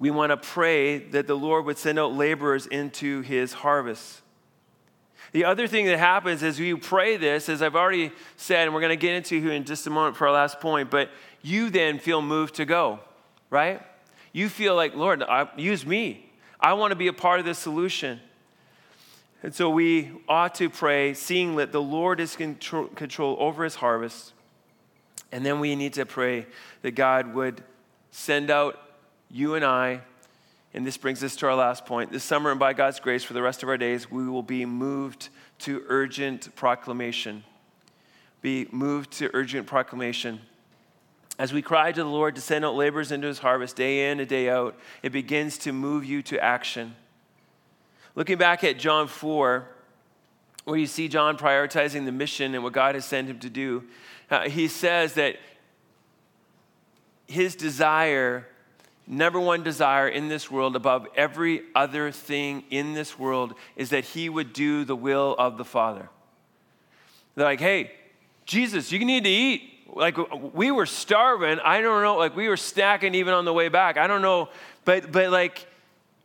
we 0.00 0.10
want 0.10 0.30
to 0.30 0.36
pray 0.38 0.96
that 0.96 1.26
the 1.26 1.36
Lord 1.36 1.66
would 1.66 1.76
send 1.76 1.98
out 1.98 2.14
laborers 2.14 2.66
into 2.66 3.20
his 3.20 3.52
harvest. 3.52 4.19
The 5.32 5.44
other 5.44 5.66
thing 5.66 5.86
that 5.86 5.98
happens 5.98 6.42
as 6.42 6.58
you 6.58 6.76
pray 6.76 7.16
this, 7.16 7.48
as 7.48 7.62
I've 7.62 7.76
already 7.76 8.10
said, 8.36 8.64
and 8.64 8.74
we're 8.74 8.80
going 8.80 8.90
to 8.90 8.96
get 8.96 9.14
into 9.14 9.40
here 9.40 9.52
in 9.52 9.64
just 9.64 9.86
a 9.86 9.90
moment 9.90 10.16
for 10.16 10.26
our 10.26 10.32
last 10.32 10.60
point, 10.60 10.90
but 10.90 11.08
you 11.42 11.70
then 11.70 11.98
feel 11.98 12.20
moved 12.20 12.56
to 12.56 12.64
go, 12.64 12.98
right? 13.48 13.80
You 14.32 14.48
feel 14.48 14.74
like, 14.74 14.94
Lord, 14.94 15.22
use 15.56 15.86
me. 15.86 16.30
I 16.58 16.72
want 16.72 16.90
to 16.90 16.96
be 16.96 17.06
a 17.06 17.12
part 17.12 17.38
of 17.38 17.46
this 17.46 17.58
solution. 17.58 18.20
And 19.42 19.54
so 19.54 19.70
we 19.70 20.10
ought 20.28 20.56
to 20.56 20.68
pray, 20.68 21.14
seeing 21.14 21.56
that 21.56 21.72
the 21.72 21.80
Lord 21.80 22.20
is 22.20 22.36
in 22.36 22.56
control 22.56 23.36
over 23.38 23.64
his 23.64 23.76
harvest. 23.76 24.32
And 25.32 25.46
then 25.46 25.60
we 25.60 25.76
need 25.76 25.94
to 25.94 26.04
pray 26.04 26.46
that 26.82 26.90
God 26.92 27.34
would 27.34 27.62
send 28.10 28.50
out 28.50 28.78
you 29.30 29.54
and 29.54 29.64
I. 29.64 30.02
And 30.72 30.86
this 30.86 30.96
brings 30.96 31.24
us 31.24 31.34
to 31.36 31.46
our 31.46 31.54
last 31.54 31.84
point. 31.84 32.12
This 32.12 32.22
summer, 32.22 32.50
and 32.50 32.60
by 32.60 32.72
God's 32.72 33.00
grace, 33.00 33.24
for 33.24 33.32
the 33.32 33.42
rest 33.42 33.62
of 33.62 33.68
our 33.68 33.76
days, 33.76 34.10
we 34.10 34.28
will 34.28 34.42
be 34.42 34.64
moved 34.64 35.28
to 35.60 35.82
urgent 35.88 36.54
proclamation. 36.54 37.42
Be 38.40 38.68
moved 38.70 39.12
to 39.14 39.30
urgent 39.34 39.66
proclamation. 39.66 40.40
As 41.38 41.52
we 41.52 41.62
cry 41.62 41.90
to 41.90 42.02
the 42.02 42.08
Lord 42.08 42.34
to 42.36 42.40
send 42.40 42.64
out 42.64 42.74
laborers 42.74 43.10
into 43.10 43.26
his 43.26 43.38
harvest 43.38 43.74
day 43.74 44.10
in 44.10 44.20
and 44.20 44.28
day 44.28 44.48
out, 44.48 44.78
it 45.02 45.10
begins 45.10 45.58
to 45.58 45.72
move 45.72 46.04
you 46.04 46.22
to 46.22 46.42
action. 46.42 46.94
Looking 48.14 48.38
back 48.38 48.62
at 48.62 48.78
John 48.78 49.08
4, 49.08 49.66
where 50.64 50.76
you 50.76 50.86
see 50.86 51.08
John 51.08 51.36
prioritizing 51.36 52.04
the 52.04 52.12
mission 52.12 52.54
and 52.54 52.62
what 52.62 52.72
God 52.72 52.94
has 52.94 53.04
sent 53.04 53.28
him 53.28 53.38
to 53.40 53.50
do, 53.50 53.84
uh, 54.30 54.48
he 54.48 54.68
says 54.68 55.14
that 55.14 55.36
his 57.26 57.54
desire, 57.54 58.46
number 59.10 59.40
one 59.40 59.64
desire 59.64 60.08
in 60.08 60.28
this 60.28 60.50
world 60.50 60.76
above 60.76 61.06
every 61.16 61.62
other 61.74 62.12
thing 62.12 62.62
in 62.70 62.94
this 62.94 63.18
world, 63.18 63.54
is 63.76 63.90
that 63.90 64.04
he 64.04 64.28
would 64.28 64.52
do 64.52 64.84
the 64.84 64.94
will 64.94 65.34
of 65.36 65.58
the 65.58 65.64
Father. 65.64 66.08
They're 67.34 67.44
like, 67.44 67.60
hey, 67.60 67.90
Jesus, 68.46 68.92
you 68.92 69.04
need 69.04 69.24
to 69.24 69.30
eat. 69.30 69.62
Like, 69.92 70.16
we 70.54 70.70
were 70.70 70.86
starving. 70.86 71.58
I 71.58 71.80
don't 71.80 72.02
know. 72.02 72.16
Like, 72.16 72.36
we 72.36 72.48
were 72.48 72.56
stacking 72.56 73.16
even 73.16 73.34
on 73.34 73.44
the 73.44 73.52
way 73.52 73.68
back. 73.68 73.96
I 73.96 74.06
don't 74.06 74.22
know. 74.22 74.48
But, 74.84 75.10
but 75.10 75.30
like, 75.30 75.66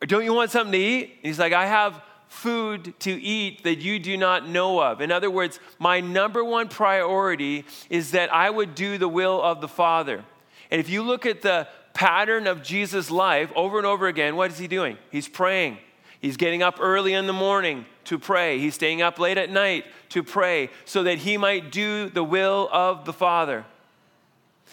don't 0.02 0.24
you 0.24 0.34
want 0.34 0.52
something 0.52 0.72
to 0.74 0.78
eat? 0.78 1.04
And 1.04 1.24
He's 1.24 1.40
like, 1.40 1.54
I 1.54 1.66
have 1.66 2.00
food 2.28 2.94
to 3.00 3.12
eat 3.12 3.64
that 3.64 3.80
you 3.80 3.98
do 3.98 4.16
not 4.18 4.48
know 4.48 4.80
of. 4.80 5.02
In 5.02 5.12
other 5.12 5.32
words, 5.32 5.60
my 5.80 6.02
number 6.02 6.44
one 6.44 6.68
priority 6.68 7.66
is 7.90 8.12
that 8.12 8.32
I 8.32 8.50
would 8.50 8.76
do 8.76 9.00
the 9.00 9.08
will 9.08 9.42
of 9.42 9.62
the 9.62 9.68
Father. 9.68 10.24
And 10.70 10.80
if 10.80 10.90
you 10.90 11.02
look 11.02 11.26
at 11.26 11.42
the 11.42 11.68
pattern 11.96 12.46
of 12.46 12.62
Jesus' 12.62 13.10
life 13.10 13.52
over 13.56 13.78
and 13.78 13.88
over 13.88 14.06
again, 14.06 14.36
what 14.36 14.52
is 14.52 14.60
he 14.60 14.68
doing? 14.68 14.98
He's 15.10 15.28
praying. 15.28 15.80
He's 16.20 16.38
getting 16.38 16.62
up 16.62 16.78
early 16.80 17.14
in 17.14 17.26
the 17.26 17.34
morning 17.34 17.86
to 18.06 18.20
pray. 18.20 18.60
He's 18.60 18.76
staying 18.76 19.02
up 19.02 19.18
late 19.18 19.38
at 19.38 19.50
night 19.50 19.86
to 20.10 20.22
pray 20.22 20.70
so 20.84 21.04
that 21.04 21.20
he 21.20 21.38
might 21.38 21.72
do 21.72 22.10
the 22.10 22.24
will 22.24 22.70
of 22.72 23.06
the 23.06 23.14
Father. 23.14 23.66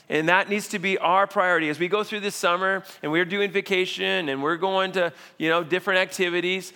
And 0.09 0.29
that 0.29 0.49
needs 0.49 0.69
to 0.69 0.79
be 0.79 0.99
our 0.99 1.27
priority 1.27 1.69
as 1.69 1.79
we 1.79 1.89
go 1.89 2.05
through 2.05 2.21
this 2.21 2.35
summer 2.35 2.83
and 3.03 3.13
we're 3.13 3.25
doing 3.25 3.51
vacation 3.51 4.29
and 4.29 4.43
we're 4.43 4.57
going 4.57 4.93
to, 4.93 5.13
you 5.39 5.49
know, 5.49 5.63
different 5.63 6.01
activities. 6.01 6.73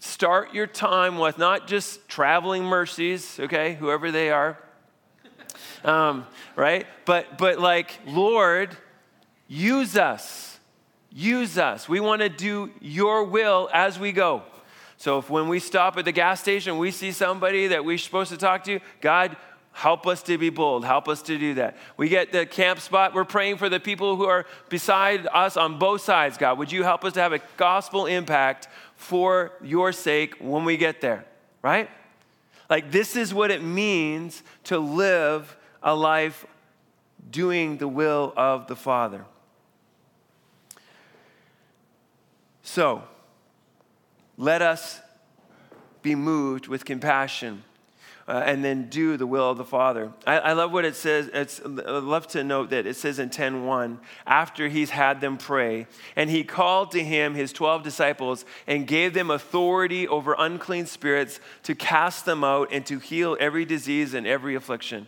Start 0.00 0.54
your 0.54 0.66
time 0.66 1.18
with 1.18 1.38
not 1.38 1.68
just 1.68 2.08
traveling 2.08 2.64
mercies, 2.64 3.38
okay, 3.38 3.74
whoever 3.74 4.10
they 4.10 4.30
are, 4.30 4.58
um, 5.84 6.26
right? 6.54 6.86
But 7.04 7.38
but 7.38 7.58
like, 7.58 7.98
Lord, 8.06 8.76
use 9.48 9.96
us, 9.96 10.58
use 11.10 11.58
us. 11.58 11.88
We 11.88 12.00
want 12.00 12.22
to 12.22 12.28
do 12.28 12.70
Your 12.80 13.24
will 13.24 13.68
as 13.72 13.98
we 13.98 14.12
go. 14.12 14.42
So 14.98 15.18
if 15.18 15.28
when 15.28 15.48
we 15.48 15.58
stop 15.60 15.98
at 15.98 16.04
the 16.04 16.12
gas 16.12 16.40
station, 16.40 16.78
we 16.78 16.90
see 16.90 17.12
somebody 17.12 17.68
that 17.68 17.84
we're 17.84 17.98
supposed 17.98 18.30
to 18.30 18.38
talk 18.38 18.64
to, 18.64 18.80
God, 19.00 19.36
Help 19.76 20.06
us 20.06 20.22
to 20.22 20.38
be 20.38 20.48
bold. 20.48 20.86
Help 20.86 21.06
us 21.06 21.20
to 21.20 21.36
do 21.36 21.52
that. 21.52 21.76
We 21.98 22.08
get 22.08 22.32
the 22.32 22.46
camp 22.46 22.80
spot. 22.80 23.12
We're 23.12 23.26
praying 23.26 23.58
for 23.58 23.68
the 23.68 23.78
people 23.78 24.16
who 24.16 24.24
are 24.24 24.46
beside 24.70 25.28
us 25.34 25.58
on 25.58 25.78
both 25.78 26.00
sides, 26.00 26.38
God. 26.38 26.56
Would 26.56 26.72
you 26.72 26.82
help 26.82 27.04
us 27.04 27.12
to 27.12 27.20
have 27.20 27.34
a 27.34 27.40
gospel 27.58 28.06
impact 28.06 28.68
for 28.94 29.52
your 29.62 29.92
sake 29.92 30.36
when 30.40 30.64
we 30.64 30.78
get 30.78 31.02
there, 31.02 31.26
right? 31.60 31.90
Like, 32.70 32.90
this 32.90 33.16
is 33.16 33.34
what 33.34 33.50
it 33.50 33.62
means 33.62 34.42
to 34.64 34.78
live 34.78 35.54
a 35.82 35.94
life 35.94 36.46
doing 37.30 37.76
the 37.76 37.86
will 37.86 38.32
of 38.34 38.68
the 38.68 38.76
Father. 38.76 39.26
So, 42.66 43.04
let 44.36 44.60
us 44.60 45.00
be 46.02 46.16
moved 46.16 46.66
with 46.66 46.84
compassion 46.84 47.62
uh, 48.26 48.42
and 48.44 48.64
then 48.64 48.88
do 48.90 49.16
the 49.16 49.26
will 49.26 49.48
of 49.48 49.56
the 49.56 49.64
Father. 49.64 50.12
I, 50.26 50.38
I 50.40 50.52
love 50.52 50.72
what 50.72 50.84
it 50.84 50.96
says. 50.96 51.30
It's, 51.32 51.60
I 51.64 51.68
love 51.68 52.26
to 52.28 52.42
note 52.42 52.70
that 52.70 52.84
it 52.84 52.96
says 52.96 53.20
in 53.20 53.30
10:1, 53.30 53.98
after 54.26 54.66
he's 54.66 54.90
had 54.90 55.20
them 55.20 55.38
pray, 55.38 55.86
and 56.16 56.28
he 56.28 56.42
called 56.42 56.90
to 56.90 57.04
him 57.04 57.36
his 57.36 57.52
12 57.52 57.84
disciples 57.84 58.44
and 58.66 58.88
gave 58.88 59.14
them 59.14 59.30
authority 59.30 60.08
over 60.08 60.34
unclean 60.36 60.86
spirits 60.86 61.38
to 61.62 61.76
cast 61.76 62.24
them 62.24 62.42
out 62.42 62.68
and 62.72 62.84
to 62.86 62.98
heal 62.98 63.36
every 63.38 63.64
disease 63.64 64.12
and 64.12 64.26
every 64.26 64.56
affliction. 64.56 65.06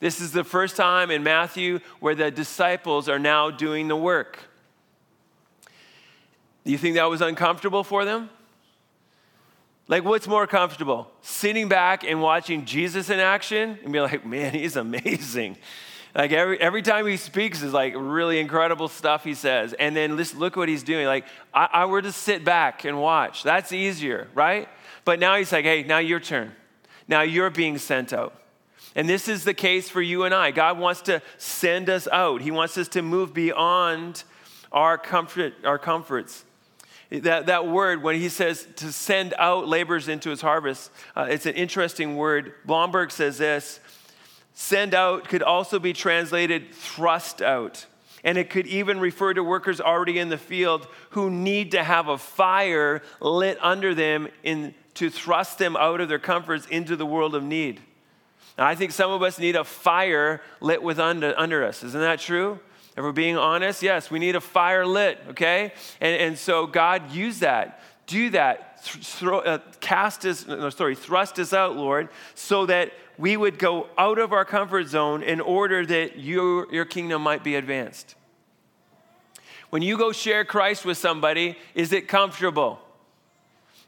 This 0.00 0.18
is 0.18 0.32
the 0.32 0.44
first 0.44 0.76
time 0.76 1.10
in 1.10 1.22
Matthew 1.22 1.80
where 2.00 2.14
the 2.14 2.30
disciples 2.30 3.06
are 3.06 3.18
now 3.18 3.50
doing 3.50 3.88
the 3.88 3.96
work. 3.96 4.48
Do 6.66 6.72
you 6.72 6.78
think 6.78 6.96
that 6.96 7.04
was 7.04 7.20
uncomfortable 7.20 7.84
for 7.84 8.04
them? 8.04 8.28
Like, 9.86 10.04
what's 10.04 10.26
more 10.26 10.48
comfortable? 10.48 11.08
Sitting 11.22 11.68
back 11.68 12.02
and 12.02 12.20
watching 12.20 12.64
Jesus 12.64 13.08
in 13.08 13.20
action 13.20 13.78
and 13.84 13.92
be 13.92 14.00
like, 14.00 14.26
man, 14.26 14.52
he's 14.52 14.74
amazing. 14.74 15.58
Like, 16.12 16.32
every, 16.32 16.60
every 16.60 16.82
time 16.82 17.06
he 17.06 17.18
speaks 17.18 17.62
is 17.62 17.72
like 17.72 17.94
really 17.96 18.40
incredible 18.40 18.88
stuff 18.88 19.22
he 19.22 19.34
says. 19.34 19.74
And 19.74 19.94
then 19.94 20.16
just 20.16 20.36
look 20.36 20.56
what 20.56 20.68
he's 20.68 20.82
doing. 20.82 21.06
Like, 21.06 21.26
I, 21.54 21.68
I 21.72 21.84
were 21.84 22.02
to 22.02 22.10
sit 22.10 22.44
back 22.44 22.84
and 22.84 23.00
watch. 23.00 23.44
That's 23.44 23.70
easier, 23.70 24.26
right? 24.34 24.68
But 25.04 25.20
now 25.20 25.36
he's 25.36 25.52
like, 25.52 25.64
hey, 25.64 25.84
now 25.84 25.98
your 25.98 26.18
turn. 26.18 26.50
Now 27.06 27.22
you're 27.22 27.50
being 27.50 27.78
sent 27.78 28.12
out. 28.12 28.42
And 28.96 29.08
this 29.08 29.28
is 29.28 29.44
the 29.44 29.54
case 29.54 29.88
for 29.88 30.02
you 30.02 30.24
and 30.24 30.34
I. 30.34 30.50
God 30.50 30.80
wants 30.80 31.02
to 31.02 31.22
send 31.38 31.88
us 31.88 32.08
out, 32.10 32.42
He 32.42 32.50
wants 32.50 32.76
us 32.76 32.88
to 32.88 33.02
move 33.02 33.32
beyond 33.32 34.24
our, 34.72 34.98
comfort, 34.98 35.54
our 35.64 35.78
comforts. 35.78 36.44
That, 37.10 37.46
that 37.46 37.68
word, 37.68 38.02
when 38.02 38.16
he 38.16 38.28
says 38.28 38.66
to 38.76 38.90
send 38.90 39.32
out 39.38 39.68
laborers 39.68 40.08
into 40.08 40.30
his 40.30 40.40
harvest, 40.40 40.90
uh, 41.14 41.26
it's 41.30 41.46
an 41.46 41.54
interesting 41.54 42.16
word. 42.16 42.54
Blomberg 42.64 43.10
says 43.10 43.38
this 43.38 43.80
send 44.54 44.94
out 44.94 45.28
could 45.28 45.42
also 45.42 45.78
be 45.78 45.92
translated 45.92 46.74
thrust 46.74 47.42
out. 47.42 47.86
And 48.24 48.38
it 48.38 48.50
could 48.50 48.66
even 48.66 48.98
refer 48.98 49.34
to 49.34 49.44
workers 49.44 49.80
already 49.80 50.18
in 50.18 50.30
the 50.30 50.38
field 50.38 50.88
who 51.10 51.30
need 51.30 51.72
to 51.72 51.84
have 51.84 52.08
a 52.08 52.18
fire 52.18 53.02
lit 53.20 53.56
under 53.60 53.94
them 53.94 54.26
in, 54.42 54.74
to 54.94 55.10
thrust 55.10 55.58
them 55.58 55.76
out 55.76 56.00
of 56.00 56.08
their 56.08 56.18
comforts 56.18 56.66
into 56.66 56.96
the 56.96 57.06
world 57.06 57.36
of 57.36 57.44
need. 57.44 57.80
Now, 58.58 58.66
I 58.66 58.74
think 58.74 58.90
some 58.92 59.12
of 59.12 59.22
us 59.22 59.38
need 59.38 59.54
a 59.54 59.62
fire 59.62 60.40
lit 60.60 60.82
with 60.82 60.98
under, 60.98 61.38
under 61.38 61.62
us. 61.62 61.84
Isn't 61.84 62.00
that 62.00 62.18
true? 62.18 62.58
If 62.96 63.02
we're 63.02 63.12
being 63.12 63.36
honest, 63.36 63.82
yes, 63.82 64.10
we 64.10 64.18
need 64.18 64.36
a 64.36 64.40
fire 64.40 64.86
lit, 64.86 65.18
okay? 65.30 65.72
And, 66.00 66.20
and 66.20 66.38
so 66.38 66.66
God 66.66 67.12
used 67.12 67.42
that. 67.42 67.80
Do 68.06 68.30
that. 68.30 68.82
Throw, 68.82 69.40
uh, 69.40 69.58
cast 69.80 70.24
us, 70.24 70.46
no, 70.46 70.70
sorry, 70.70 70.94
thrust 70.94 71.38
us 71.38 71.52
out, 71.52 71.76
Lord, 71.76 72.08
so 72.34 72.64
that 72.66 72.92
we 73.18 73.36
would 73.36 73.58
go 73.58 73.88
out 73.98 74.18
of 74.18 74.32
our 74.32 74.44
comfort 74.44 74.88
zone 74.88 75.22
in 75.22 75.40
order 75.40 75.84
that 75.84 76.18
your, 76.18 76.72
your 76.72 76.84
kingdom 76.84 77.22
might 77.22 77.44
be 77.44 77.54
advanced. 77.56 78.14
When 79.70 79.82
you 79.82 79.98
go 79.98 80.12
share 80.12 80.44
Christ 80.44 80.84
with 80.84 80.96
somebody, 80.96 81.58
is 81.74 81.92
it 81.92 82.08
comfortable? 82.08 82.78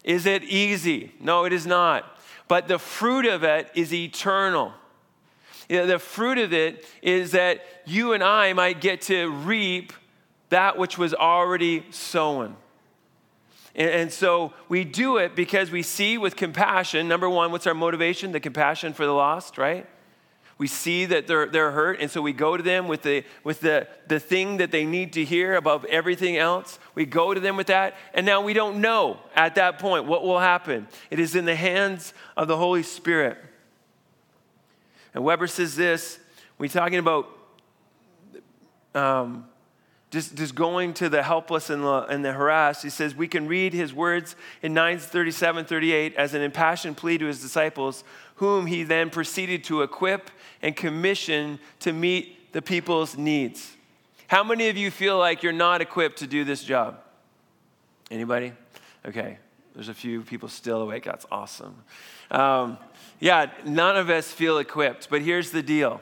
Is 0.04 0.26
it 0.26 0.42
easy? 0.44 1.12
No, 1.20 1.44
it 1.44 1.52
is 1.52 1.66
not. 1.66 2.18
But 2.48 2.68
the 2.68 2.78
fruit 2.78 3.26
of 3.26 3.44
it 3.44 3.70
is 3.74 3.94
eternal. 3.94 4.72
The 5.68 5.98
fruit 5.98 6.38
of 6.38 6.52
it 6.52 6.86
is 7.02 7.32
that 7.32 7.62
you 7.84 8.14
and 8.14 8.22
I 8.22 8.52
might 8.54 8.80
get 8.80 9.02
to 9.02 9.30
reap 9.30 9.92
that 10.48 10.78
which 10.78 10.96
was 10.96 11.12
already 11.12 11.84
sown. 11.90 12.56
And, 13.74 13.90
and 13.90 14.12
so 14.12 14.54
we 14.68 14.84
do 14.84 15.18
it 15.18 15.36
because 15.36 15.70
we 15.70 15.82
see 15.82 16.16
with 16.16 16.36
compassion. 16.36 17.06
Number 17.06 17.28
one, 17.28 17.52
what's 17.52 17.66
our 17.66 17.74
motivation? 17.74 18.32
The 18.32 18.40
compassion 18.40 18.94
for 18.94 19.04
the 19.04 19.12
lost, 19.12 19.58
right? 19.58 19.86
We 20.58 20.66
see 20.66 21.04
that 21.06 21.28
they're, 21.28 21.46
they're 21.46 21.70
hurt, 21.70 22.00
and 22.00 22.10
so 22.10 22.20
we 22.20 22.32
go 22.32 22.56
to 22.56 22.62
them 22.64 22.88
with, 22.88 23.02
the, 23.02 23.22
with 23.44 23.60
the, 23.60 23.86
the 24.08 24.18
thing 24.18 24.56
that 24.56 24.72
they 24.72 24.84
need 24.84 25.12
to 25.12 25.24
hear 25.24 25.54
above 25.54 25.84
everything 25.84 26.36
else. 26.36 26.80
We 26.96 27.06
go 27.06 27.32
to 27.32 27.38
them 27.38 27.56
with 27.56 27.68
that, 27.68 27.94
and 28.12 28.26
now 28.26 28.40
we 28.40 28.54
don't 28.54 28.80
know 28.80 29.20
at 29.36 29.54
that 29.54 29.78
point 29.78 30.06
what 30.06 30.24
will 30.24 30.40
happen. 30.40 30.88
It 31.12 31.20
is 31.20 31.36
in 31.36 31.44
the 31.44 31.54
hands 31.54 32.12
of 32.36 32.48
the 32.48 32.56
Holy 32.56 32.82
Spirit. 32.82 33.38
And 35.14 35.24
Weber 35.24 35.46
says 35.46 35.76
this 35.76 36.18
we're 36.58 36.68
talking 36.68 36.98
about 36.98 37.28
um, 38.94 39.46
just, 40.10 40.34
just 40.34 40.54
going 40.54 40.94
to 40.94 41.08
the 41.08 41.22
helpless 41.22 41.70
and 41.70 41.84
the, 41.84 42.04
and 42.06 42.24
the 42.24 42.32
harassed. 42.32 42.82
He 42.82 42.90
says, 42.90 43.14
We 43.14 43.28
can 43.28 43.46
read 43.46 43.72
his 43.72 43.92
words 43.92 44.36
in 44.62 44.74
937 44.74 45.66
38 45.66 46.14
as 46.16 46.34
an 46.34 46.42
impassioned 46.42 46.96
plea 46.96 47.18
to 47.18 47.26
his 47.26 47.40
disciples, 47.40 48.04
whom 48.36 48.66
he 48.66 48.82
then 48.82 49.10
proceeded 49.10 49.64
to 49.64 49.82
equip 49.82 50.30
and 50.62 50.74
commission 50.74 51.58
to 51.80 51.92
meet 51.92 52.52
the 52.52 52.62
people's 52.62 53.16
needs. 53.16 53.76
How 54.26 54.42
many 54.42 54.68
of 54.68 54.76
you 54.76 54.90
feel 54.90 55.18
like 55.18 55.42
you're 55.42 55.52
not 55.52 55.80
equipped 55.80 56.18
to 56.18 56.26
do 56.26 56.44
this 56.44 56.64
job? 56.64 57.00
Anybody? 58.10 58.52
Okay, 59.06 59.38
there's 59.74 59.88
a 59.88 59.94
few 59.94 60.22
people 60.22 60.48
still 60.48 60.82
awake. 60.82 61.04
That's 61.04 61.26
awesome. 61.30 61.76
Um, 62.30 62.78
yeah, 63.20 63.50
none 63.64 63.96
of 63.96 64.10
us 64.10 64.30
feel 64.30 64.58
equipped, 64.58 65.08
but 65.10 65.22
here's 65.22 65.50
the 65.50 65.62
deal 65.62 66.00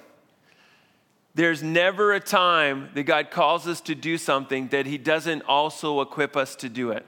there's 1.35 1.63
never 1.63 2.15
a 2.15 2.21
time 2.21 2.89
that 2.95 3.03
God 3.03 3.31
calls 3.31 3.69
us 3.69 3.83
to 3.83 3.95
do 3.95 4.17
something 4.17 4.69
that 4.69 4.87
He 4.87 4.97
doesn't 4.97 5.43
also 5.43 6.01
equip 6.01 6.35
us 6.35 6.57
to 6.57 6.71
do 6.71 6.91
it. 6.93 7.05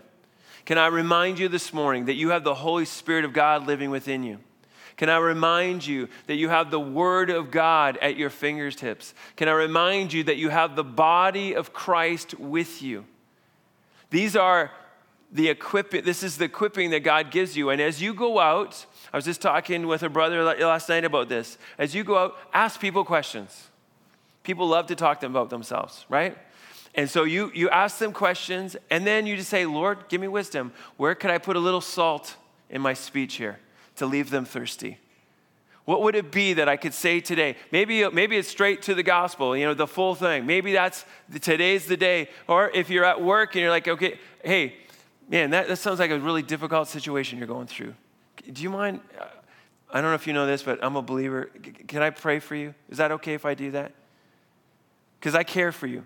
Can 0.67 0.77
I 0.77 0.89
remind 0.89 1.39
you 1.39 1.49
this 1.49 1.73
morning 1.73 2.05
that 2.05 2.15
you 2.15 2.29
have 2.29 2.45
the 2.45 2.55
Holy 2.55 2.85
Spirit 2.85 3.25
of 3.25 3.33
God 3.33 3.67
living 3.67 3.89
within 3.89 4.23
you? 4.23 4.39
Can 4.99 5.09
I 5.09 5.17
remind 5.17 5.87
you 5.87 6.09
that 6.27 6.35
you 6.35 6.51
have 6.51 6.71
the 6.71 6.79
Word 6.79 7.31
of 7.31 7.51
God 7.51 7.97
at 8.03 8.17
your 8.17 8.29
fingertips? 8.29 9.15
Can 9.37 9.49
I 9.49 9.53
remind 9.53 10.13
you 10.13 10.25
that 10.25 10.37
you 10.37 10.51
have 10.51 10.77
the 10.77 10.85
body 10.85 11.55
of 11.55 11.73
Christ 11.73 12.39
with 12.39 12.83
you? 12.83 13.07
These 14.11 14.37
are 14.37 14.71
the 15.31 15.49
equipping, 15.49 16.05
this 16.05 16.22
is 16.22 16.39
the 16.39 16.47
equipping 16.47 16.91
that 16.91 17.01
God 17.01 17.31
gives 17.31 17.57
you. 17.57 17.70
And 17.70 17.81
as 17.81 18.01
you 18.01 18.14
go 18.14 18.39
out, 18.39 18.87
I 19.12 19.16
was 19.16 19.24
just 19.24 19.43
talking 19.43 19.87
with 19.87 20.03
a 20.03 20.09
brother 20.09 20.43
last 20.43 20.89
night 20.89 21.05
about 21.05 21.29
this. 21.29 21.59
As 21.76 21.95
you 21.95 22.05
go 22.05 22.16
out, 22.16 22.37
ask 22.53 22.81
people 22.81 23.05
questions. 23.05 23.68
People 24.43 24.66
love 24.66 24.87
to 24.87 24.95
talk 24.95 25.20
to 25.20 25.26
them 25.26 25.33
about 25.33 25.51
themselves, 25.51 26.07
right? 26.09 26.37
And 26.95 27.09
so 27.11 27.24
you, 27.24 27.53
you 27.55 27.68
ask 27.68 27.99
them 27.99 28.12
questions, 28.12 28.76
and 28.91 29.07
then 29.07 29.26
you 29.26 29.37
just 29.37 29.51
say, 29.51 29.66
Lord, 29.66 30.09
give 30.09 30.20
me 30.20 30.29
wisdom. 30.29 30.72
Where 30.97 31.14
could 31.14 31.31
I 31.31 31.39
put 31.39 31.57
a 31.57 31.61
little 31.61 31.83
salt 31.83 32.37
in 32.70 32.81
my 32.81 32.95
speech 32.95 33.35
here 33.35 33.59
to 33.97 34.07
leave 34.07 34.31
them 34.31 34.45
thirsty? 34.45 34.99
What 35.85 36.03
would 36.03 36.14
it 36.16 36.31
be 36.31 36.55
that 36.55 36.68
I 36.68 36.76
could 36.76 36.93
say 36.93 37.20
today? 37.20 37.57
Maybe, 37.72 38.09
maybe 38.11 38.37
it's 38.37 38.49
straight 38.49 38.83
to 38.83 38.95
the 38.95 39.03
gospel, 39.03 39.57
you 39.57 39.64
know, 39.64 39.74
the 39.74 39.87
full 39.87 40.14
thing. 40.14 40.45
Maybe 40.45 40.72
that's 40.72 41.05
today's 41.41 41.87
the 41.87 41.97
day. 41.97 42.29
Or 42.47 42.70
if 42.74 42.91
you're 42.91 43.05
at 43.05 43.22
work 43.22 43.55
and 43.55 43.62
you're 43.62 43.70
like, 43.70 43.89
okay, 43.89 44.18
hey, 44.45 44.74
man, 45.29 45.51
that, 45.51 45.68
that 45.68 45.76
sounds 45.76 45.99
like 45.99 46.11
a 46.11 46.18
really 46.18 46.43
difficult 46.43 46.89
situation 46.89 47.39
you're 47.39 47.47
going 47.47 47.66
through. 47.66 47.95
Do 48.53 48.62
you 48.62 48.70
mind? 48.70 49.01
Uh, 49.18 49.24
I 49.91 50.01
don't 50.01 50.11
know 50.11 50.14
if 50.14 50.26
you 50.26 50.33
know 50.33 50.47
this, 50.47 50.62
but 50.62 50.83
I'm 50.85 50.97
a 50.97 51.03
believer. 51.03 51.51
Can 51.87 52.03
I 52.03 52.11
pray 52.11 52.41
for 52.41 52.55
you? 52.55 52.74
Is 52.91 52.99
that 52.99 53.11
okay 53.12 53.35
if 53.35 53.47
I 53.47 53.55
do 53.55 53.70
that? 53.70 53.93
because 55.18 55.35
I 55.35 55.43
care 55.43 55.72
for 55.72 55.87
you. 55.87 56.05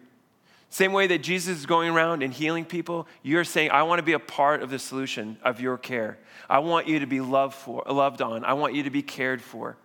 Same 0.70 0.92
way 0.92 1.06
that 1.08 1.18
Jesus 1.18 1.58
is 1.58 1.66
going 1.66 1.90
around 1.90 2.22
and 2.22 2.32
healing 2.32 2.64
people, 2.64 3.06
you're 3.22 3.44
saying, 3.44 3.70
I 3.70 3.82
want 3.82 3.98
to 3.98 4.02
be 4.02 4.14
a 4.14 4.18
part 4.18 4.62
of 4.62 4.70
the 4.70 4.78
solution 4.78 5.36
of 5.42 5.60
your 5.60 5.76
care. 5.76 6.18
I 6.48 6.60
want 6.60 6.88
you 6.88 7.00
to 7.00 7.06
be 7.06 7.20
loved, 7.20 7.54
for, 7.54 7.82
loved 7.86 8.22
on. 8.22 8.44
I 8.44 8.54
want 8.54 8.74
you 8.74 8.82
to 8.84 8.90
be 8.90 9.02
cared 9.02 9.42
for. 9.42 9.76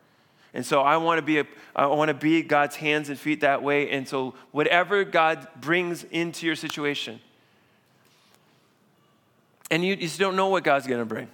And 0.54 0.66
so 0.66 0.82
I 0.82 0.96
want 0.98 1.18
to 1.18 1.22
be 1.22 1.40
a, 1.40 1.48
I 1.76 1.88
want 1.88 2.08
to 2.08 2.14
be 2.14 2.42
God's 2.42 2.78
hands 2.78 3.10
and 3.10 3.20
feet 3.20 3.42
that 3.42 3.62
way. 3.62 3.90
And 3.90 4.08
so 4.08 4.34
whatever 4.52 5.04
God 5.04 5.46
brings 5.60 6.06
into 6.06 6.46
your 6.46 6.56
situation, 6.56 7.20
and 9.70 9.84
you, 9.84 9.96
just 9.96 10.20
don't 10.20 10.36
know 10.36 10.48
what 10.48 10.64
God's 10.64 10.88
going 10.88 11.00
to 11.00 11.06
bring. 11.06 11.28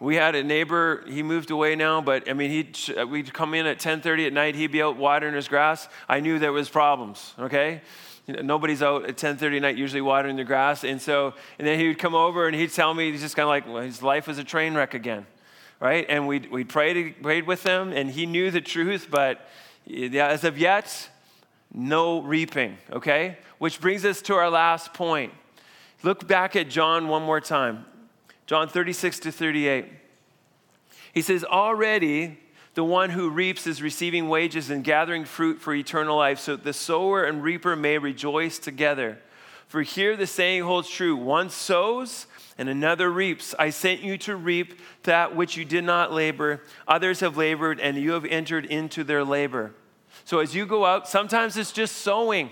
We 0.00 0.14
had 0.14 0.36
a 0.36 0.44
neighbor, 0.44 1.02
he 1.08 1.24
moved 1.24 1.50
away 1.50 1.74
now, 1.74 2.00
but 2.00 2.30
I 2.30 2.32
mean, 2.32 2.50
he'd, 2.50 2.78
we'd 3.08 3.34
come 3.34 3.52
in 3.54 3.66
at 3.66 3.78
10.30 3.78 4.28
at 4.28 4.32
night, 4.32 4.54
he'd 4.54 4.70
be 4.70 4.80
out 4.80 4.96
watering 4.96 5.34
his 5.34 5.48
grass. 5.48 5.88
I 6.08 6.20
knew 6.20 6.38
there 6.38 6.52
was 6.52 6.68
problems, 6.68 7.34
okay? 7.36 7.80
Nobody's 8.28 8.80
out 8.82 9.06
at 9.06 9.16
10.30 9.16 9.56
at 9.56 9.62
night 9.62 9.76
usually 9.76 10.00
watering 10.00 10.36
the 10.36 10.44
grass. 10.44 10.84
And 10.84 11.02
so, 11.02 11.34
and 11.58 11.66
then 11.66 11.80
he 11.80 11.88
would 11.88 11.98
come 11.98 12.14
over 12.14 12.46
and 12.46 12.54
he'd 12.54 12.72
tell 12.72 12.94
me, 12.94 13.10
he's 13.10 13.22
just 13.22 13.34
kind 13.34 13.44
of 13.44 13.48
like, 13.48 13.66
well, 13.66 13.82
his 13.82 14.02
life 14.02 14.28
was 14.28 14.38
a 14.38 14.44
train 14.44 14.74
wreck 14.74 14.94
again, 14.94 15.26
right? 15.80 16.06
And 16.08 16.28
we'd, 16.28 16.48
we 16.50 16.62
prayed, 16.62 17.20
prayed 17.20 17.46
with 17.46 17.64
him 17.64 17.92
and 17.92 18.08
he 18.08 18.24
knew 18.24 18.52
the 18.52 18.60
truth, 18.60 19.08
but 19.10 19.48
as 19.90 20.44
of 20.44 20.58
yet, 20.58 21.08
no 21.72 22.22
reaping, 22.22 22.78
okay? 22.92 23.38
Which 23.58 23.80
brings 23.80 24.04
us 24.04 24.22
to 24.22 24.34
our 24.34 24.48
last 24.50 24.94
point. 24.94 25.32
Look 26.02 26.28
back 26.28 26.54
at 26.54 26.68
John 26.68 27.08
one 27.08 27.22
more 27.22 27.40
time. 27.40 27.84
John 28.46 28.68
36 28.68 29.20
to 29.20 29.32
38. 29.32 29.86
He 31.12 31.22
says, 31.22 31.44
Already 31.44 32.38
the 32.74 32.84
one 32.84 33.10
who 33.10 33.28
reaps 33.28 33.66
is 33.66 33.82
receiving 33.82 34.28
wages 34.28 34.70
and 34.70 34.84
gathering 34.84 35.24
fruit 35.24 35.60
for 35.60 35.74
eternal 35.74 36.16
life, 36.16 36.38
so 36.38 36.54
the 36.54 36.72
sower 36.72 37.24
and 37.24 37.42
reaper 37.42 37.74
may 37.74 37.98
rejoice 37.98 38.58
together. 38.58 39.18
For 39.66 39.82
here 39.82 40.16
the 40.16 40.26
saying 40.26 40.62
holds 40.62 40.88
true 40.88 41.16
one 41.16 41.50
sows 41.50 42.26
and 42.56 42.68
another 42.68 43.10
reaps. 43.10 43.54
I 43.58 43.70
sent 43.70 44.00
you 44.00 44.16
to 44.18 44.36
reap 44.36 44.80
that 45.02 45.34
which 45.34 45.56
you 45.56 45.64
did 45.64 45.84
not 45.84 46.12
labor. 46.12 46.62
Others 46.86 47.20
have 47.20 47.36
labored, 47.36 47.80
and 47.80 47.96
you 47.98 48.12
have 48.12 48.24
entered 48.24 48.64
into 48.64 49.04
their 49.04 49.24
labor. 49.24 49.74
So 50.24 50.38
as 50.38 50.54
you 50.54 50.64
go 50.64 50.84
out, 50.86 51.08
sometimes 51.08 51.56
it's 51.56 51.72
just 51.72 51.96
sowing, 51.96 52.50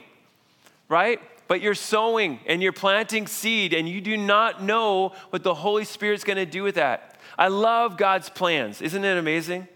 right? 0.88 1.20
But 1.48 1.60
you're 1.60 1.74
sowing 1.74 2.40
and 2.46 2.62
you're 2.62 2.72
planting 2.72 3.26
seed, 3.26 3.72
and 3.72 3.88
you 3.88 4.00
do 4.00 4.16
not 4.16 4.62
know 4.62 5.12
what 5.30 5.42
the 5.42 5.54
Holy 5.54 5.84
Spirit's 5.84 6.24
going 6.24 6.36
to 6.36 6.46
do 6.46 6.62
with 6.62 6.76
that. 6.76 7.18
I 7.38 7.48
love 7.48 7.96
God's 7.96 8.28
plans. 8.30 8.80
Isn't 8.80 9.04
it 9.04 9.16
amazing? 9.16 9.68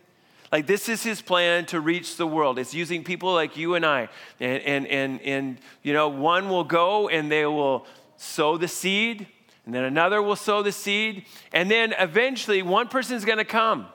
Like, 0.51 0.67
this 0.67 0.89
is 0.89 1.03
his 1.03 1.23
plan 1.23 1.67
to 1.67 1.79
reach 1.79 2.17
the 2.17 2.27
world. 2.27 2.59
It's 2.59 2.75
using 2.75 3.05
people 3.05 3.33
like 3.33 3.57
you 3.57 3.77
and 3.77 3.87
I. 3.87 4.09
And, 4.41 4.63
and, 4.63 4.87
and, 4.89 5.21
and, 5.21 5.59
you 5.83 5.93
know, 5.93 6.09
one 6.09 6.49
will 6.49 6.65
go 6.65 7.09
and 7.09 7.31
they 7.31 7.47
will 7.47 7.87
sow 8.17 8.57
the 8.57 8.69
seed, 8.69 9.27
and 9.65 9.75
then 9.75 9.85
another 9.85 10.21
will 10.21 10.37
sow 10.37 10.63
the 10.63 10.73
seed, 10.73 11.25
and 11.53 11.71
then 11.71 11.95
eventually 11.99 12.63
one 12.63 12.89
person 12.89 13.17
is 13.17 13.25
going 13.25 13.39
to 13.39 13.45
come, 13.45 13.87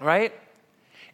right? 0.00 0.32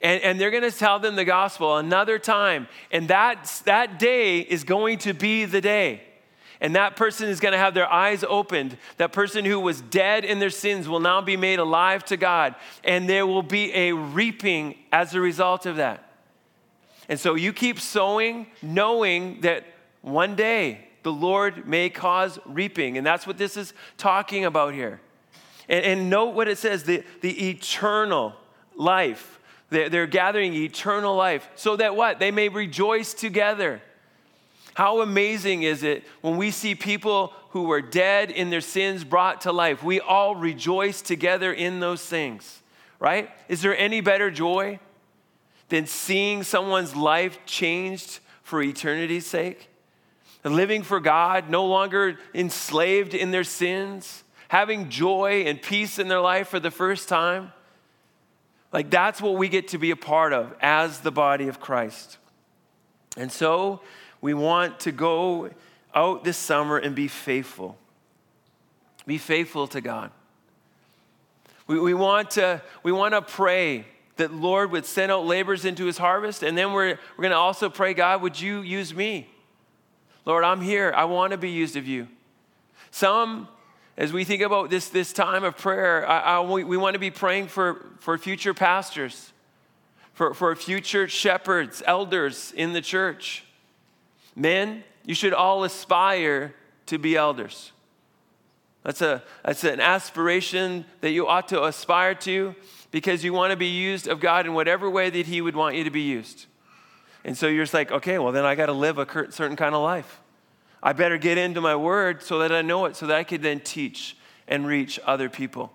And, 0.01 0.22
and 0.22 0.40
they're 0.40 0.51
going 0.51 0.62
to 0.62 0.76
tell 0.76 0.99
them 0.99 1.16
the 1.16 1.24
gospel 1.24 1.76
another 1.76 2.18
time. 2.18 2.68
And 2.90 3.09
that, 3.09 3.62
that 3.64 3.99
day 3.99 4.40
is 4.40 4.64
going 4.64 4.99
to 4.99 5.14
be 5.14 5.44
the 5.44 5.61
day. 5.61 6.03
And 6.61 6.74
that 6.74 6.97
person 6.97 7.28
is 7.28 7.40
going 7.40 7.53
to 7.53 7.59
have 7.59 7.74
their 7.74 7.90
eyes 7.90 8.24
opened. 8.26 8.78
That 8.97 9.12
person 9.12 9.44
who 9.44 9.61
was 9.61 9.80
dead 9.80 10.24
in 10.24 10.38
their 10.38 10.51
sins 10.51 10.88
will 10.88 11.01
now 11.01 11.20
be 11.20 11.36
made 11.36 11.59
alive 11.59 12.05
to 12.07 12.16
God. 12.16 12.55
And 12.82 13.09
there 13.09 13.26
will 13.26 13.42
be 13.42 13.74
a 13.74 13.92
reaping 13.92 14.76
as 14.90 15.14
a 15.14 15.20
result 15.20 15.66
of 15.66 15.76
that. 15.76 16.03
And 17.09 17.20
so 17.20 17.34
you 17.34 17.53
keep 17.53 17.78
sowing, 17.78 18.47
knowing 18.62 19.42
that 19.42 19.64
one 20.01 20.34
day 20.34 20.88
the 21.03 21.12
Lord 21.12 21.68
may 21.68 21.90
cause 21.90 22.38
reaping. 22.47 22.97
And 22.97 23.07
that's 23.07 23.26
what 23.26 23.38
this 23.38 23.57
is 23.57 23.74
talking 23.97 24.44
about 24.44 24.72
here. 24.72 25.01
And, 25.68 25.84
and 25.84 26.11
note 26.11 26.34
what 26.34 26.49
it 26.49 26.59
says 26.59 26.84
the, 26.84 27.05
the 27.20 27.51
eternal 27.51 28.34
life 28.76 29.38
they're 29.70 30.06
gathering 30.06 30.54
eternal 30.54 31.16
life 31.16 31.48
so 31.56 31.76
that 31.76 31.96
what? 31.96 32.18
They 32.18 32.30
may 32.30 32.48
rejoice 32.48 33.14
together. 33.14 33.80
How 34.74 35.00
amazing 35.00 35.62
is 35.62 35.82
it 35.82 36.04
when 36.20 36.36
we 36.36 36.50
see 36.50 36.74
people 36.74 37.32
who 37.50 37.62
were 37.62 37.80
dead 37.80 38.30
in 38.30 38.50
their 38.50 38.60
sins 38.60 39.04
brought 39.04 39.40
to 39.40 39.52
life? 39.52 39.82
We 39.82 40.00
all 40.00 40.36
rejoice 40.36 41.00
together 41.00 41.52
in 41.52 41.80
those 41.80 42.04
things, 42.04 42.62
right? 43.00 43.30
Is 43.48 43.62
there 43.62 43.76
any 43.76 44.02
better 44.02 44.30
joy 44.30 44.78
than 45.70 45.86
seeing 45.86 46.42
someone's 46.42 46.94
life 46.94 47.38
changed 47.46 48.20
for 48.42 48.62
eternity's 48.62 49.26
sake? 49.26 49.70
Living 50.44 50.82
for 50.82 51.00
God, 51.00 51.48
no 51.50 51.64
longer 51.66 52.18
enslaved 52.32 53.14
in 53.14 53.32
their 53.32 53.44
sins, 53.44 54.22
having 54.48 54.90
joy 54.90 55.44
and 55.46 55.60
peace 55.60 55.98
in 55.98 56.06
their 56.06 56.20
life 56.20 56.48
for 56.48 56.60
the 56.60 56.70
first 56.70 57.08
time? 57.08 57.50
Like 58.72 58.90
that's 58.90 59.20
what 59.20 59.36
we 59.36 59.48
get 59.48 59.68
to 59.68 59.78
be 59.78 59.90
a 59.90 59.96
part 59.96 60.32
of 60.32 60.54
as 60.60 61.00
the 61.00 61.12
body 61.12 61.48
of 61.48 61.60
Christ. 61.60 62.18
And 63.16 63.32
so 63.32 63.80
we 64.20 64.34
want 64.34 64.80
to 64.80 64.92
go 64.92 65.50
out 65.94 66.24
this 66.24 66.36
summer 66.36 66.76
and 66.76 66.94
be 66.94 67.08
faithful. 67.08 67.76
Be 69.06 69.18
faithful 69.18 69.66
to 69.68 69.80
God. 69.80 70.10
We, 71.66 71.80
we, 71.80 71.94
want, 71.94 72.32
to, 72.32 72.62
we 72.82 72.92
want 72.92 73.14
to 73.14 73.22
pray 73.22 73.86
that 74.16 74.32
Lord 74.32 74.70
would 74.72 74.84
send 74.84 75.12
out 75.12 75.26
laborers 75.26 75.64
into 75.64 75.84
his 75.84 75.98
harvest. 75.98 76.42
And 76.42 76.56
then 76.56 76.72
we're, 76.72 76.98
we're 77.16 77.22
going 77.22 77.30
to 77.30 77.36
also 77.36 77.68
pray, 77.68 77.94
God, 77.94 78.22
would 78.22 78.40
you 78.40 78.60
use 78.62 78.94
me? 78.94 79.28
Lord, 80.24 80.44
I'm 80.44 80.60
here. 80.60 80.92
I 80.94 81.04
want 81.04 81.32
to 81.32 81.38
be 81.38 81.50
used 81.50 81.76
of 81.76 81.86
you. 81.86 82.08
Some 82.90 83.48
as 83.99 84.12
we 84.12 84.24
think 84.24 84.42
about 84.42 84.68
this, 84.68 84.88
this 84.88 85.12
time 85.12 85.42
of 85.42 85.57
prayer, 85.57 86.07
I, 86.09 86.18
I, 86.18 86.40
we, 86.40 86.64
we 86.64 86.76
want 86.76 86.94
to 86.94 87.01
be 87.01 87.11
praying 87.11 87.49
for, 87.49 87.86
for 87.99 88.18
future 88.18 88.53
pastors, 88.53 89.32
for, 90.12 90.34
for 90.34 90.55
future 90.55 91.09
shepherds, 91.09 91.82
elders 91.86 92.53
in 92.57 92.72
the 92.74 92.82
church. 92.82 93.44
Men, 94.34 94.84
you 95.05 95.14
should 95.14 95.32
all 95.32 95.64
aspire 95.64 96.55
to 96.86 96.99
be 96.99 97.16
elders. 97.16 97.72
That's, 98.82 99.01
a, 99.01 99.22
that's 99.44 99.64
an 99.64 99.80
aspiration 99.80 100.84
that 101.01 101.11
you 101.11 101.26
ought 101.26 101.49
to 101.49 101.64
aspire 101.64 102.14
to 102.16 102.55
because 102.90 103.24
you 103.24 103.32
want 103.32 103.51
to 103.51 103.57
be 103.57 103.66
used 103.66 104.07
of 104.09 104.20
God 104.20 104.47
in 104.47 104.55
whatever 104.55 104.88
way 104.88 105.11
that 105.11 105.26
He 105.26 105.40
would 105.40 105.57
want 105.57 105.74
you 105.74 105.84
to 105.84 105.90
be 105.90 106.03
used. 106.03 106.47
And 107.24 107.36
so 107.36 107.49
you're 107.49 107.64
just 107.64 107.74
like, 107.74 107.90
okay, 107.90 108.18
well, 108.18 108.30
then 108.30 108.44
I 108.44 108.55
got 108.55 108.66
to 108.66 108.72
live 108.72 108.99
a 108.99 109.32
certain 109.32 109.57
kind 109.57 109.74
of 109.74 109.82
life. 109.82 110.20
I 110.82 110.92
better 110.92 111.18
get 111.18 111.38
into 111.38 111.60
my 111.60 111.76
word 111.76 112.22
so 112.22 112.38
that 112.40 112.52
I 112.52 112.62
know 112.62 112.84
it, 112.86 112.96
so 112.96 113.06
that 113.06 113.16
I 113.16 113.24
could 113.24 113.42
then 113.42 113.60
teach 113.60 114.16
and 114.46 114.66
reach 114.66 115.00
other 115.04 115.28
people. 115.28 115.72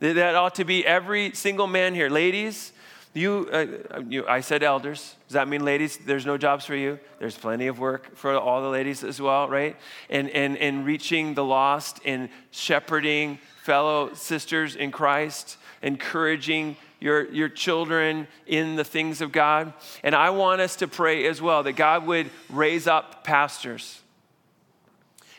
That 0.00 0.34
ought 0.34 0.56
to 0.56 0.64
be 0.64 0.84
every 0.84 1.32
single 1.34 1.66
man 1.66 1.94
here. 1.94 2.10
Ladies, 2.10 2.72
you, 3.14 3.48
uh, 3.52 4.00
you, 4.08 4.26
I 4.26 4.40
said 4.40 4.62
elders. 4.62 5.14
Does 5.28 5.34
that 5.34 5.48
mean 5.48 5.64
ladies, 5.64 5.98
there's 5.98 6.26
no 6.26 6.36
jobs 6.36 6.66
for 6.66 6.74
you? 6.74 6.98
There's 7.20 7.36
plenty 7.36 7.68
of 7.68 7.78
work 7.78 8.16
for 8.16 8.36
all 8.36 8.60
the 8.60 8.68
ladies 8.68 9.04
as 9.04 9.20
well, 9.20 9.48
right? 9.48 9.76
And, 10.10 10.28
and, 10.30 10.58
and 10.58 10.84
reaching 10.84 11.34
the 11.34 11.44
lost 11.44 12.00
and 12.04 12.28
shepherding 12.50 13.38
fellow 13.62 14.12
sisters 14.14 14.74
in 14.74 14.90
Christ, 14.90 15.56
encouraging 15.80 16.76
your, 17.00 17.30
your 17.32 17.48
children 17.48 18.26
in 18.46 18.76
the 18.76 18.84
things 18.84 19.20
of 19.20 19.30
God. 19.30 19.72
And 20.02 20.14
I 20.14 20.30
want 20.30 20.60
us 20.60 20.76
to 20.76 20.88
pray 20.88 21.26
as 21.26 21.40
well 21.40 21.62
that 21.62 21.74
God 21.74 22.06
would 22.06 22.30
raise 22.50 22.86
up 22.86 23.24
pastors. 23.24 24.00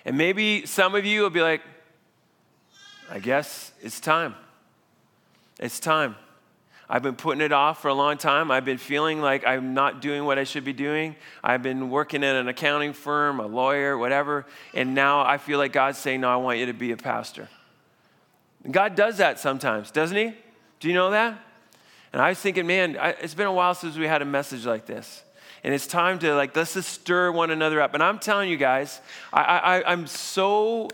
And 0.06 0.18
maybe 0.18 0.66
some 0.66 0.96
of 0.96 1.06
you 1.06 1.24
will 1.24 1.30
be 1.30 1.42
like, 1.42 1.62
I 3.10 3.20
guess 3.20 3.72
it's 3.82 4.00
time. 4.00 4.36
It's 5.60 5.80
time. 5.80 6.16
I've 6.88 7.02
been 7.02 7.16
putting 7.16 7.42
it 7.42 7.52
off 7.52 7.82
for 7.82 7.88
a 7.88 7.94
long 7.94 8.18
time. 8.18 8.52
I've 8.52 8.66
been 8.66 8.78
feeling 8.78 9.20
like 9.20 9.46
I'm 9.46 9.74
not 9.74 10.02
doing 10.02 10.26
what 10.26 10.38
I 10.38 10.44
should 10.44 10.64
be 10.64 10.74
doing. 10.74 11.16
I've 11.44 11.64
been 11.64 11.90
working 11.90 12.24
at 12.24 12.36
an 12.36 12.48
accounting 12.48 12.94
firm, 12.94 13.40
a 13.40 13.48
lawyer, 13.48 13.98
whatever. 13.98 14.46
And 14.74 14.94
now 14.94 15.22
I 15.22 15.40
feel 15.40 15.58
like 15.58 15.74
God's 15.74 15.98
saying, 15.98 16.22
No, 16.22 16.30
I 16.30 16.36
want 16.36 16.60
you 16.60 16.68
to 16.68 16.74
be 16.74 16.92
a 16.92 16.98
pastor. 16.98 17.50
And 18.64 18.72
God 18.72 18.96
does 18.96 19.18
that 19.18 19.40
sometimes, 19.40 19.90
doesn't 19.90 20.16
He? 20.16 20.34
Do 20.80 20.88
you 20.88 20.94
know 20.94 21.10
that? 21.10 21.40
And 22.14 22.22
I 22.22 22.30
was 22.30 22.40
thinking, 22.40 22.68
man, 22.68 22.98
I, 22.98 23.10
it's 23.10 23.34
been 23.34 23.48
a 23.48 23.54
while 23.54 23.74
since 23.74 23.98
we 23.98 24.08
had 24.08 24.22
a 24.22 24.26
message 24.26 24.66
like 24.66 24.86
this. 24.86 25.24
And 25.66 25.74
it's 25.74 25.88
time 25.88 26.20
to, 26.20 26.36
like, 26.36 26.56
let's 26.56 26.76
just 26.76 26.90
stir 26.90 27.32
one 27.32 27.50
another 27.50 27.82
up. 27.82 27.96
And 27.96 28.04
I'm 28.04 28.20
telling 28.20 28.52
you 28.52 28.56
guys, 28.56 29.02
I, 29.34 29.42
I, 29.42 29.92
I'm 29.92 30.06
so 30.06 30.92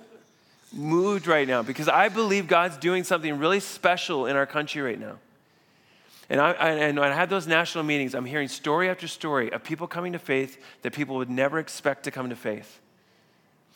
moved 0.71 1.27
right 1.27 1.45
now 1.45 1.61
because 1.61 1.89
I 1.89 2.07
believe 2.07 2.47
God's 2.47 2.77
doing 2.77 3.03
something 3.03 3.37
really 3.37 3.59
special 3.59 4.27
in 4.27 4.37
our 4.37 4.45
country 4.45 4.81
right 4.81 4.97
now. 4.97 5.17
And, 6.29 6.39
I, 6.39 6.51
and 6.53 6.97
when 6.97 7.11
I 7.11 7.13
had 7.13 7.29
those 7.29 7.47
national 7.47 7.83
meetings, 7.83 8.15
I'm 8.15 8.23
hearing 8.23 8.47
story 8.47 8.89
after 8.89 9.09
story 9.09 9.51
of 9.51 9.61
people 9.61 9.87
coming 9.87 10.13
to 10.13 10.19
faith 10.19 10.57
that 10.83 10.93
people 10.93 11.17
would 11.17 11.29
never 11.29 11.59
expect 11.59 12.05
to 12.05 12.11
come 12.11 12.29
to 12.29 12.35
faith. 12.37 12.79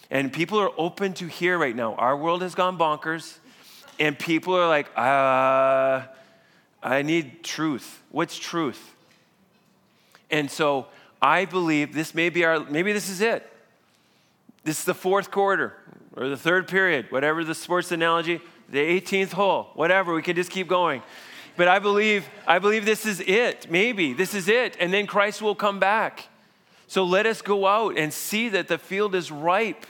And 0.09 0.31
people 0.31 0.57
are 0.61 0.71
open 0.77 1.13
to 1.15 1.27
hear 1.27 1.57
right 1.57 1.75
now. 1.75 1.95
Our 1.95 2.15
world 2.15 2.41
has 2.41 2.55
gone 2.55 2.77
bonkers, 2.77 3.37
and 3.99 4.17
people 4.17 4.55
are 4.55 4.69
like, 4.69 4.87
uh, 4.95 6.03
I 6.81 7.01
need 7.01 7.43
truth. 7.43 8.01
What's 8.11 8.37
truth? 8.37 8.94
And 10.35 10.51
so 10.51 10.87
I 11.21 11.45
believe 11.45 11.93
this 11.93 12.13
may 12.13 12.27
be 12.27 12.43
our, 12.43 12.59
maybe 12.59 12.91
this 12.91 13.07
is 13.07 13.21
it. 13.21 13.49
This 14.65 14.79
is 14.79 14.83
the 14.83 14.93
fourth 14.93 15.31
quarter 15.31 15.73
or 16.17 16.27
the 16.27 16.35
third 16.35 16.67
period, 16.67 17.09
whatever 17.09 17.45
the 17.45 17.55
sports 17.55 17.89
analogy, 17.93 18.41
the 18.67 18.79
18th 18.79 19.31
hole, 19.31 19.69
whatever, 19.75 20.13
we 20.13 20.21
can 20.21 20.35
just 20.35 20.51
keep 20.51 20.67
going. 20.67 21.01
But 21.55 21.69
I 21.69 21.79
believe, 21.79 22.27
I 22.45 22.59
believe 22.59 22.83
this 22.83 23.05
is 23.05 23.21
it. 23.21 23.71
Maybe 23.71 24.11
this 24.11 24.33
is 24.33 24.49
it. 24.49 24.75
And 24.77 24.93
then 24.93 25.07
Christ 25.07 25.41
will 25.41 25.55
come 25.55 25.79
back. 25.79 26.27
So 26.87 27.05
let 27.05 27.25
us 27.25 27.41
go 27.41 27.65
out 27.65 27.97
and 27.97 28.11
see 28.11 28.49
that 28.49 28.67
the 28.67 28.77
field 28.77 29.15
is 29.15 29.31
ripe. 29.31 29.85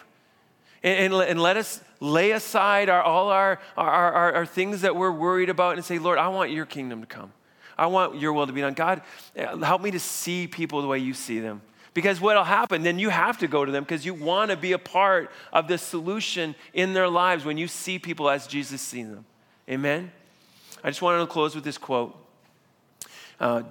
And, 0.84 1.12
and, 1.12 1.24
and 1.24 1.42
let 1.42 1.58
us 1.58 1.82
lay 2.00 2.32
aside 2.32 2.88
our, 2.88 3.02
all 3.02 3.30
our, 3.30 3.60
our, 3.76 4.14
our, 4.14 4.34
our 4.34 4.46
things 4.46 4.82
that 4.82 4.96
we're 4.96 5.12
worried 5.12 5.50
about 5.50 5.76
and 5.76 5.84
say, 5.84 5.98
Lord, 5.98 6.20
I 6.20 6.28
want 6.28 6.52
your 6.52 6.68
kingdom 6.68 7.02
to 7.02 7.08
come. 7.08 7.34
I 7.78 7.88
want 7.88 8.20
your 8.20 8.34
will 8.34 8.48
to 8.48 8.54
be 8.54 8.62
done. 8.62 8.74
God, 8.74 9.02
help 9.36 9.82
me 9.82 9.92
to 9.92 10.00
see 10.00 10.48
people 10.48 10.82
the 10.82 10.88
way 10.88 11.00
you 11.00 11.14
see 11.14 11.40
them. 11.40 11.62
Because 11.94 12.20
what'll 12.20 12.44
happen, 12.44 12.84
then 12.84 13.00
you 13.00 13.10
have 13.10 13.38
to 13.38 13.48
go 13.48 13.64
to 13.64 13.72
them 13.72 13.84
because 13.84 14.06
you 14.06 14.14
want 14.14 14.52
to 14.52 14.58
be 14.58 14.74
a 14.74 14.78
part 14.78 15.32
of 15.54 15.70
the 15.70 15.78
solution 15.78 16.54
in 16.74 16.94
their 16.94 17.08
lives 17.08 17.46
when 17.46 17.58
you 17.58 17.70
see 17.70 18.00
people 18.00 18.30
as 18.30 18.48
Jesus 18.48 18.82
sees 18.82 19.08
them. 19.08 19.26
Amen? 19.70 20.12
I 20.84 20.90
just 20.90 21.02
wanted 21.02 21.20
to 21.20 21.28
close 21.28 21.56
with 21.56 21.64
this 21.64 21.78
quote. 21.78 22.16
Uh, 23.40 23.64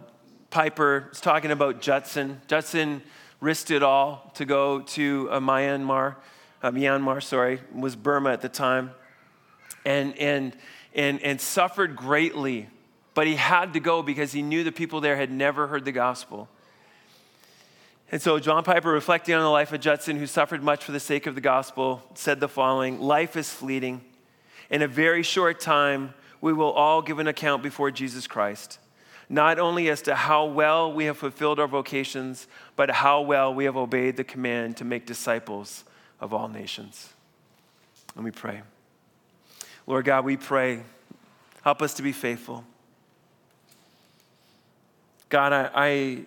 Piper 0.49 1.11
is 1.13 1.21
talking 1.21 1.51
about 1.51 1.83
Judson. 1.83 2.41
Judson 2.47 3.03
risked 3.41 3.71
it 3.71 3.83
all 3.83 4.33
to 4.37 4.47
go 4.47 4.81
to 4.81 5.29
uh, 5.31 5.39
Myanmar, 5.39 6.17
uh, 6.63 6.71
Myanmar, 6.71 7.23
sorry, 7.23 7.61
was 7.75 7.95
Burma 7.95 8.33
at 8.33 8.41
the 8.41 8.49
time, 8.49 8.93
and, 9.85 10.17
and, 10.17 10.57
and, 10.95 11.21
and 11.21 11.41
suffered 11.41 11.95
greatly. 11.95 12.69
But 13.15 13.27
he 13.27 13.37
had 13.37 13.73
to 13.75 13.81
go 13.81 14.03
because 14.03 14.33
he 14.33 14.43
knew 14.43 14.65
the 14.65 14.73
people 14.73 15.01
there 15.01 15.17
had 15.17 15.31
never 15.31 15.69
heard 15.69 15.85
the 15.85 15.93
gospel. 15.93 16.49
And 18.11 18.21
so, 18.21 18.39
John 18.39 18.65
Piper, 18.65 18.91
reflecting 18.91 19.35
on 19.35 19.43
the 19.43 19.49
life 19.49 19.73
of 19.73 19.81
Judson, 19.81 20.19
who 20.19 20.27
suffered 20.27 20.63
much 20.63 20.85
for 20.85 20.93
the 20.93 21.01
sake 21.01 21.27
of 21.27 21.35
the 21.35 21.41
gospel, 21.41 22.03
said 22.15 22.41
the 22.41 22.49
following 22.49 23.01
Life 23.01 23.37
is 23.37 23.51
fleeting. 23.51 24.03
In 24.71 24.83
a 24.83 24.89
very 24.89 25.23
short 25.23 25.61
time, 25.61 26.15
we 26.41 26.53
will 26.53 26.71
all 26.73 27.03
give 27.03 27.19
an 27.19 27.27
account 27.27 27.63
before 27.63 27.91
Jesus 27.91 28.27
Christ, 28.27 28.79
not 29.29 29.59
only 29.59 29.89
as 29.89 30.03
to 30.03 30.15
how 30.15 30.45
well 30.45 30.93
we 30.93 31.07
have 31.07 31.17
fulfilled 31.17 31.59
our 31.59 31.69
vocations, 31.69 32.47
but 32.77 32.91
how 32.91 33.23
well 33.23 33.55
we 33.55 33.65
have 33.65 33.77
obeyed 33.77 34.17
the 34.17 34.25
command 34.25 34.77
to 34.77 34.85
make 34.85 35.07
disciples 35.07 35.85
of 36.21 36.35
all 36.35 36.49
nations. 36.49 37.13
Let 38.15 38.25
me 38.25 38.31
pray. 38.31 38.63
Lord 39.87 40.05
God, 40.05 40.25
we 40.25 40.37
pray, 40.37 40.83
help 41.63 41.83
us 41.83 41.95
to 41.95 42.03
be 42.03 42.13
faithful. 42.13 42.65
God, 45.35 45.53
I, 45.53 45.71
I, 45.75 46.19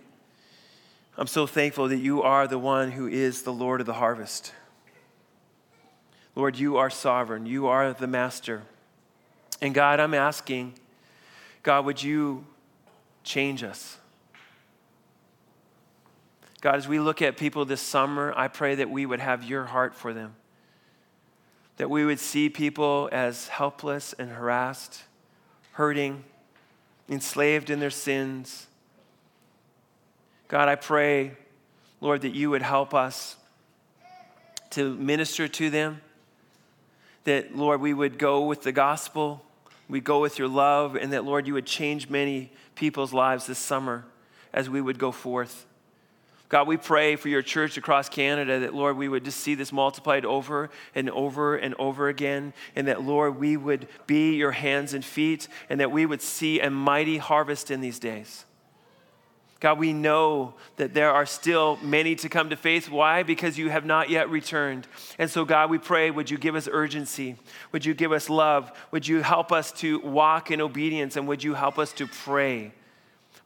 I'm 1.17 1.27
so 1.27 1.47
thankful 1.47 1.87
that 1.87 1.95
you 1.95 2.23
are 2.23 2.45
the 2.45 2.59
one 2.59 2.91
who 2.91 3.07
is 3.07 3.43
the 3.43 3.53
Lord 3.53 3.79
of 3.79 3.87
the 3.87 3.93
harvest. 3.93 4.51
Lord, 6.35 6.57
you 6.57 6.75
are 6.75 6.89
sovereign, 6.89 7.45
you 7.45 7.67
are 7.67 7.93
the 7.93 8.05
master. 8.05 8.63
And 9.61 9.73
God, 9.73 10.01
I'm 10.01 10.13
asking, 10.13 10.73
God, 11.63 11.85
would 11.85 12.03
you 12.03 12.45
change 13.23 13.63
us? 13.63 13.97
God, 16.59 16.75
as 16.75 16.85
we 16.85 16.99
look 16.99 17.21
at 17.21 17.37
people 17.37 17.63
this 17.63 17.79
summer, 17.79 18.33
I 18.35 18.49
pray 18.49 18.75
that 18.75 18.89
we 18.89 19.05
would 19.05 19.21
have 19.21 19.45
your 19.45 19.63
heart 19.63 19.95
for 19.95 20.13
them. 20.13 20.35
That 21.77 21.89
we 21.89 22.03
would 22.03 22.19
see 22.19 22.49
people 22.49 23.07
as 23.13 23.47
helpless 23.47 24.11
and 24.19 24.31
harassed, 24.31 25.03
hurting, 25.71 26.25
enslaved 27.07 27.69
in 27.69 27.79
their 27.79 27.89
sins. 27.89 28.67
God, 30.47 30.69
I 30.69 30.75
pray, 30.75 31.33
Lord, 32.01 32.21
that 32.21 32.33
you 32.33 32.49
would 32.49 32.61
help 32.61 32.93
us 32.93 33.35
to 34.71 34.95
minister 34.95 35.47
to 35.47 35.69
them. 35.69 36.01
That, 37.25 37.55
Lord, 37.55 37.81
we 37.81 37.93
would 37.93 38.17
go 38.17 38.45
with 38.45 38.63
the 38.63 38.71
gospel 38.71 39.43
we 39.89 40.01
go 40.01 40.19
with 40.19 40.37
your 40.37 40.47
love, 40.47 40.95
and 40.95 41.13
that, 41.13 41.23
Lord, 41.23 41.47
you 41.47 41.53
would 41.53 41.65
change 41.65 42.09
many 42.09 42.51
people's 42.75 43.13
lives 43.13 43.47
this 43.47 43.57
summer 43.57 44.05
as 44.53 44.69
we 44.69 44.81
would 44.81 44.99
go 44.99 45.11
forth. 45.11 45.65
God, 46.49 46.67
we 46.67 46.77
pray 46.77 47.15
for 47.15 47.29
your 47.29 47.41
church 47.41 47.77
across 47.77 48.07
Canada 48.07 48.59
that, 48.59 48.73
Lord, 48.73 48.97
we 48.97 49.09
would 49.09 49.25
just 49.25 49.39
see 49.39 49.55
this 49.55 49.71
multiplied 49.71 50.25
over 50.25 50.69
and 50.95 51.09
over 51.09 51.55
and 51.55 51.73
over 51.77 52.09
again, 52.09 52.53
and 52.75 52.87
that, 52.87 53.03
Lord, 53.03 53.37
we 53.37 53.55
would 53.55 53.87
be 54.07 54.35
your 54.35 54.51
hands 54.51 54.93
and 54.93 55.03
feet, 55.03 55.47
and 55.69 55.79
that 55.79 55.91
we 55.91 56.05
would 56.05 56.21
see 56.21 56.59
a 56.59 56.69
mighty 56.69 57.17
harvest 57.17 57.71
in 57.71 57.81
these 57.81 57.99
days. 57.99 58.45
God, 59.59 59.79
we 59.79 59.91
know 59.91 60.53
that 60.75 60.93
there 60.93 61.11
are 61.11 61.25
still 61.25 61.77
many 61.81 62.15
to 62.17 62.29
come 62.29 62.51
to 62.51 62.55
faith. 62.55 62.89
Why? 62.89 63.23
Because 63.23 63.57
you 63.57 63.69
have 63.69 63.85
not 63.85 64.09
yet 64.09 64.29
returned. 64.29 64.87
And 65.17 65.29
so, 65.29 65.45
God, 65.45 65.69
we 65.69 65.79
pray, 65.79 66.11
would 66.11 66.29
you 66.29 66.37
give 66.37 66.55
us 66.55 66.69
urgency? 66.71 67.37
Would 67.71 67.85
you 67.85 67.95
give 67.95 68.11
us 68.11 68.29
love? 68.29 68.71
Would 68.91 69.07
you 69.07 69.23
help 69.23 69.51
us 69.51 69.71
to 69.73 69.99
walk 70.01 70.51
in 70.51 70.61
obedience? 70.61 71.15
And 71.15 71.27
would 71.27 71.43
you 71.43 71.55
help 71.55 71.79
us 71.79 71.91
to 71.93 72.05
pray? 72.07 72.71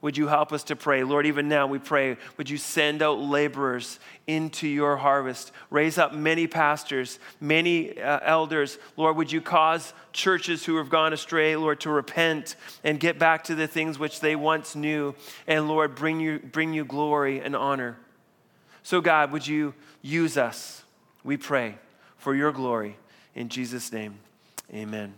Would 0.02 0.16
you 0.16 0.26
help 0.26 0.52
us 0.52 0.64
to 0.64 0.76
pray? 0.76 1.04
Lord, 1.04 1.26
even 1.26 1.48
now 1.48 1.68
we 1.68 1.78
pray, 1.78 2.16
would 2.36 2.50
you 2.50 2.58
send 2.58 3.02
out 3.02 3.20
laborers 3.20 4.00
into 4.26 4.66
your 4.66 4.96
harvest? 4.96 5.52
Raise 5.70 5.96
up 5.96 6.12
many 6.12 6.48
pastors, 6.48 7.20
many 7.40 8.00
uh, 8.00 8.18
elders. 8.24 8.78
Lord, 8.96 9.16
would 9.16 9.30
you 9.30 9.40
cause 9.40 9.94
churches 10.12 10.64
who 10.64 10.76
have 10.76 10.90
gone 10.90 11.12
astray, 11.12 11.54
Lord, 11.54 11.80
to 11.80 11.90
repent 11.90 12.56
and 12.82 12.98
get 12.98 13.16
back 13.20 13.44
to 13.44 13.54
the 13.54 13.68
things 13.68 13.96
which 13.96 14.18
they 14.18 14.34
once 14.34 14.74
knew? 14.74 15.14
And 15.46 15.68
Lord, 15.68 15.94
bring 15.94 16.18
you, 16.18 16.40
bring 16.40 16.74
you 16.74 16.84
glory 16.84 17.38
and 17.38 17.54
honor. 17.54 17.96
So, 18.82 19.00
God, 19.00 19.30
would 19.30 19.46
you 19.46 19.72
use 20.02 20.36
us, 20.36 20.82
we 21.22 21.36
pray, 21.36 21.76
for 22.18 22.34
your 22.34 22.50
glory. 22.50 22.96
In 23.36 23.48
Jesus' 23.48 23.92
name, 23.92 24.18
amen. 24.74 25.14